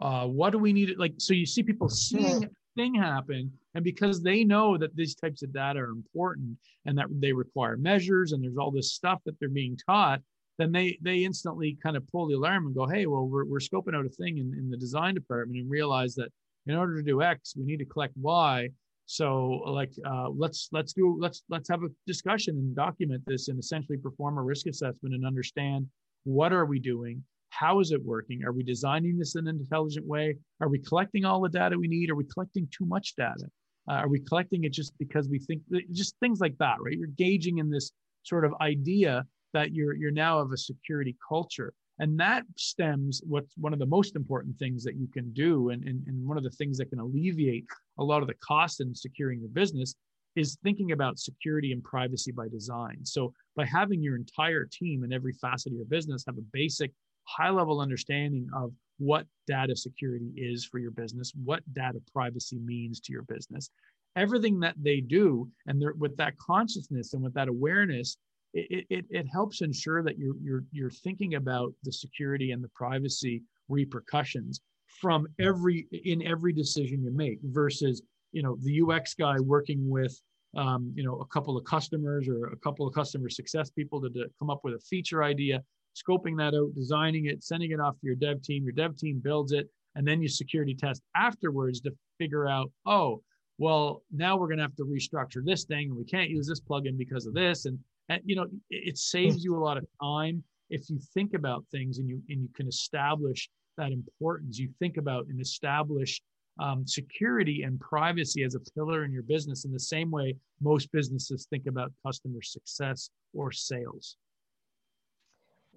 Uh, 0.00 0.26
what 0.26 0.50
do 0.50 0.58
we 0.58 0.72
need 0.72 0.94
like 0.98 1.14
so 1.18 1.32
you 1.32 1.46
see 1.46 1.62
people 1.62 1.88
seeing 1.88 2.48
thing 2.76 2.94
happen 2.94 3.52
and 3.74 3.84
because 3.84 4.22
they 4.22 4.44
know 4.44 4.78
that 4.78 4.94
these 4.96 5.14
types 5.14 5.42
of 5.42 5.52
data 5.52 5.78
are 5.78 5.90
important 5.90 6.56
and 6.86 6.96
that 6.96 7.06
they 7.20 7.32
require 7.32 7.76
measures 7.76 8.32
and 8.32 8.42
there's 8.42 8.56
all 8.56 8.70
this 8.70 8.92
stuff 8.92 9.20
that 9.26 9.38
they're 9.38 9.50
being 9.50 9.76
taught 9.86 10.20
then 10.58 10.72
they 10.72 10.98
they 11.02 11.24
instantly 11.24 11.76
kind 11.82 11.96
of 11.96 12.06
pull 12.08 12.26
the 12.26 12.34
alarm 12.34 12.66
and 12.66 12.74
go 12.74 12.86
hey 12.86 13.06
well 13.06 13.26
we're, 13.26 13.44
we're 13.44 13.58
scoping 13.58 13.94
out 13.94 14.06
a 14.06 14.08
thing 14.08 14.38
in, 14.38 14.52
in 14.58 14.70
the 14.70 14.76
design 14.76 15.14
department 15.14 15.58
and 15.58 15.70
realize 15.70 16.14
that 16.14 16.30
in 16.66 16.74
order 16.74 16.96
to 16.96 17.02
do 17.02 17.22
x 17.22 17.54
we 17.56 17.64
need 17.64 17.78
to 17.78 17.84
collect 17.84 18.14
y 18.16 18.68
so 19.06 19.62
like 19.66 19.92
uh, 20.06 20.28
let's 20.28 20.68
let's 20.72 20.92
do 20.92 21.16
let's 21.20 21.42
let's 21.48 21.68
have 21.68 21.82
a 21.82 21.88
discussion 22.06 22.56
and 22.56 22.76
document 22.76 23.22
this 23.26 23.48
and 23.48 23.58
essentially 23.58 23.98
perform 23.98 24.38
a 24.38 24.42
risk 24.42 24.66
assessment 24.66 25.14
and 25.14 25.26
understand 25.26 25.86
what 26.24 26.52
are 26.52 26.66
we 26.66 26.78
doing 26.78 27.22
how 27.52 27.80
is 27.80 27.92
it 27.92 28.02
working? 28.02 28.44
Are 28.44 28.52
we 28.52 28.62
designing 28.62 29.18
this 29.18 29.36
in 29.36 29.46
an 29.46 29.56
intelligent 29.56 30.06
way? 30.06 30.36
Are 30.62 30.68
we 30.68 30.78
collecting 30.78 31.26
all 31.26 31.42
the 31.42 31.50
data 31.50 31.78
we 31.78 31.86
need? 31.86 32.10
Are 32.10 32.14
we 32.14 32.24
collecting 32.24 32.66
too 32.70 32.86
much 32.86 33.14
data? 33.14 33.46
Uh, 33.88 33.94
are 33.94 34.08
we 34.08 34.20
collecting 34.20 34.64
it 34.64 34.72
just 34.72 34.96
because 34.98 35.28
we 35.28 35.38
think 35.38 35.60
just 35.92 36.16
things 36.20 36.40
like 36.40 36.56
that, 36.58 36.76
right? 36.80 36.96
You're 36.96 37.08
gauging 37.08 37.58
in 37.58 37.68
this 37.68 37.92
sort 38.22 38.46
of 38.46 38.54
idea 38.62 39.26
that 39.52 39.72
you're 39.72 39.94
you're 39.94 40.10
now 40.10 40.38
of 40.38 40.52
a 40.52 40.56
security 40.56 41.16
culture. 41.26 41.72
And 41.98 42.18
that 42.18 42.44
stems 42.56 43.22
what's 43.26 43.54
one 43.56 43.72
of 43.72 43.78
the 43.78 43.86
most 43.86 44.16
important 44.16 44.58
things 44.58 44.82
that 44.84 44.96
you 44.96 45.06
can 45.06 45.32
do, 45.32 45.68
and, 45.70 45.84
and, 45.84 46.02
and 46.06 46.26
one 46.26 46.38
of 46.38 46.42
the 46.42 46.50
things 46.50 46.78
that 46.78 46.90
can 46.90 46.98
alleviate 46.98 47.66
a 47.98 48.02
lot 48.04 48.22
of 48.22 48.28
the 48.28 48.34
cost 48.42 48.80
in 48.80 48.94
securing 48.94 49.40
your 49.40 49.50
business 49.50 49.94
is 50.34 50.58
thinking 50.64 50.92
about 50.92 51.18
security 51.18 51.72
and 51.72 51.84
privacy 51.84 52.32
by 52.32 52.48
design. 52.48 52.98
So 53.04 53.34
by 53.54 53.66
having 53.66 54.02
your 54.02 54.16
entire 54.16 54.64
team 54.64 55.04
in 55.04 55.12
every 55.12 55.34
facet 55.34 55.72
of 55.72 55.76
your 55.76 55.86
business 55.86 56.24
have 56.26 56.38
a 56.38 56.48
basic 56.52 56.90
high 57.24 57.50
level 57.50 57.80
understanding 57.80 58.48
of 58.54 58.72
what 58.98 59.26
data 59.46 59.76
security 59.76 60.32
is 60.36 60.64
for 60.64 60.78
your 60.78 60.90
business, 60.90 61.32
what 61.44 61.62
data 61.74 62.00
privacy 62.12 62.58
means 62.58 63.00
to 63.00 63.12
your 63.12 63.22
business. 63.22 63.70
Everything 64.16 64.60
that 64.60 64.74
they 64.82 65.00
do, 65.00 65.48
and 65.66 65.82
with 65.98 66.16
that 66.16 66.36
consciousness 66.38 67.14
and 67.14 67.22
with 67.22 67.34
that 67.34 67.48
awareness, 67.48 68.16
it, 68.54 68.86
it, 68.90 69.04
it 69.10 69.26
helps 69.26 69.62
ensure 69.62 70.02
that 70.02 70.18
you're, 70.18 70.36
you're, 70.42 70.64
you're 70.72 70.90
thinking 70.90 71.34
about 71.34 71.72
the 71.84 71.92
security 71.92 72.52
and 72.52 72.62
the 72.62 72.68
privacy 72.68 73.42
repercussions 73.68 74.60
from 75.00 75.26
every 75.40 75.86
in 76.04 76.22
every 76.26 76.52
decision 76.52 77.02
you 77.02 77.10
make 77.14 77.38
versus 77.44 78.02
you 78.32 78.42
know 78.42 78.56
the 78.62 78.82
UX 78.82 79.14
guy 79.14 79.40
working 79.40 79.88
with 79.88 80.20
um, 80.54 80.92
you 80.94 81.02
know 81.02 81.18
a 81.20 81.26
couple 81.26 81.56
of 81.56 81.64
customers 81.64 82.28
or 82.28 82.48
a 82.48 82.56
couple 82.56 82.86
of 82.86 82.94
customer 82.94 83.30
success 83.30 83.70
people 83.70 84.00
to, 84.02 84.10
to 84.10 84.26
come 84.38 84.50
up 84.50 84.60
with 84.64 84.74
a 84.74 84.80
feature 84.80 85.22
idea 85.22 85.62
scoping 85.94 86.36
that 86.38 86.54
out, 86.54 86.74
designing 86.74 87.26
it, 87.26 87.42
sending 87.42 87.70
it 87.70 87.80
off 87.80 87.98
to 88.00 88.06
your 88.06 88.16
dev 88.16 88.42
team. 88.42 88.64
Your 88.64 88.72
dev 88.72 88.96
team 88.96 89.20
builds 89.22 89.52
it, 89.52 89.68
and 89.94 90.06
then 90.06 90.22
you 90.22 90.28
security 90.28 90.74
test 90.74 91.02
afterwards 91.16 91.80
to 91.82 91.92
figure 92.18 92.48
out, 92.48 92.70
oh, 92.86 93.22
well, 93.58 94.02
now 94.10 94.36
we're 94.36 94.46
going 94.46 94.58
to 94.58 94.64
have 94.64 94.76
to 94.76 94.84
restructure 94.84 95.44
this 95.44 95.64
thing, 95.64 95.88
and 95.88 95.96
we 95.96 96.04
can't 96.04 96.30
use 96.30 96.46
this 96.46 96.60
plugin 96.60 96.96
because 96.96 97.26
of 97.26 97.34
this. 97.34 97.66
And, 97.66 97.74
and 97.74 97.78
you 98.24 98.36
know, 98.36 98.46
it, 98.70 98.98
saves 98.98 99.44
you 99.44 99.56
a 99.56 99.62
lot 99.62 99.76
of 99.76 99.84
time 100.02 100.42
if 100.70 100.88
you 100.88 100.98
think 101.14 101.34
about 101.34 101.64
things 101.70 101.98
and 101.98 102.08
you 102.08 102.22
and 102.28 102.42
you 102.42 102.48
can 102.54 102.68
establish 102.68 103.48
that 103.78 103.92
importance. 103.92 104.58
You 104.58 104.68
think 104.78 104.96
about 104.96 105.26
and 105.26 105.40
establish 105.40 106.20
um, 106.60 106.86
security 106.86 107.62
and 107.62 107.80
privacy 107.80 108.42
as 108.44 108.54
a 108.54 108.60
pillar 108.74 109.04
in 109.04 109.12
your 109.12 109.22
business 109.22 109.64
in 109.64 109.72
the 109.72 109.80
same 109.80 110.10
way 110.10 110.36
most 110.60 110.92
businesses 110.92 111.46
think 111.48 111.66
about 111.66 111.92
customer 112.06 112.42
success 112.42 113.10
or 113.34 113.52
sales. 113.52 114.16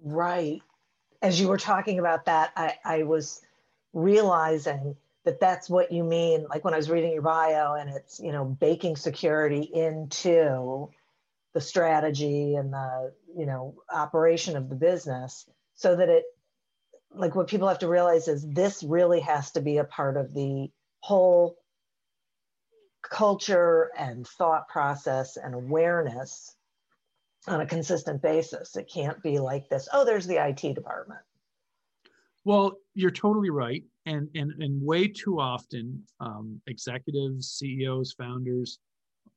Right. 0.02 0.62
As 1.22 1.40
you 1.40 1.48
were 1.48 1.56
talking 1.56 1.98
about 1.98 2.26
that, 2.26 2.52
I, 2.56 2.74
I 2.84 3.02
was 3.04 3.40
realizing 3.94 4.96
that 5.24 5.40
that's 5.40 5.68
what 5.68 5.90
you 5.90 6.04
mean. 6.04 6.46
Like 6.48 6.64
when 6.64 6.74
I 6.74 6.76
was 6.76 6.90
reading 6.90 7.12
your 7.12 7.22
bio 7.22 7.74
and 7.74 7.90
it's, 7.90 8.20
you 8.20 8.32
know, 8.32 8.44
baking 8.44 8.96
security 8.96 9.62
into 9.62 10.88
the 11.56 11.60
strategy 11.62 12.54
and 12.56 12.70
the, 12.70 13.14
you 13.34 13.46
know, 13.46 13.74
operation 13.90 14.58
of 14.58 14.68
the 14.68 14.74
business 14.74 15.48
so 15.74 15.96
that 15.96 16.10
it 16.10 16.24
like 17.14 17.34
what 17.34 17.48
people 17.48 17.66
have 17.66 17.78
to 17.78 17.88
realize 17.88 18.28
is 18.28 18.46
this 18.46 18.82
really 18.82 19.20
has 19.20 19.52
to 19.52 19.62
be 19.62 19.78
a 19.78 19.84
part 19.84 20.18
of 20.18 20.34
the 20.34 20.70
whole 21.00 21.56
culture 23.02 23.90
and 23.96 24.26
thought 24.26 24.68
process 24.68 25.38
and 25.38 25.54
awareness 25.54 26.54
on 27.48 27.62
a 27.62 27.66
consistent 27.66 28.20
basis. 28.20 28.76
It 28.76 28.90
can't 28.92 29.22
be 29.22 29.38
like 29.38 29.66
this, 29.70 29.88
oh, 29.94 30.04
there's 30.04 30.26
the 30.26 30.46
IT 30.46 30.74
department. 30.74 31.20
Well, 32.44 32.76
you're 32.92 33.10
totally 33.10 33.48
right. 33.48 33.82
And, 34.04 34.28
and, 34.34 34.52
and 34.62 34.84
way 34.84 35.08
too 35.08 35.40
often, 35.40 36.02
um, 36.20 36.60
executives, 36.66 37.48
CEOs, 37.48 38.12
founders, 38.12 38.78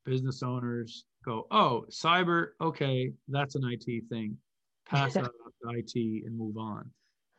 business 0.05 0.43
owners 0.43 1.05
go, 1.29 1.45
oh, 1.51 1.85
cyber, 1.91 2.49
okay, 2.59 3.11
that's 3.27 3.55
an 3.55 3.63
IT 3.65 4.03
thing. 4.09 4.35
Pass 4.87 5.13
that 5.13 5.25
off 5.25 5.53
to 5.61 5.77
IT 5.77 6.25
and 6.25 6.35
move 6.35 6.57
on. 6.57 6.89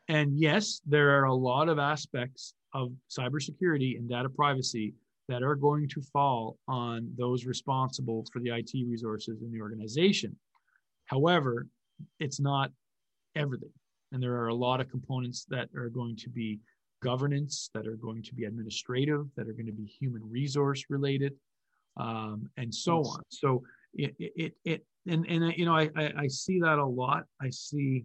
And 0.08 0.38
yes, 0.38 0.80
there 0.86 1.10
are 1.20 1.24
a 1.24 1.34
lot 1.34 1.68
of 1.68 1.78
aspects 1.78 2.54
of 2.72 2.92
cybersecurity 3.10 3.98
and 3.98 4.08
data 4.08 4.28
privacy 4.28 4.94
that 5.28 5.42
are 5.42 5.56
going 5.56 5.88
to 5.88 6.02
fall 6.12 6.56
on 6.68 7.12
those 7.18 7.46
responsible 7.46 8.24
for 8.32 8.38
the 8.40 8.50
IT 8.50 8.70
resources 8.86 9.42
in 9.42 9.50
the 9.52 9.60
organization. 9.60 10.36
However, 11.06 11.66
it's 12.20 12.40
not 12.40 12.70
everything. 13.34 13.72
And 14.12 14.22
there 14.22 14.34
are 14.34 14.48
a 14.48 14.54
lot 14.54 14.80
of 14.80 14.88
components 14.88 15.46
that 15.50 15.68
are 15.76 15.88
going 15.88 16.16
to 16.16 16.28
be 16.28 16.60
governance, 17.02 17.70
that 17.74 17.86
are 17.88 17.96
going 17.96 18.22
to 18.22 18.34
be 18.34 18.44
administrative, 18.44 19.26
that 19.36 19.48
are 19.48 19.52
going 19.52 19.66
to 19.66 19.72
be 19.72 19.86
human 19.86 20.22
resource 20.28 20.84
related, 20.88 21.32
um, 21.96 22.48
and 22.56 22.72
so 22.72 22.98
on. 22.98 23.22
So 23.30 23.62
it, 23.94 24.14
it, 24.18 24.52
it, 24.64 24.86
and, 25.08 25.26
and, 25.26 25.52
you 25.56 25.64
know, 25.64 25.74
I, 25.74 25.88
I, 25.96 26.12
I 26.18 26.26
see 26.28 26.60
that 26.60 26.78
a 26.78 26.84
lot. 26.84 27.24
I 27.40 27.50
see, 27.50 28.04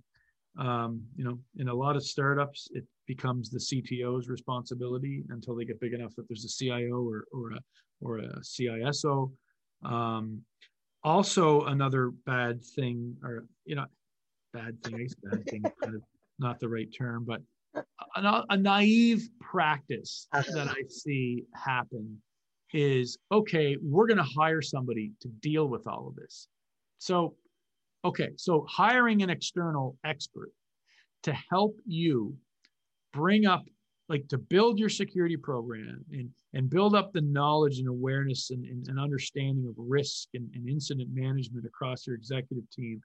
um, 0.57 1.01
you 1.15 1.23
know, 1.23 1.37
in 1.57 1.67
a 1.67 1.73
lot 1.73 1.95
of 1.95 2.03
startups, 2.03 2.69
it 2.73 2.85
becomes 3.07 3.49
the 3.49 3.59
CTO's 3.59 4.29
responsibility 4.29 5.23
until 5.29 5.55
they 5.55 5.65
get 5.65 5.79
big 5.79 5.93
enough 5.93 6.15
that 6.15 6.27
there's 6.27 6.45
a 6.45 6.49
CIO 6.49 7.07
or, 7.07 7.25
or 7.31 7.51
a, 7.51 7.59
or 8.01 8.19
a 8.19 8.39
CISO. 8.39 9.31
Um, 9.83 10.41
also, 11.03 11.61
another 11.65 12.11
bad 12.25 12.63
thing, 12.63 13.15
or 13.23 13.45
you 13.65 13.75
know, 13.75 13.85
bad 14.53 14.81
thing, 14.83 15.07
bad 15.23 15.45
thing, 15.45 15.61
kind 15.83 15.95
of 15.95 16.01
not 16.39 16.59
the 16.59 16.67
right 16.67 16.89
term, 16.97 17.25
but 17.25 17.41
a, 18.15 18.43
a 18.49 18.57
naive 18.57 19.29
practice 19.39 20.27
that 20.33 20.67
I 20.69 20.83
see 20.87 21.43
happen 21.53 22.21
is 22.73 23.17
okay, 23.31 23.77
we're 23.81 24.07
going 24.07 24.17
to 24.17 24.23
hire 24.23 24.61
somebody 24.61 25.11
to 25.21 25.27
deal 25.27 25.67
with 25.67 25.87
all 25.87 26.07
of 26.07 26.15
this. 26.15 26.47
So, 26.97 27.35
okay, 28.03 28.29
so 28.35 28.65
hiring 28.69 29.21
an 29.21 29.29
external 29.29 29.97
expert 30.03 30.51
to 31.23 31.33
help 31.49 31.77
you 31.85 32.35
bring 33.13 33.45
up 33.45 33.65
like 34.09 34.27
to 34.27 34.37
build 34.37 34.77
your 34.77 34.89
security 34.89 35.37
program 35.37 36.03
and, 36.11 36.29
and 36.53 36.69
build 36.69 36.95
up 36.95 37.11
the 37.11 37.21
knowledge 37.21 37.79
and 37.79 37.87
awareness 37.87 38.51
and, 38.51 38.63
and, 38.65 38.87
and 38.87 38.99
understanding 38.99 39.65
of 39.67 39.73
risk 39.77 40.27
and, 40.35 40.47
and, 40.53 40.69
incident 40.69 41.09
management 41.11 41.65
across 41.65 42.05
your 42.05 42.15
executive 42.15 42.69
team, 42.69 43.01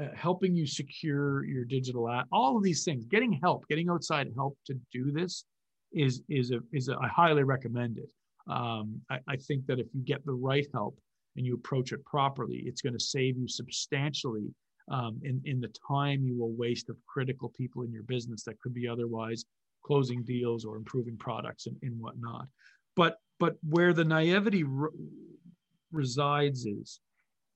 uh, 0.00 0.08
helping 0.14 0.54
you 0.54 0.66
secure 0.66 1.44
your 1.44 1.64
digital 1.64 2.10
ad, 2.10 2.24
all 2.30 2.56
of 2.56 2.62
these 2.62 2.84
things, 2.84 3.06
getting 3.06 3.32
help, 3.42 3.66
getting 3.68 3.88
outside 3.88 4.28
help 4.36 4.58
to 4.66 4.74
do 4.92 5.10
this 5.12 5.46
is, 5.92 6.22
is, 6.28 6.50
a, 6.50 6.58
is 6.72 6.88
a, 6.88 6.96
I 7.00 7.08
highly 7.08 7.42
recommend 7.42 7.98
it. 7.98 8.08
Um, 8.48 9.00
I, 9.10 9.18
I 9.28 9.36
think 9.36 9.66
that 9.66 9.78
if 9.78 9.86
you 9.94 10.02
get 10.02 10.24
the 10.24 10.32
right 10.32 10.66
help 10.72 10.98
and 11.36 11.46
you 11.46 11.54
approach 11.54 11.92
it 11.92 12.04
properly, 12.04 12.62
it's 12.66 12.82
going 12.82 12.92
to 12.92 13.04
save 13.04 13.36
you 13.36 13.48
substantially 13.48 14.54
um, 14.90 15.18
in, 15.22 15.40
in 15.44 15.60
the 15.60 15.72
time 15.88 16.24
you 16.24 16.38
will 16.38 16.52
waste 16.52 16.90
of 16.90 16.96
critical 17.06 17.50
people 17.56 17.82
in 17.82 17.92
your 17.92 18.02
business 18.02 18.44
that 18.44 18.60
could 18.60 18.74
be 18.74 18.86
otherwise 18.86 19.44
closing 19.84 20.22
deals 20.22 20.64
or 20.64 20.76
improving 20.76 21.16
products 21.16 21.66
and, 21.66 21.76
and 21.82 21.98
whatnot. 21.98 22.46
But 22.96 23.18
but 23.40 23.56
where 23.68 23.92
the 23.92 24.04
naivety 24.04 24.62
re- 24.62 24.90
resides 25.90 26.66
is 26.66 27.00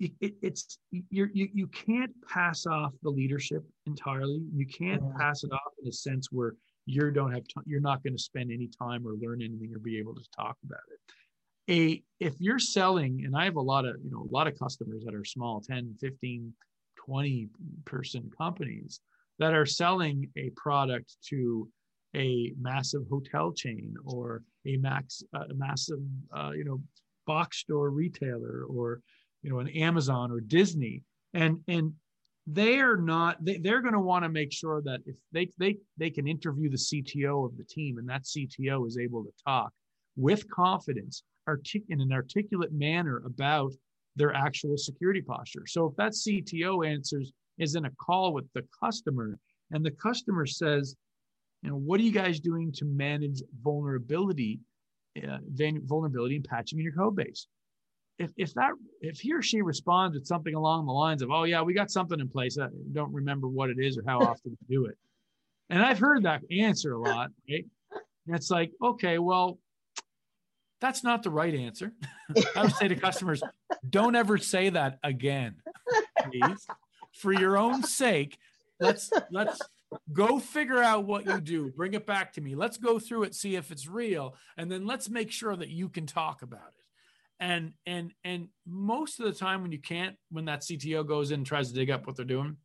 it, 0.00 0.12
it, 0.20 0.34
it's 0.42 0.78
you're, 0.90 1.30
you 1.32 1.48
you 1.52 1.66
can't 1.68 2.12
pass 2.28 2.66
off 2.66 2.92
the 3.02 3.10
leadership 3.10 3.64
entirely. 3.86 4.40
You 4.54 4.66
can't 4.66 5.02
yeah. 5.02 5.18
pass 5.18 5.44
it 5.44 5.52
off 5.52 5.72
in 5.82 5.88
a 5.88 5.92
sense 5.92 6.28
where 6.30 6.54
you 6.88 7.10
don't 7.10 7.32
have 7.32 7.42
you're 7.66 7.80
not 7.80 8.02
going 8.02 8.16
to 8.16 8.22
spend 8.22 8.50
any 8.50 8.68
time 8.68 9.06
or 9.06 9.12
learn 9.20 9.42
anything 9.42 9.70
or 9.74 9.78
be 9.78 9.98
able 9.98 10.14
to 10.14 10.24
talk 10.34 10.56
about 10.64 10.80
it. 10.90 11.00
A 11.70 12.02
if 12.18 12.34
you're 12.38 12.58
selling, 12.58 13.24
and 13.24 13.36
I 13.36 13.44
have 13.44 13.56
a 13.56 13.60
lot 13.60 13.84
of 13.84 13.96
you 14.02 14.10
know 14.10 14.26
a 14.28 14.34
lot 14.34 14.46
of 14.46 14.58
customers 14.58 15.04
that 15.04 15.14
are 15.14 15.24
small, 15.24 15.60
10, 15.60 15.96
15, 16.00 16.52
20 16.96 17.48
person 17.84 18.30
companies 18.36 19.00
that 19.38 19.54
are 19.54 19.66
selling 19.66 20.30
a 20.36 20.50
product 20.56 21.16
to 21.28 21.68
a 22.16 22.52
massive 22.58 23.02
hotel 23.10 23.52
chain 23.52 23.94
or 24.04 24.42
a 24.66 24.78
max 24.78 25.22
a 25.34 25.54
massive 25.54 26.00
uh, 26.34 26.52
you 26.56 26.64
know 26.64 26.80
box 27.26 27.58
store 27.58 27.90
retailer 27.90 28.64
or 28.68 29.00
you 29.42 29.50
know 29.50 29.58
an 29.58 29.68
Amazon 29.68 30.32
or 30.32 30.40
Disney 30.40 31.02
and 31.34 31.60
and 31.68 31.92
they 32.50 32.78
are 32.78 32.96
not 32.96 33.44
they, 33.44 33.58
they're 33.58 33.82
going 33.82 33.94
to 33.94 34.00
want 34.00 34.24
to 34.24 34.28
make 34.28 34.52
sure 34.52 34.80
that 34.82 35.00
if 35.06 35.16
they 35.32 35.50
they 35.58 35.76
they 35.98 36.10
can 36.10 36.26
interview 36.26 36.70
the 36.70 36.76
CTO 36.76 37.44
of 37.44 37.56
the 37.56 37.64
team 37.64 37.98
and 37.98 38.08
that 38.08 38.24
CTO 38.24 38.86
is 38.86 38.96
able 38.98 39.22
to 39.22 39.30
talk 39.46 39.72
with 40.16 40.48
confidence 40.50 41.22
artic- 41.46 41.84
in 41.90 42.00
an 42.00 42.12
articulate 42.12 42.72
manner 42.72 43.22
about 43.26 43.72
their 44.16 44.34
actual 44.34 44.76
security 44.76 45.20
posture. 45.20 45.64
So 45.66 45.86
if 45.86 45.96
that 45.96 46.12
CTO 46.12 46.86
answers 46.86 47.32
is 47.58 47.74
in 47.74 47.84
a 47.84 47.90
call 48.00 48.32
with 48.32 48.46
the 48.54 48.64
customer 48.82 49.38
and 49.70 49.84
the 49.84 49.90
customer 49.90 50.46
says, 50.46 50.96
you 51.62 51.70
know, 51.70 51.76
what 51.76 52.00
are 52.00 52.04
you 52.04 52.12
guys 52.12 52.40
doing 52.40 52.72
to 52.72 52.84
manage 52.84 53.42
vulnerability, 53.62 54.60
uh, 55.22 55.38
vulnerability 55.84 56.36
and 56.36 56.44
patching 56.44 56.78
in 56.78 56.84
your 56.84 56.94
code 56.94 57.16
base? 57.16 57.46
If, 58.18 58.30
if 58.36 58.52
that 58.54 58.72
if 59.00 59.20
he 59.20 59.32
or 59.32 59.42
she 59.42 59.62
responds 59.62 60.16
with 60.16 60.26
something 60.26 60.54
along 60.54 60.86
the 60.86 60.92
lines 60.92 61.22
of, 61.22 61.30
oh 61.30 61.44
yeah, 61.44 61.62
we 61.62 61.72
got 61.72 61.90
something 61.90 62.18
in 62.18 62.28
place, 62.28 62.58
I 62.58 62.66
don't 62.92 63.12
remember 63.12 63.46
what 63.46 63.70
it 63.70 63.78
is 63.78 63.96
or 63.96 64.02
how 64.06 64.18
often 64.18 64.56
we 64.68 64.76
do 64.76 64.86
it. 64.86 64.96
And 65.70 65.82
I've 65.82 65.98
heard 65.98 66.24
that 66.24 66.42
answer 66.50 66.94
a 66.94 67.00
lot, 67.00 67.30
right? 67.48 67.64
And 68.26 68.36
it's 68.36 68.50
like, 68.50 68.72
okay, 68.82 69.18
well, 69.18 69.58
that's 70.80 71.04
not 71.04 71.22
the 71.22 71.30
right 71.30 71.54
answer. 71.54 71.92
I 72.56 72.62
would 72.62 72.74
say 72.74 72.88
to 72.88 72.96
customers, 72.96 73.42
don't 73.88 74.14
ever 74.14 74.38
say 74.38 74.70
that 74.70 74.98
again, 75.02 75.56
please. 76.22 76.66
For 77.14 77.32
your 77.32 77.56
own 77.56 77.82
sake, 77.82 78.38
let's 78.80 79.10
let's 79.30 79.60
go 80.12 80.38
figure 80.38 80.82
out 80.82 81.04
what 81.04 81.26
you 81.26 81.40
do. 81.40 81.72
Bring 81.76 81.94
it 81.94 82.06
back 82.06 82.32
to 82.34 82.40
me. 82.40 82.54
Let's 82.54 82.76
go 82.76 82.98
through 82.98 83.24
it, 83.24 83.34
see 83.34 83.56
if 83.56 83.70
it's 83.70 83.88
real, 83.88 84.36
and 84.56 84.70
then 84.70 84.86
let's 84.86 85.08
make 85.08 85.32
sure 85.32 85.56
that 85.56 85.68
you 85.68 85.88
can 85.88 86.06
talk 86.06 86.42
about 86.42 86.68
it. 86.76 86.77
And 87.40 87.72
and 87.86 88.12
and 88.24 88.48
most 88.66 89.20
of 89.20 89.26
the 89.26 89.32
time 89.32 89.62
when 89.62 89.72
you 89.72 89.80
can't, 89.80 90.16
when 90.30 90.46
that 90.46 90.62
CTO 90.62 91.06
goes 91.06 91.30
in 91.30 91.40
and 91.40 91.46
tries 91.46 91.68
to 91.68 91.74
dig 91.74 91.90
up 91.90 92.06
what 92.06 92.16
they're 92.16 92.24
doing, 92.24 92.56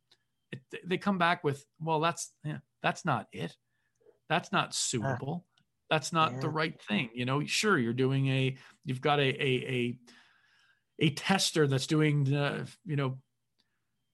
it, 0.50 0.60
they 0.84 0.98
come 0.98 1.18
back 1.18 1.44
with, 1.44 1.64
well, 1.80 2.00
that's 2.00 2.32
yeah, 2.44 2.58
that's 2.82 3.04
not 3.04 3.28
it. 3.32 3.54
That's 4.28 4.50
not 4.50 4.68
ah. 4.68 4.72
suitable 4.72 5.46
that's 5.90 6.12
not 6.12 6.32
yeah. 6.32 6.40
the 6.40 6.48
right 6.48 6.80
thing 6.82 7.10
you 7.14 7.24
know 7.24 7.44
sure 7.44 7.78
you're 7.78 7.92
doing 7.92 8.28
a 8.28 8.56
you've 8.84 9.00
got 9.00 9.18
a 9.18 9.22
a 9.22 9.52
a, 9.68 9.98
a 11.00 11.10
tester 11.10 11.66
that's 11.66 11.86
doing 11.86 12.24
the 12.24 12.68
you 12.84 12.96
know 12.96 13.18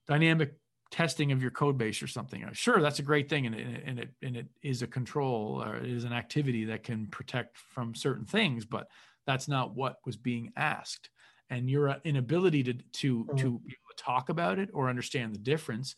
dynamic 0.08 0.54
testing 0.90 1.30
of 1.30 1.40
your 1.40 1.52
code 1.52 1.78
base 1.78 2.02
or 2.02 2.08
something 2.08 2.44
sure 2.52 2.80
that's 2.80 2.98
a 2.98 3.02
great 3.02 3.28
thing 3.28 3.46
and 3.46 3.54
it, 3.54 3.82
and 3.86 3.98
it 4.00 4.10
and 4.22 4.36
it 4.36 4.46
is 4.62 4.82
a 4.82 4.86
control 4.86 5.62
or 5.64 5.76
it 5.76 5.88
is 5.88 6.04
an 6.04 6.12
activity 6.12 6.64
that 6.64 6.82
can 6.82 7.06
protect 7.06 7.56
from 7.56 7.94
certain 7.94 8.24
things 8.24 8.64
but 8.64 8.88
that's 9.30 9.48
not 9.48 9.74
what 9.74 9.96
was 10.04 10.16
being 10.16 10.52
asked 10.56 11.10
and 11.50 11.68
your 11.68 11.96
inability 12.04 12.62
to 12.64 12.74
to 12.92 13.24
mm-hmm. 13.24 13.36
to 13.36 13.60
talk 13.96 14.28
about 14.28 14.58
it 14.58 14.70
or 14.72 14.88
understand 14.88 15.34
the 15.34 15.38
difference 15.38 15.94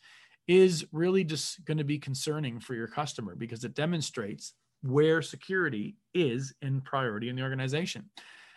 is 0.48 0.84
really 0.92 1.22
just 1.22 1.64
going 1.64 1.78
to 1.78 1.84
be 1.84 1.98
concerning 1.98 2.58
for 2.58 2.74
your 2.74 2.88
customer 2.88 3.34
because 3.36 3.64
it 3.64 3.74
demonstrates 3.74 4.54
where 4.82 5.22
security 5.22 5.96
is 6.14 6.52
in 6.62 6.80
priority 6.80 7.28
in 7.28 7.36
the 7.36 7.42
organization. 7.42 8.10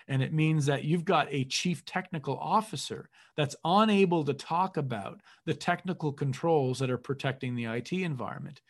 And 0.07 0.21
it 0.21 0.33
means 0.33 0.65
that 0.65 0.83
you've 0.83 1.05
got 1.05 1.27
a 1.29 1.45
chief 1.45 1.85
technical 1.85 2.37
officer 2.37 3.09
that's 3.37 3.55
unable 3.63 4.23
to 4.23 4.33
talk 4.33 4.77
about 4.77 5.21
the 5.45 5.53
technical 5.53 6.11
controls 6.11 6.79
that 6.79 6.89
are 6.89 6.97
protecting 6.97 7.55
the 7.55 7.65
IT 7.65 7.91
environment, 7.91 8.61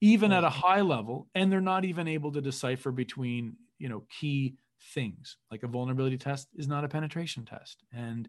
even 0.00 0.32
at 0.32 0.44
a 0.44 0.48
mm-hmm. 0.48 0.60
high 0.60 0.80
level. 0.80 1.28
And 1.34 1.50
they're 1.50 1.60
not 1.60 1.84
even 1.84 2.06
able 2.06 2.32
to 2.32 2.40
decipher 2.40 2.92
between, 2.92 3.56
you 3.78 3.88
know, 3.88 4.04
key 4.20 4.54
things 4.94 5.36
like 5.50 5.62
a 5.62 5.68
vulnerability 5.68 6.18
test 6.18 6.48
is 6.56 6.68
not 6.68 6.84
a 6.84 6.88
penetration 6.88 7.44
test 7.44 7.82
and, 7.92 8.28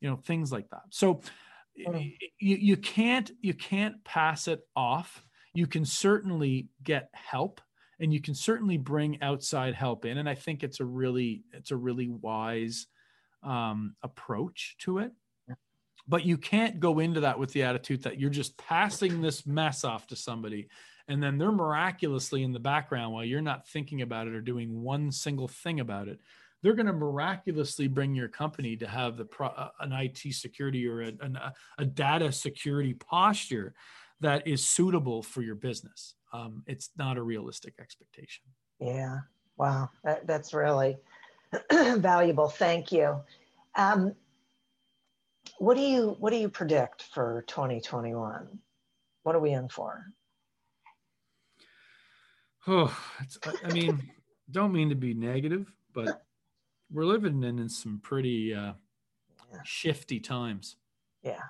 you 0.00 0.08
know, 0.08 0.16
things 0.16 0.52
like 0.52 0.68
that. 0.70 0.82
So 0.90 1.20
mm. 1.88 2.14
you, 2.38 2.56
you 2.56 2.76
can't, 2.76 3.30
you 3.40 3.54
can't 3.54 4.02
pass 4.04 4.48
it 4.48 4.60
off. 4.76 5.24
You 5.54 5.66
can 5.66 5.84
certainly 5.84 6.68
get 6.82 7.10
help 7.12 7.60
and 8.02 8.12
you 8.12 8.20
can 8.20 8.34
certainly 8.34 8.76
bring 8.76 9.22
outside 9.22 9.74
help 9.74 10.04
in 10.04 10.18
and 10.18 10.28
i 10.28 10.34
think 10.34 10.62
it's 10.62 10.80
a 10.80 10.84
really 10.84 11.44
it's 11.52 11.70
a 11.70 11.76
really 11.76 12.08
wise 12.08 12.86
um, 13.42 13.96
approach 14.02 14.76
to 14.78 14.98
it 14.98 15.12
but 16.06 16.24
you 16.24 16.36
can't 16.36 16.80
go 16.80 16.98
into 16.98 17.20
that 17.20 17.38
with 17.38 17.52
the 17.52 17.62
attitude 17.62 18.02
that 18.02 18.18
you're 18.18 18.30
just 18.30 18.56
passing 18.56 19.20
this 19.20 19.46
mess 19.46 19.84
off 19.84 20.06
to 20.06 20.16
somebody 20.16 20.68
and 21.08 21.22
then 21.22 21.38
they're 21.38 21.52
miraculously 21.52 22.42
in 22.42 22.52
the 22.52 22.60
background 22.60 23.12
while 23.12 23.24
you're 23.24 23.40
not 23.40 23.66
thinking 23.68 24.02
about 24.02 24.26
it 24.26 24.34
or 24.34 24.40
doing 24.40 24.82
one 24.82 25.10
single 25.10 25.48
thing 25.48 25.80
about 25.80 26.08
it 26.08 26.20
they're 26.62 26.74
going 26.74 26.86
to 26.86 26.92
miraculously 26.92 27.88
bring 27.88 28.14
your 28.14 28.28
company 28.28 28.76
to 28.76 28.86
have 28.86 29.16
the 29.16 29.24
pro, 29.24 29.48
uh, 29.48 29.70
an 29.80 29.92
IT 29.92 30.32
security 30.32 30.86
or 30.86 31.02
a, 31.02 31.08
an, 31.20 31.38
a, 31.78 31.84
data 31.84 32.30
security 32.30 32.94
posture 32.94 33.74
that 34.20 34.46
is 34.46 34.64
suitable 34.64 35.22
for 35.22 35.42
your 35.42 35.56
business. 35.56 36.14
Um, 36.32 36.62
it's 36.66 36.90
not 36.96 37.18
a 37.18 37.22
realistic 37.22 37.74
expectation. 37.80 38.44
Yeah. 38.78 39.18
Wow. 39.56 39.90
That, 40.04 40.26
that's 40.26 40.54
really 40.54 40.96
valuable. 41.72 42.48
Thank 42.48 42.92
you. 42.92 43.16
Um, 43.74 44.14
what 45.58 45.76
do 45.76 45.82
you 45.82 46.16
what 46.18 46.30
do 46.30 46.36
you 46.36 46.48
predict 46.48 47.02
for 47.14 47.44
2021? 47.48 48.58
What 49.24 49.34
are 49.34 49.40
we 49.40 49.52
in 49.52 49.68
for? 49.68 50.04
Oh, 52.66 52.96
I 53.64 53.72
mean, 53.72 54.10
don't 54.50 54.72
mean 54.72 54.88
to 54.90 54.94
be 54.94 55.14
negative, 55.14 55.72
but 55.92 56.22
we're 56.92 57.06
living 57.06 57.42
in, 57.42 57.58
in 57.58 57.68
some 57.68 57.98
pretty 58.02 58.54
uh, 58.54 58.74
yeah. 59.52 59.58
shifty 59.64 60.20
times. 60.20 60.76
Yeah. 61.22 61.40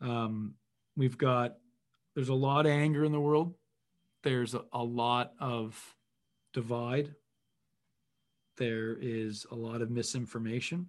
Um, 0.00 0.54
we've 0.96 1.18
got 1.18 1.56
there's 2.14 2.28
a 2.28 2.34
lot 2.34 2.66
of 2.66 2.72
anger 2.72 3.04
in 3.04 3.12
the 3.12 3.20
world. 3.20 3.54
There's 4.22 4.54
a, 4.54 4.62
a 4.72 4.82
lot 4.82 5.32
of 5.38 5.78
divide. 6.52 7.14
There 8.56 8.96
is 9.00 9.46
a 9.50 9.54
lot 9.54 9.82
of 9.82 9.90
misinformation. 9.90 10.86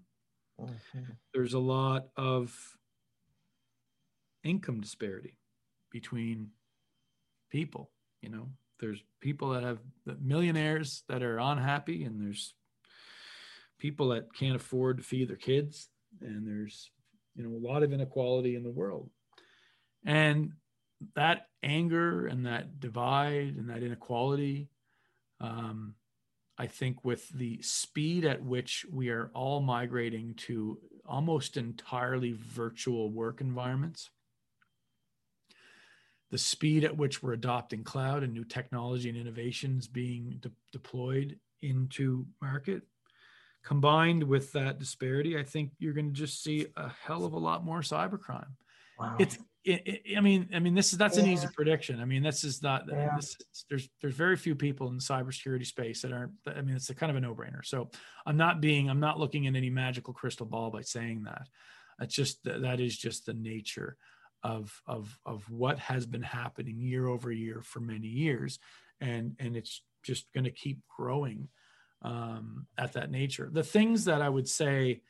Mm-hmm. 0.60 1.12
There's 1.34 1.54
a 1.54 1.60
lot 1.60 2.08
of 2.16 2.56
income 4.44 4.82
disparity 4.82 5.38
between 5.92 6.50
people. 7.50 7.92
You 8.22 8.30
know, 8.30 8.50
there's 8.80 9.04
people 9.22 9.50
that 9.50 9.64
have 9.64 9.80
millionaires 10.22 11.04
that 11.10 11.24
are 11.24 11.40
unhappy, 11.40 12.04
and 12.04 12.22
there's 12.22 12.54
people 13.80 14.10
that 14.10 14.34
can't 14.34 14.56
afford 14.56 14.98
to 14.98 15.04
feed 15.04 15.30
their 15.30 15.36
kids 15.36 15.90
and 16.22 16.48
there's 16.48 16.90
you 17.36 17.44
know 17.44 17.56
a 17.56 17.66
lot 17.72 17.84
of 17.84 17.94
inequality 17.94 18.56
in 18.56 18.64
the 18.64 18.72
world. 18.72 19.10
And 20.06 20.54
that 21.16 21.48
anger 21.62 22.28
and 22.28 22.46
that 22.46 22.80
divide 22.80 23.56
and 23.58 23.70
that 23.70 23.84
inequality 23.84 24.68
um, 25.40 25.94
i 26.58 26.66
think 26.66 27.06
with 27.06 27.30
the 27.30 27.62
speed 27.62 28.26
at 28.26 28.42
which 28.42 28.84
we 28.92 29.10
are 29.10 29.30
all 29.36 29.60
migrating 29.62 30.34
to 30.34 30.80
almost 31.06 31.56
entirely 31.56 32.32
virtual 32.32 33.12
work 33.12 33.42
environments 33.42 34.10
the 36.32 36.38
speed 36.38 36.84
at 36.84 36.98
which 36.98 37.24
we're 37.24 37.34
adopting 37.34 37.84
cloud 37.84 38.24
and 38.24 38.34
new 38.34 38.44
technology 38.44 39.10
and 39.10 39.18
innovations 39.18 39.88
being 39.88 40.38
de- 40.42 40.52
deployed 40.72 41.40
into 41.62 42.26
market 42.42 42.84
combined 43.68 44.24
with 44.24 44.54
that 44.54 44.80
disparity, 44.80 45.38
I 45.38 45.44
think 45.44 45.72
you're 45.78 45.94
going 45.94 46.14
to 46.14 46.20
just 46.20 46.42
see 46.42 46.68
a 46.78 46.90
hell 47.06 47.26
of 47.26 47.34
a 47.34 47.40
lot 47.40 47.66
more 47.66 47.82
cybercrime. 47.82 48.52
Wow. 48.98 49.18
It's, 49.20 49.38
it, 49.66 49.82
it, 49.86 50.18
I 50.18 50.22
mean, 50.22 50.50
I 50.56 50.60
mean, 50.60 50.74
this 50.74 50.94
is 50.94 50.98
that's 50.98 51.18
yeah. 51.18 51.26
an 51.26 51.30
easy 51.30 51.48
prediction. 51.54 52.00
I 52.00 52.06
mean, 52.06 52.24
this 52.24 52.46
is 52.46 52.64
not. 52.64 52.86
Yeah. 52.90 53.16
This, 53.18 53.36
there's 53.70 53.90
there's 54.02 54.16
very 54.16 54.38
few 54.38 54.56
people 54.56 54.88
in 54.88 54.96
the 54.96 55.02
cybersecurity 55.02 55.66
space 55.66 56.02
that 56.02 56.14
aren't. 56.14 56.32
I 56.48 56.62
mean, 56.62 56.78
it's 56.78 56.90
a 56.90 56.96
kind 56.96 57.10
of 57.10 57.18
a 57.18 57.20
no-brainer. 57.20 57.66
So 57.66 57.90
I'm 58.26 58.38
not 58.38 58.62
being. 58.62 58.90
I'm 58.90 59.02
not 59.02 59.20
looking 59.20 59.46
at 59.46 59.56
any 59.56 59.70
magical 59.70 60.14
crystal 60.14 60.46
ball 60.46 60.72
by 60.72 60.82
saying 60.82 61.24
that. 61.24 61.48
It's 62.00 62.16
just 62.16 62.44
that 62.46 62.80
is 62.80 62.98
just 62.98 63.26
the 63.26 63.34
nature 63.34 63.98
of 64.44 64.82
of 64.86 65.20
of 65.26 65.50
what 65.50 65.80
has 65.80 66.06
been 66.06 66.22
happening 66.22 66.80
year 66.80 67.08
over 67.08 67.32
year 67.32 67.62
for 67.64 67.80
many 67.80 68.08
years, 68.08 68.60
and 69.02 69.36
and 69.40 69.56
it's 69.56 69.82
just 70.04 70.32
going 70.34 70.46
to 70.46 70.52
keep 70.52 70.80
growing 70.96 71.50
um, 72.02 72.68
at 72.78 72.94
that 72.94 73.12
nature. 73.12 73.50
The 73.52 73.64
things 73.64 74.06
that 74.06 74.22
I 74.22 74.30
would 74.30 74.48
say 74.48 75.02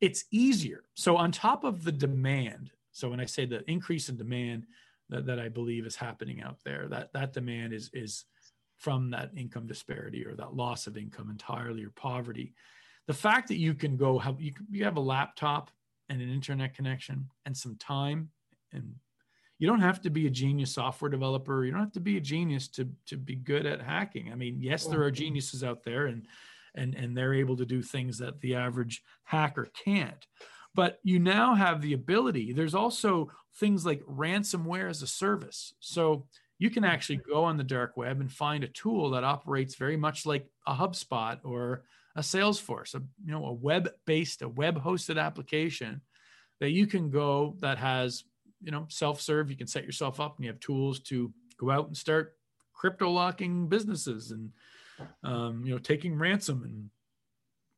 it's 0.00 0.24
easier. 0.30 0.84
So, 0.94 1.16
on 1.16 1.32
top 1.32 1.64
of 1.64 1.84
the 1.84 1.92
demand, 1.92 2.70
so 2.92 3.08
when 3.08 3.20
I 3.20 3.24
say 3.24 3.46
the 3.46 3.68
increase 3.70 4.08
in 4.08 4.16
demand 4.16 4.66
that, 5.08 5.26
that 5.26 5.38
I 5.38 5.48
believe 5.48 5.86
is 5.86 5.96
happening 5.96 6.42
out 6.42 6.58
there, 6.64 6.86
that, 6.88 7.12
that 7.12 7.32
demand 7.32 7.72
is, 7.72 7.90
is 7.92 8.24
from 8.76 9.10
that 9.10 9.30
income 9.36 9.66
disparity 9.66 10.24
or 10.26 10.34
that 10.34 10.54
loss 10.54 10.86
of 10.86 10.96
income 10.96 11.30
entirely 11.30 11.84
or 11.84 11.90
poverty. 11.90 12.54
The 13.06 13.14
fact 13.14 13.48
that 13.48 13.56
you 13.56 13.74
can 13.74 13.96
go 13.96 14.18
have 14.18 14.40
you, 14.40 14.52
you 14.70 14.84
have 14.84 14.96
a 14.96 15.00
laptop 15.00 15.70
and 16.08 16.20
an 16.20 16.30
internet 16.30 16.74
connection 16.74 17.28
and 17.46 17.56
some 17.56 17.76
time 17.76 18.30
and 18.72 18.94
you 19.58 19.66
don't 19.66 19.80
have 19.80 20.02
to 20.02 20.10
be 20.10 20.26
a 20.26 20.30
genius 20.30 20.74
software 20.74 21.10
developer. 21.10 21.64
You 21.64 21.72
don't 21.72 21.80
have 21.80 21.92
to 21.92 22.00
be 22.00 22.16
a 22.16 22.20
genius 22.20 22.68
to 22.68 22.88
to 23.06 23.16
be 23.16 23.36
good 23.36 23.66
at 23.66 23.80
hacking. 23.80 24.30
I 24.30 24.34
mean, 24.34 24.58
yes, 24.60 24.86
there 24.86 25.02
are 25.02 25.10
geniuses 25.10 25.64
out 25.64 25.82
there, 25.84 26.06
and 26.06 26.26
and 26.74 26.94
and 26.94 27.16
they're 27.16 27.34
able 27.34 27.56
to 27.56 27.66
do 27.66 27.82
things 27.82 28.18
that 28.18 28.40
the 28.40 28.56
average 28.56 29.02
hacker 29.24 29.68
can't. 29.84 30.26
But 30.74 30.98
you 31.02 31.18
now 31.18 31.54
have 31.54 31.80
the 31.80 31.94
ability. 31.94 32.52
There's 32.52 32.74
also 32.74 33.30
things 33.58 33.86
like 33.86 34.02
ransomware 34.02 34.90
as 34.90 35.00
a 35.00 35.06
service. 35.06 35.72
So 35.80 36.26
you 36.58 36.68
can 36.68 36.84
actually 36.84 37.16
go 37.16 37.44
on 37.44 37.56
the 37.56 37.64
dark 37.64 37.96
web 37.96 38.20
and 38.20 38.30
find 38.30 38.62
a 38.62 38.68
tool 38.68 39.10
that 39.10 39.24
operates 39.24 39.76
very 39.76 39.96
much 39.96 40.26
like 40.26 40.46
a 40.66 40.74
HubSpot 40.74 41.38
or 41.44 41.84
a 42.14 42.20
Salesforce, 42.20 42.94
a 42.94 43.02
you 43.24 43.32
know 43.32 43.46
a 43.46 43.52
web-based, 43.52 44.42
a 44.42 44.48
web-hosted 44.48 45.18
application 45.18 46.02
that 46.60 46.70
you 46.70 46.86
can 46.86 47.10
go 47.10 47.56
that 47.60 47.78
has 47.78 48.24
you 48.66 48.72
know 48.72 48.84
self-serve 48.88 49.48
you 49.48 49.56
can 49.56 49.68
set 49.68 49.84
yourself 49.84 50.20
up 50.20 50.36
and 50.36 50.44
you 50.44 50.50
have 50.50 50.60
tools 50.60 50.98
to 51.00 51.32
go 51.56 51.70
out 51.70 51.86
and 51.86 51.96
start 51.96 52.36
crypto 52.74 53.08
locking 53.08 53.68
businesses 53.68 54.32
and 54.32 54.50
um, 55.22 55.62
you 55.64 55.72
know 55.72 55.78
taking 55.78 56.18
ransom 56.18 56.62
and 56.64 56.90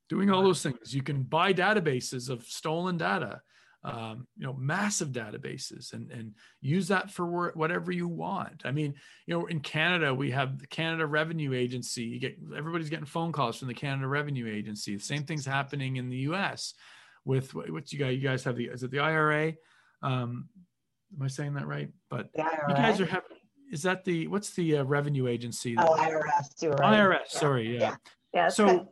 doing 0.08 0.30
all 0.30 0.42
those 0.42 0.62
things. 0.62 0.94
You 0.94 1.02
can 1.02 1.22
buy 1.22 1.52
databases 1.52 2.30
of 2.30 2.42
stolen 2.44 2.96
data 2.96 3.42
um, 3.84 4.26
you 4.36 4.46
know 4.46 4.54
massive 4.54 5.10
databases 5.10 5.92
and 5.92 6.10
and 6.10 6.34
use 6.60 6.88
that 6.88 7.10
for 7.10 7.52
whatever 7.52 7.92
you 7.92 8.08
want. 8.08 8.62
I 8.64 8.72
mean 8.72 8.94
you 9.26 9.34
know 9.34 9.46
in 9.46 9.60
canada 9.60 10.12
we 10.14 10.30
have 10.30 10.58
the 10.58 10.66
canada 10.66 11.06
revenue 11.06 11.52
agency. 11.52 12.04
You 12.04 12.18
get 12.18 12.38
everybody's 12.56 12.90
getting 12.90 13.04
phone 13.04 13.30
calls 13.30 13.58
from 13.58 13.68
the 13.68 13.74
canada 13.74 14.08
revenue 14.08 14.50
agency. 14.50 14.96
The 14.96 15.02
same 15.02 15.24
thing's 15.24 15.46
happening 15.46 15.96
in 15.96 16.08
the 16.08 16.18
us 16.18 16.74
with 17.24 17.54
what 17.54 17.92
you 17.92 17.98
guys 17.98 18.16
you 18.16 18.22
guys 18.22 18.42
have 18.44 18.56
the 18.56 18.66
is 18.66 18.82
it 18.82 18.90
the 18.90 19.00
ira 19.00 19.52
um, 20.02 20.48
Am 21.16 21.22
I 21.22 21.28
saying 21.28 21.54
that 21.54 21.66
right? 21.66 21.90
But 22.10 22.30
you 22.36 22.44
guys 22.68 23.00
are 23.00 23.06
having. 23.06 23.36
Is 23.70 23.82
that 23.82 24.04
the 24.04 24.26
what's 24.28 24.50
the 24.50 24.78
uh, 24.78 24.84
revenue 24.84 25.26
agency? 25.26 25.76
Oh, 25.78 25.96
IRS. 25.96 26.80
Right. 26.80 26.98
IRS. 26.98 27.18
Yeah. 27.32 27.40
Sorry. 27.40 27.74
Yeah. 27.74 27.80
Yeah. 27.80 27.96
yeah 28.34 28.48
so 28.48 28.66
good. 28.66 28.86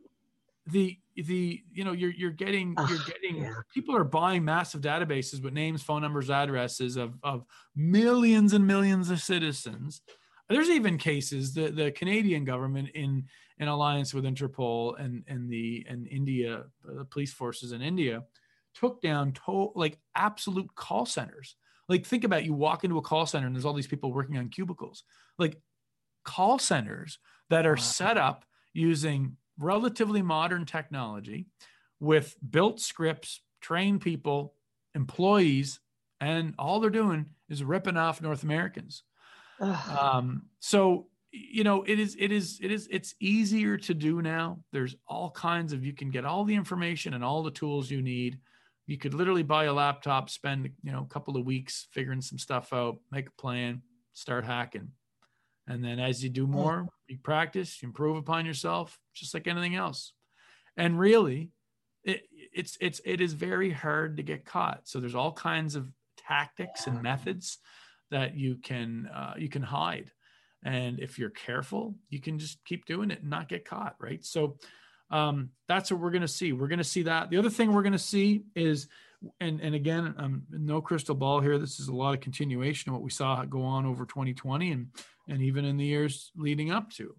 the 0.67 0.99
the 1.17 1.63
you 1.73 1.85
know 1.85 1.93
you're 1.93 2.11
you're 2.11 2.31
getting 2.31 2.75
oh, 2.77 2.87
you're 2.89 2.99
getting 3.07 3.43
yeah. 3.43 3.55
people 3.73 3.97
are 3.97 4.05
buying 4.05 4.45
massive 4.45 4.83
databases 4.83 5.43
with 5.43 5.55
names, 5.55 5.83
phone 5.83 6.03
numbers, 6.03 6.31
addresses 6.31 6.97
of 6.97 7.15
of 7.23 7.45
millions 7.75 8.53
and 8.53 8.67
millions 8.67 9.11
of 9.11 9.21
citizens. 9.21 10.03
There's 10.49 10.69
even 10.69 10.99
cases 10.99 11.55
the 11.55 11.71
the 11.71 11.91
Canadian 11.91 12.45
government 12.45 12.91
in 12.95 13.25
in 13.59 13.69
alliance 13.69 14.13
with 14.13 14.25
Interpol 14.25 15.01
and 15.01 15.25
and 15.27 15.51
the 15.51 15.87
and 15.89 16.07
India 16.07 16.65
the 16.85 17.05
police 17.07 17.33
forces 17.33 17.73
in 17.73 17.81
India 17.81 18.23
took 18.75 19.01
down 19.01 19.33
to, 19.33 19.73
like 19.75 19.99
absolute 20.15 20.75
call 20.75 21.07
centers 21.07 21.57
like, 21.89 22.07
think 22.07 22.25
about 22.25 22.41
it. 22.41 22.47
you 22.47 22.55
walk 22.55 22.85
into 22.85 22.99
a 22.99 23.03
call 23.03 23.27
center 23.27 23.47
and 23.47 23.55
there's 23.55 23.65
all 23.65 23.73
these 23.73 23.87
people 23.87 24.13
working 24.13 24.39
on 24.39 24.49
cubicles. 24.49 25.05
Like, 25.39 25.57
call 26.25 26.59
centers 26.59 27.19
that 27.51 27.67
are 27.67 27.77
set 27.77 28.19
up 28.19 28.45
using 28.73 29.37
relatively 29.59 30.23
modern 30.23 30.65
technology 30.65 31.47
with 32.01 32.37
built 32.49 32.81
scripts, 32.81 33.41
trained 33.61 34.01
people, 34.01 34.55
employees, 34.95 35.81
and 36.21 36.55
all 36.59 36.81
they're 36.81 36.91
doing 36.91 37.27
is 37.49 37.63
ripping 37.63 37.97
off 37.97 38.21
North 38.21 38.43
Americans. 38.43 39.03
um, 39.61 40.43
so 40.61 41.07
you 41.33 41.65
know 41.65 41.83
it 41.83 41.99
is 41.99 42.17
it 42.19 42.33
is 42.33 42.59
it 42.63 42.71
is 42.71 42.89
it's 42.91 43.15
easier 43.21 43.77
to 43.77 43.93
do 43.93 44.23
now 44.23 44.59
there's 44.73 44.95
all 45.07 45.31
kinds 45.31 45.73
of 45.73 45.85
you 45.85 45.93
can 45.93 46.11
get 46.11 46.25
all 46.25 46.45
the 46.45 46.55
information 46.55 47.15
and 47.15 47.23
all 47.25 47.43
the 47.43 47.51
tools 47.51 47.91
you 47.91 48.01
need 48.01 48.39
you 48.87 48.99
could 48.99 49.15
literally 49.15 49.43
buy 49.43 49.65
a 49.65 49.73
laptop, 49.73 50.31
spend 50.31 50.69
you 50.83 50.93
know 50.93 51.03
a 51.03 51.13
couple 51.13 51.37
of 51.37 51.45
weeks 51.45 51.89
figuring 51.93 52.21
some 52.21 52.39
stuff 52.39 52.73
out, 52.73 52.99
make 53.11 53.29
a 53.29 53.41
plan, 53.43 53.83
start 54.13 54.45
hacking, 54.45 54.93
and 55.67 55.85
then 55.85 55.99
as 55.99 56.23
you 56.23 56.31
do 56.31 56.47
more, 56.47 56.87
you 57.09 57.19
practice, 57.23 57.83
you 57.83 57.89
improve 57.89 58.17
upon 58.17 58.47
yourself, 58.47 58.99
just 59.15 59.35
like 59.35 59.49
anything 59.49 59.75
else. 59.75 60.13
And 60.77 60.99
really, 60.99 61.51
it, 62.05 62.23
it's 62.53 62.79
it's 62.81 63.01
it 63.05 63.21
is 63.21 63.33
very 63.33 63.71
hard 63.71 64.17
to 64.19 64.23
get 64.23 64.45
caught. 64.45 64.83
So 64.85 65.01
there's 65.01 65.15
all 65.15 65.33
kinds 65.33 65.75
of 65.75 65.91
tactics 66.17 66.87
and 66.87 67.03
methods 67.03 67.59
that 68.11 68.37
you 68.37 68.57
can 68.63 69.09
uh, 69.13 69.35
you 69.37 69.49
can 69.49 69.63
hide, 69.63 70.13
and 70.65 71.01
if 71.01 71.19
you're 71.19 71.31
careful, 71.31 71.97
you 72.09 72.21
can 72.21 72.39
just 72.39 72.65
keep 72.65 72.87
doing 72.87 73.11
it 73.11 73.23
and 73.23 73.31
not 73.31 73.49
get 73.49 73.69
caught. 73.69 73.97
Right. 74.01 74.25
So 74.25 74.59
um, 75.11 75.51
that's 75.69 75.91
what 75.91 76.01
we're 76.01 76.11
going 76.11 76.23
to 76.23 76.29
see. 76.29 76.53
We're 76.53 76.69
going 76.69 76.79
to 76.79 76.85
see 76.85 77.03
that. 77.03 77.31
The 77.31 77.37
other 77.37 77.51
thing 77.51 77.73
we're 77.73 77.83
going 77.83 77.93
to 77.93 77.99
see 77.99 78.45
is 78.55 78.89
and 79.41 79.61
and 79.61 79.75
again, 79.75 80.15
um, 80.19 80.43
no 80.51 80.81
crystal 80.81 81.15
ball 81.15 81.41
here. 81.41 81.59
This 81.59 81.81
is 81.81 81.89
a 81.89 81.95
lot 81.95 82.15
of 82.15 82.21
continuation 82.21 82.91
of 82.91 82.95
what 82.95 83.03
we 83.03 83.11
saw 83.11 83.45
go 83.45 83.63
on 83.63 83.87
over 83.87 84.05
2020 84.05 84.73
and 84.73 84.89
and 85.29 85.43
even 85.43 85.65
in 85.65 85.77
the 85.77 85.85
years 85.85 86.31
leading 86.37 86.71
up 86.71 86.91
to. 86.93 87.15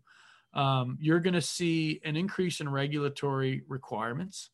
Um, 0.53 0.97
you're 1.01 1.19
going 1.19 1.33
to 1.33 1.41
see 1.41 1.99
an 2.03 2.15
increase 2.15 2.61
in 2.61 2.69
regulatory 2.69 3.63
requirements, 3.67 4.49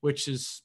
which 0.00 0.28
is 0.28 0.62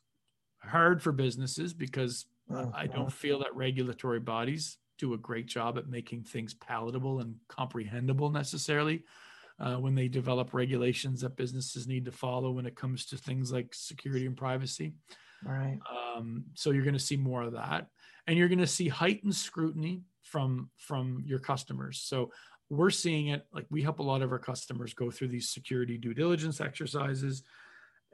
hard 0.60 1.02
for 1.02 1.12
businesses 1.12 1.74
because 1.74 2.26
I 2.74 2.88
don't 2.88 3.12
feel 3.12 3.40
that 3.40 3.56
regulatory 3.56 4.20
bodies 4.20 4.78
do 4.98 5.14
a 5.14 5.18
great 5.18 5.46
job 5.46 5.78
at 5.78 5.88
making 5.88 6.24
things 6.24 6.54
palatable 6.54 7.20
and 7.20 7.36
comprehensible 7.48 8.30
necessarily 8.30 9.04
uh, 9.60 9.76
when 9.76 9.96
they 9.96 10.08
develop 10.08 10.54
regulations 10.54 11.22
that 11.22 11.36
businesses 11.36 11.88
need 11.88 12.06
to 12.06 12.12
follow 12.12 12.52
when 12.52 12.66
it 12.66 12.76
comes 12.76 13.06
to 13.08 13.18
things 13.18 13.52
like 13.52 13.74
security 13.74 14.26
and 14.26 14.38
privacy. 14.38 14.94
Right. 15.44 15.80
Um, 15.90 16.46
so 16.54 16.72
you're 16.72 16.84
going 16.84 16.94
to 16.94 17.00
see 17.00 17.18
more 17.18 17.44
of 17.44 17.54
that, 17.54 17.88
and 18.28 18.38
you're 18.38 18.50
going 18.50 18.60
to 18.60 18.68
see 18.68 18.88
heightened 18.88 19.36
scrutiny 19.36 20.02
from 20.24 20.70
from 20.78 21.24
your 21.26 21.40
customers. 21.40 22.02
So 22.02 22.32
we're 22.70 22.90
seeing 22.90 23.28
it 23.30 23.46
like 23.54 23.66
we 23.70 23.82
help 23.82 24.00
a 24.00 24.04
lot 24.04 24.22
of 24.22 24.32
our 24.32 24.40
customers 24.40 24.94
go 24.94 25.10
through 25.10 25.30
these 25.30 25.50
security 25.50 25.98
due 25.98 26.14
diligence 26.14 26.62
exercises, 26.62 27.44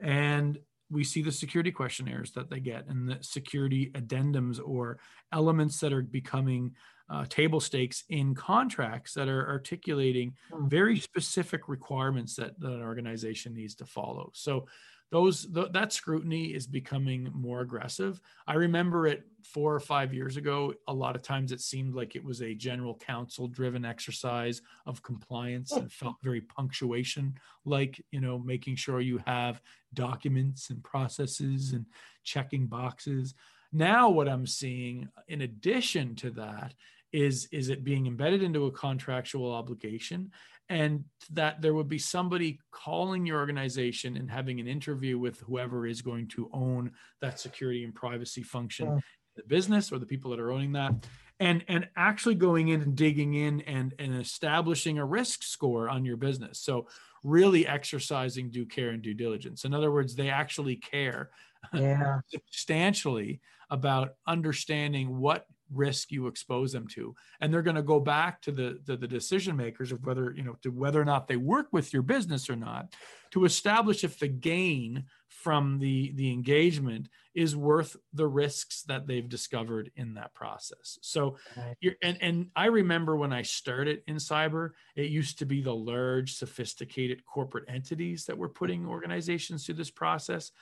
and 0.00 0.58
we 0.90 1.02
see 1.04 1.22
the 1.22 1.32
security 1.32 1.72
questionnaires 1.72 2.32
that 2.32 2.48
they 2.48 2.60
get 2.60 2.86
and 2.86 3.08
the 3.08 3.18
security 3.20 3.90
addendums 3.94 4.60
or 4.64 4.98
elements 5.32 5.80
that 5.80 5.92
are 5.92 6.02
becoming 6.02 6.72
uh, 7.08 7.24
table 7.28 7.60
stakes 7.60 8.04
in 8.08 8.34
contracts 8.34 9.14
that 9.14 9.28
are 9.28 9.48
articulating 9.48 10.34
hmm. 10.52 10.68
very 10.68 10.98
specific 10.98 11.68
requirements 11.68 12.34
that, 12.36 12.58
that 12.60 12.72
an 12.72 12.82
organization 12.82 13.54
needs 13.54 13.74
to 13.76 13.86
follow. 13.86 14.30
So 14.34 14.66
those 15.10 15.46
th- 15.52 15.72
that 15.72 15.92
scrutiny 15.92 16.46
is 16.46 16.66
becoming 16.66 17.30
more 17.32 17.60
aggressive. 17.60 18.20
I 18.46 18.54
remember 18.54 19.06
it 19.06 19.24
four 19.42 19.74
or 19.74 19.80
five 19.80 20.12
years 20.12 20.36
ago. 20.36 20.74
A 20.88 20.92
lot 20.92 21.14
of 21.14 21.22
times 21.22 21.52
it 21.52 21.60
seemed 21.60 21.94
like 21.94 22.16
it 22.16 22.24
was 22.24 22.42
a 22.42 22.54
general 22.54 22.96
counsel 22.96 23.46
driven 23.46 23.84
exercise 23.84 24.62
of 24.84 25.02
compliance 25.02 25.72
and 25.72 25.92
felt 26.00 26.16
very 26.22 26.40
punctuation 26.40 27.38
like, 27.64 28.04
you 28.10 28.20
know, 28.20 28.38
making 28.38 28.76
sure 28.76 29.00
you 29.00 29.20
have 29.26 29.60
documents 29.94 30.70
and 30.70 30.82
processes 30.82 31.72
and 31.72 31.86
checking 32.24 32.66
boxes. 32.66 33.34
Now, 33.72 34.08
what 34.10 34.28
I'm 34.28 34.46
seeing 34.46 35.08
in 35.28 35.42
addition 35.42 36.16
to 36.16 36.30
that 36.30 36.74
is 37.12 37.48
is 37.52 37.68
it 37.68 37.84
being 37.84 38.06
embedded 38.06 38.42
into 38.42 38.66
a 38.66 38.72
contractual 38.72 39.52
obligation 39.52 40.30
and 40.68 41.04
that 41.32 41.62
there 41.62 41.74
would 41.74 41.88
be 41.88 41.98
somebody 41.98 42.58
calling 42.70 43.26
your 43.26 43.38
organization 43.38 44.16
and 44.16 44.30
having 44.30 44.60
an 44.60 44.66
interview 44.66 45.18
with 45.18 45.40
whoever 45.40 45.86
is 45.86 46.02
going 46.02 46.28
to 46.28 46.50
own 46.52 46.90
that 47.20 47.38
security 47.38 47.84
and 47.84 47.94
privacy 47.94 48.42
function 48.42 48.86
mm. 48.86 48.94
yeah. 48.94 49.00
the 49.36 49.42
business 49.44 49.92
or 49.92 49.98
the 49.98 50.06
people 50.06 50.30
that 50.30 50.40
are 50.40 50.50
owning 50.50 50.72
that 50.72 50.92
and 51.38 51.64
and 51.68 51.88
actually 51.96 52.34
going 52.34 52.68
in 52.68 52.80
and 52.82 52.96
digging 52.96 53.34
in 53.34 53.60
and 53.62 53.94
and 53.98 54.14
establishing 54.14 54.98
a 54.98 55.04
risk 55.04 55.42
score 55.42 55.88
on 55.88 56.04
your 56.04 56.16
business 56.16 56.60
so 56.60 56.88
really 57.22 57.66
exercising 57.66 58.50
due 58.50 58.66
care 58.66 58.90
and 58.90 59.02
due 59.02 59.14
diligence 59.14 59.64
in 59.64 59.74
other 59.74 59.90
words 59.90 60.14
they 60.14 60.30
actually 60.30 60.76
care 60.76 61.30
yeah. 61.72 62.20
substantially 62.28 63.40
about 63.70 64.14
understanding 64.26 65.18
what 65.18 65.46
risk 65.72 66.12
you 66.12 66.26
expose 66.26 66.72
them 66.72 66.86
to. 66.88 67.14
And 67.40 67.52
they're 67.52 67.62
going 67.62 67.76
to 67.76 67.82
go 67.82 68.00
back 68.00 68.40
to 68.42 68.52
the, 68.52 68.78
the, 68.84 68.96
the 68.96 69.08
decision 69.08 69.56
makers 69.56 69.92
of 69.92 70.04
whether 70.04 70.32
you 70.36 70.42
know 70.42 70.56
to 70.62 70.70
whether 70.70 71.00
or 71.00 71.04
not 71.04 71.26
they 71.26 71.36
work 71.36 71.68
with 71.72 71.92
your 71.92 72.02
business 72.02 72.48
or 72.48 72.56
not 72.56 72.94
to 73.32 73.44
establish 73.44 74.04
if 74.04 74.18
the 74.18 74.28
gain 74.28 75.04
from 75.28 75.78
the 75.78 76.12
the 76.14 76.30
engagement 76.30 77.08
is 77.34 77.54
worth 77.54 77.96
the 78.14 78.26
risks 78.26 78.82
that 78.84 79.06
they've 79.06 79.28
discovered 79.28 79.90
in 79.96 80.14
that 80.14 80.32
process. 80.34 80.98
So 81.02 81.36
right. 81.56 81.96
and 82.02 82.16
and 82.20 82.46
i 82.56 82.66
remember 82.66 83.16
when 83.16 83.32
i 83.32 83.42
started 83.42 84.02
in 84.06 84.16
cyber 84.16 84.70
it 84.94 85.10
used 85.10 85.38
to 85.38 85.46
be 85.46 85.60
the 85.60 85.74
large 85.74 86.34
sophisticated 86.34 87.24
corporate 87.26 87.64
entities 87.68 88.24
that 88.26 88.38
were 88.38 88.48
putting 88.48 88.86
organizations 88.86 89.66
through 89.66 89.74
this 89.74 89.90
process 89.90 90.52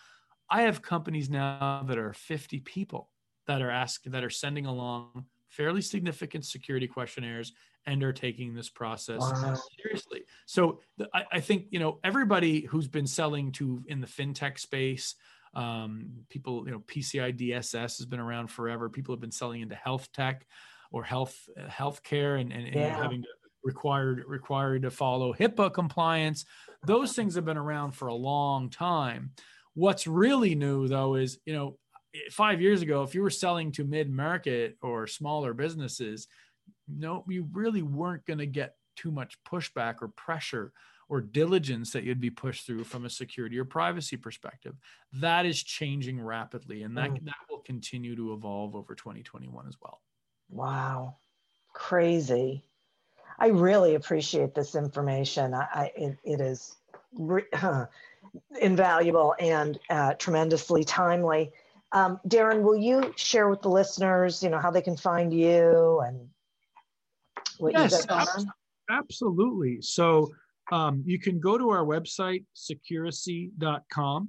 i 0.50 0.62
have 0.62 0.82
companies 0.82 1.30
now 1.30 1.84
that 1.86 1.98
are 1.98 2.12
50 2.12 2.60
people 2.60 3.10
that 3.46 3.62
are 3.62 3.70
asking 3.70 4.12
that 4.12 4.24
are 4.24 4.30
sending 4.30 4.66
along 4.66 5.26
fairly 5.48 5.80
significant 5.80 6.44
security 6.44 6.86
questionnaires 6.86 7.52
and 7.86 8.02
are 8.02 8.12
taking 8.12 8.54
this 8.54 8.68
process 8.68 9.20
wow. 9.20 9.56
seriously. 9.80 10.22
So 10.46 10.80
the, 10.96 11.08
I, 11.14 11.24
I, 11.32 11.40
think 11.40 11.66
you 11.70 11.78
know 11.78 11.98
everybody 12.02 12.62
who's 12.62 12.88
been 12.88 13.06
selling 13.06 13.52
to 13.52 13.84
in 13.86 14.00
the 14.00 14.06
fintech 14.06 14.58
space, 14.58 15.14
um, 15.54 16.10
people 16.28 16.64
you 16.66 16.72
know 16.72 16.80
PCI 16.80 17.38
DSS 17.38 17.98
has 17.98 18.06
been 18.06 18.20
around 18.20 18.48
forever. 18.48 18.88
People 18.88 19.14
have 19.14 19.20
been 19.20 19.30
selling 19.30 19.60
into 19.60 19.74
health 19.74 20.10
tech 20.12 20.46
or 20.90 21.04
health 21.04 21.48
uh, 21.58 21.68
healthcare 21.68 22.40
and, 22.40 22.52
and, 22.52 22.66
and 22.66 22.74
yeah. 22.74 23.02
having 23.02 23.22
to 23.22 23.28
required 23.62 24.24
required 24.26 24.82
to 24.82 24.90
follow 24.90 25.32
HIPAA 25.32 25.72
compliance. 25.72 26.44
Those 26.86 27.14
things 27.14 27.34
have 27.34 27.44
been 27.44 27.56
around 27.56 27.92
for 27.92 28.08
a 28.08 28.14
long 28.14 28.70
time. 28.70 29.32
What's 29.74 30.06
really 30.06 30.54
new 30.54 30.88
though 30.88 31.16
is 31.16 31.38
you 31.44 31.54
know 31.54 31.78
five 32.30 32.60
years 32.60 32.82
ago, 32.82 33.02
if 33.02 33.14
you 33.14 33.22
were 33.22 33.30
selling 33.30 33.72
to 33.72 33.84
mid 33.84 34.10
market 34.10 34.76
or 34.82 35.06
smaller 35.06 35.52
businesses, 35.54 36.28
no, 36.88 37.24
you 37.28 37.48
really 37.52 37.82
weren't 37.82 38.24
going 38.26 38.38
to 38.38 38.46
get 38.46 38.76
too 38.96 39.10
much 39.10 39.36
pushback 39.44 39.96
or 40.00 40.08
pressure 40.08 40.72
or 41.08 41.20
diligence 41.20 41.92
that 41.92 42.04
you'd 42.04 42.20
be 42.20 42.30
pushed 42.30 42.66
through 42.66 42.84
from 42.84 43.04
a 43.04 43.10
security 43.10 43.58
or 43.58 43.64
privacy 43.64 44.16
perspective. 44.16 44.74
That 45.12 45.44
is 45.44 45.62
changing 45.62 46.20
rapidly, 46.20 46.82
and 46.82 46.96
that, 46.96 47.10
mm. 47.10 47.24
that 47.24 47.34
will 47.50 47.60
continue 47.60 48.16
to 48.16 48.32
evolve 48.32 48.74
over 48.74 48.94
2021 48.94 49.66
as 49.66 49.76
well. 49.82 50.00
Wow, 50.48 51.16
crazy. 51.72 52.64
I 53.38 53.48
really 53.48 53.96
appreciate 53.96 54.54
this 54.54 54.74
information. 54.74 55.54
I, 55.54 55.66
I 55.74 55.92
it, 55.96 56.18
it 56.24 56.40
is 56.40 56.76
re- 57.18 57.42
invaluable 58.60 59.34
and 59.38 59.78
uh, 59.90 60.14
tremendously 60.14 60.84
timely. 60.84 61.52
Um, 61.92 62.18
Darren, 62.28 62.62
will 62.62 62.76
you 62.76 63.12
share 63.16 63.48
with 63.48 63.62
the 63.62 63.68
listeners, 63.68 64.42
you 64.42 64.50
know, 64.50 64.58
how 64.58 64.70
they 64.70 64.82
can 64.82 64.96
find 64.96 65.32
you 65.32 66.00
and 66.00 66.28
what 67.58 67.72
yes, 67.72 67.92
you 67.92 68.06
got 68.06 68.26
going 68.26 68.46
on? 68.48 68.52
Absolutely. 68.90 69.80
So 69.80 70.32
um, 70.72 71.02
you 71.06 71.18
can 71.18 71.40
go 71.40 71.56
to 71.56 71.70
our 71.70 71.84
website, 71.84 72.44
securicy.com. 72.56 74.28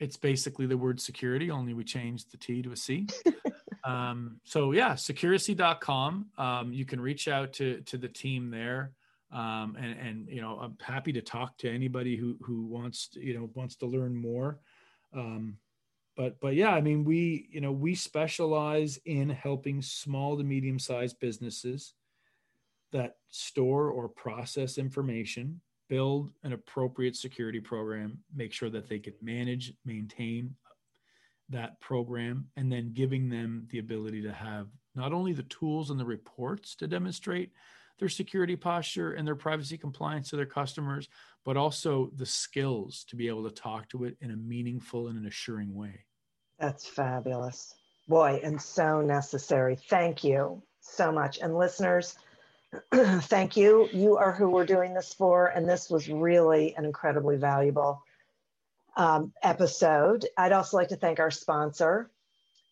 It's 0.00 0.16
basically 0.16 0.66
the 0.66 0.76
word 0.76 1.00
security, 1.00 1.50
only 1.50 1.72
we 1.72 1.84
changed 1.84 2.32
the 2.32 2.36
T 2.36 2.62
to 2.62 2.72
a 2.72 2.76
C. 2.76 3.06
um, 3.84 4.40
so 4.44 4.72
yeah, 4.72 4.94
securicy.com. 4.94 6.26
Um, 6.36 6.72
you 6.72 6.84
can 6.84 7.00
reach 7.00 7.28
out 7.28 7.52
to, 7.54 7.80
to 7.82 7.96
the 7.96 8.08
team 8.08 8.50
there. 8.50 8.92
Um, 9.32 9.76
and, 9.80 9.98
and, 9.98 10.28
you 10.28 10.40
know, 10.40 10.58
I'm 10.60 10.76
happy 10.80 11.12
to 11.14 11.22
talk 11.22 11.58
to 11.58 11.70
anybody 11.70 12.16
who, 12.16 12.36
who 12.40 12.66
wants 12.66 13.08
to, 13.08 13.24
you 13.24 13.34
know, 13.38 13.50
wants 13.54 13.76
to 13.76 13.86
learn 13.86 14.14
more. 14.14 14.60
Um, 15.12 15.58
but 16.16 16.38
but 16.40 16.54
yeah 16.54 16.70
i 16.70 16.80
mean 16.80 17.04
we 17.04 17.48
you 17.50 17.60
know 17.60 17.72
we 17.72 17.94
specialize 17.94 18.98
in 19.04 19.28
helping 19.28 19.82
small 19.82 20.36
to 20.36 20.44
medium 20.44 20.78
sized 20.78 21.18
businesses 21.20 21.94
that 22.92 23.16
store 23.28 23.90
or 23.90 24.08
process 24.08 24.78
information 24.78 25.60
build 25.88 26.30
an 26.44 26.52
appropriate 26.52 27.16
security 27.16 27.60
program 27.60 28.18
make 28.34 28.52
sure 28.52 28.70
that 28.70 28.88
they 28.88 28.98
can 28.98 29.14
manage 29.20 29.72
maintain 29.84 30.54
that 31.50 31.78
program 31.80 32.46
and 32.56 32.72
then 32.72 32.92
giving 32.94 33.28
them 33.28 33.66
the 33.70 33.78
ability 33.78 34.22
to 34.22 34.32
have 34.32 34.68
not 34.94 35.12
only 35.12 35.32
the 35.32 35.42
tools 35.44 35.90
and 35.90 36.00
the 36.00 36.04
reports 36.04 36.74
to 36.74 36.86
demonstrate 36.86 37.50
their 38.04 38.10
security 38.10 38.54
posture 38.54 39.14
and 39.14 39.26
their 39.26 39.34
privacy 39.34 39.78
compliance 39.78 40.28
to 40.28 40.36
their 40.36 40.44
customers, 40.44 41.08
but 41.42 41.56
also 41.56 42.10
the 42.16 42.26
skills 42.26 43.02
to 43.08 43.16
be 43.16 43.28
able 43.28 43.48
to 43.48 43.50
talk 43.50 43.88
to 43.88 44.04
it 44.04 44.14
in 44.20 44.30
a 44.30 44.36
meaningful 44.36 45.08
and 45.08 45.18
an 45.18 45.24
assuring 45.24 45.74
way. 45.74 46.04
That's 46.58 46.86
fabulous. 46.86 47.74
Boy, 48.06 48.42
and 48.44 48.60
so 48.60 49.00
necessary. 49.00 49.78
Thank 49.88 50.22
you 50.22 50.62
so 50.80 51.10
much. 51.10 51.38
And 51.38 51.56
listeners, 51.56 52.18
thank 52.92 53.56
you. 53.56 53.88
You 53.90 54.18
are 54.18 54.32
who 54.32 54.50
we're 54.50 54.66
doing 54.66 54.92
this 54.92 55.14
for. 55.14 55.46
And 55.46 55.66
this 55.66 55.88
was 55.88 56.10
really 56.10 56.74
an 56.76 56.84
incredibly 56.84 57.38
valuable 57.38 58.02
um, 58.98 59.32
episode. 59.42 60.26
I'd 60.36 60.52
also 60.52 60.76
like 60.76 60.88
to 60.88 60.96
thank 60.96 61.20
our 61.20 61.30
sponsor, 61.30 62.10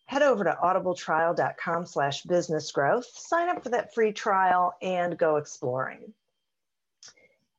head 0.05 0.21
over 0.21 0.43
to 0.43 0.57
audibletrial.com 0.61 1.85
slash 1.85 2.23
business 2.23 2.71
growth, 2.71 3.05
sign 3.05 3.49
up 3.49 3.63
for 3.63 3.69
that 3.69 3.93
free 3.93 4.11
trial 4.11 4.75
and 4.81 5.17
go 5.17 5.37
exploring. 5.37 6.13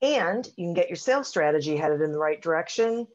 And 0.02 0.46
you 0.56 0.66
can 0.66 0.74
get 0.74 0.88
your 0.88 0.96
sales 0.96 1.28
strategy 1.28 1.76
headed 1.76 2.02
in 2.02 2.12
the 2.12 2.18
right 2.18 2.40
direction 2.40 3.06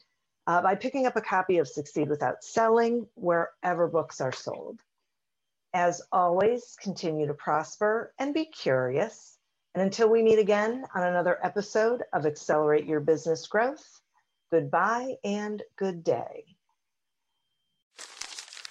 uh, 0.48 0.62
by 0.62 0.74
picking 0.74 1.06
up 1.06 1.16
a 1.16 1.22
copy 1.22 1.60
of 1.60 1.68
Succeed 1.68 2.10
Without 2.10 2.44
Selling 2.44 3.08
wherever 3.14 3.88
books 3.88 4.20
are 4.20 4.32
sold. 4.32 4.80
As 5.74 6.02
always, 6.12 6.76
continue 6.82 7.28
to 7.28 7.36
prosper 7.36 8.12
and 8.18 8.34
be 8.34 8.46
curious. 8.46 9.38
And 9.76 9.84
until 9.84 10.10
we 10.10 10.24
meet 10.24 10.40
again 10.40 10.86
on 10.96 11.04
another 11.04 11.38
episode 11.44 12.02
of 12.12 12.26
Accelerate 12.26 12.88
Your 12.88 13.00
Business 13.02 13.46
Growth, 13.46 14.02
goodbye 14.52 15.18
and 15.24 15.62
good 15.78 16.04
day. 16.04 16.49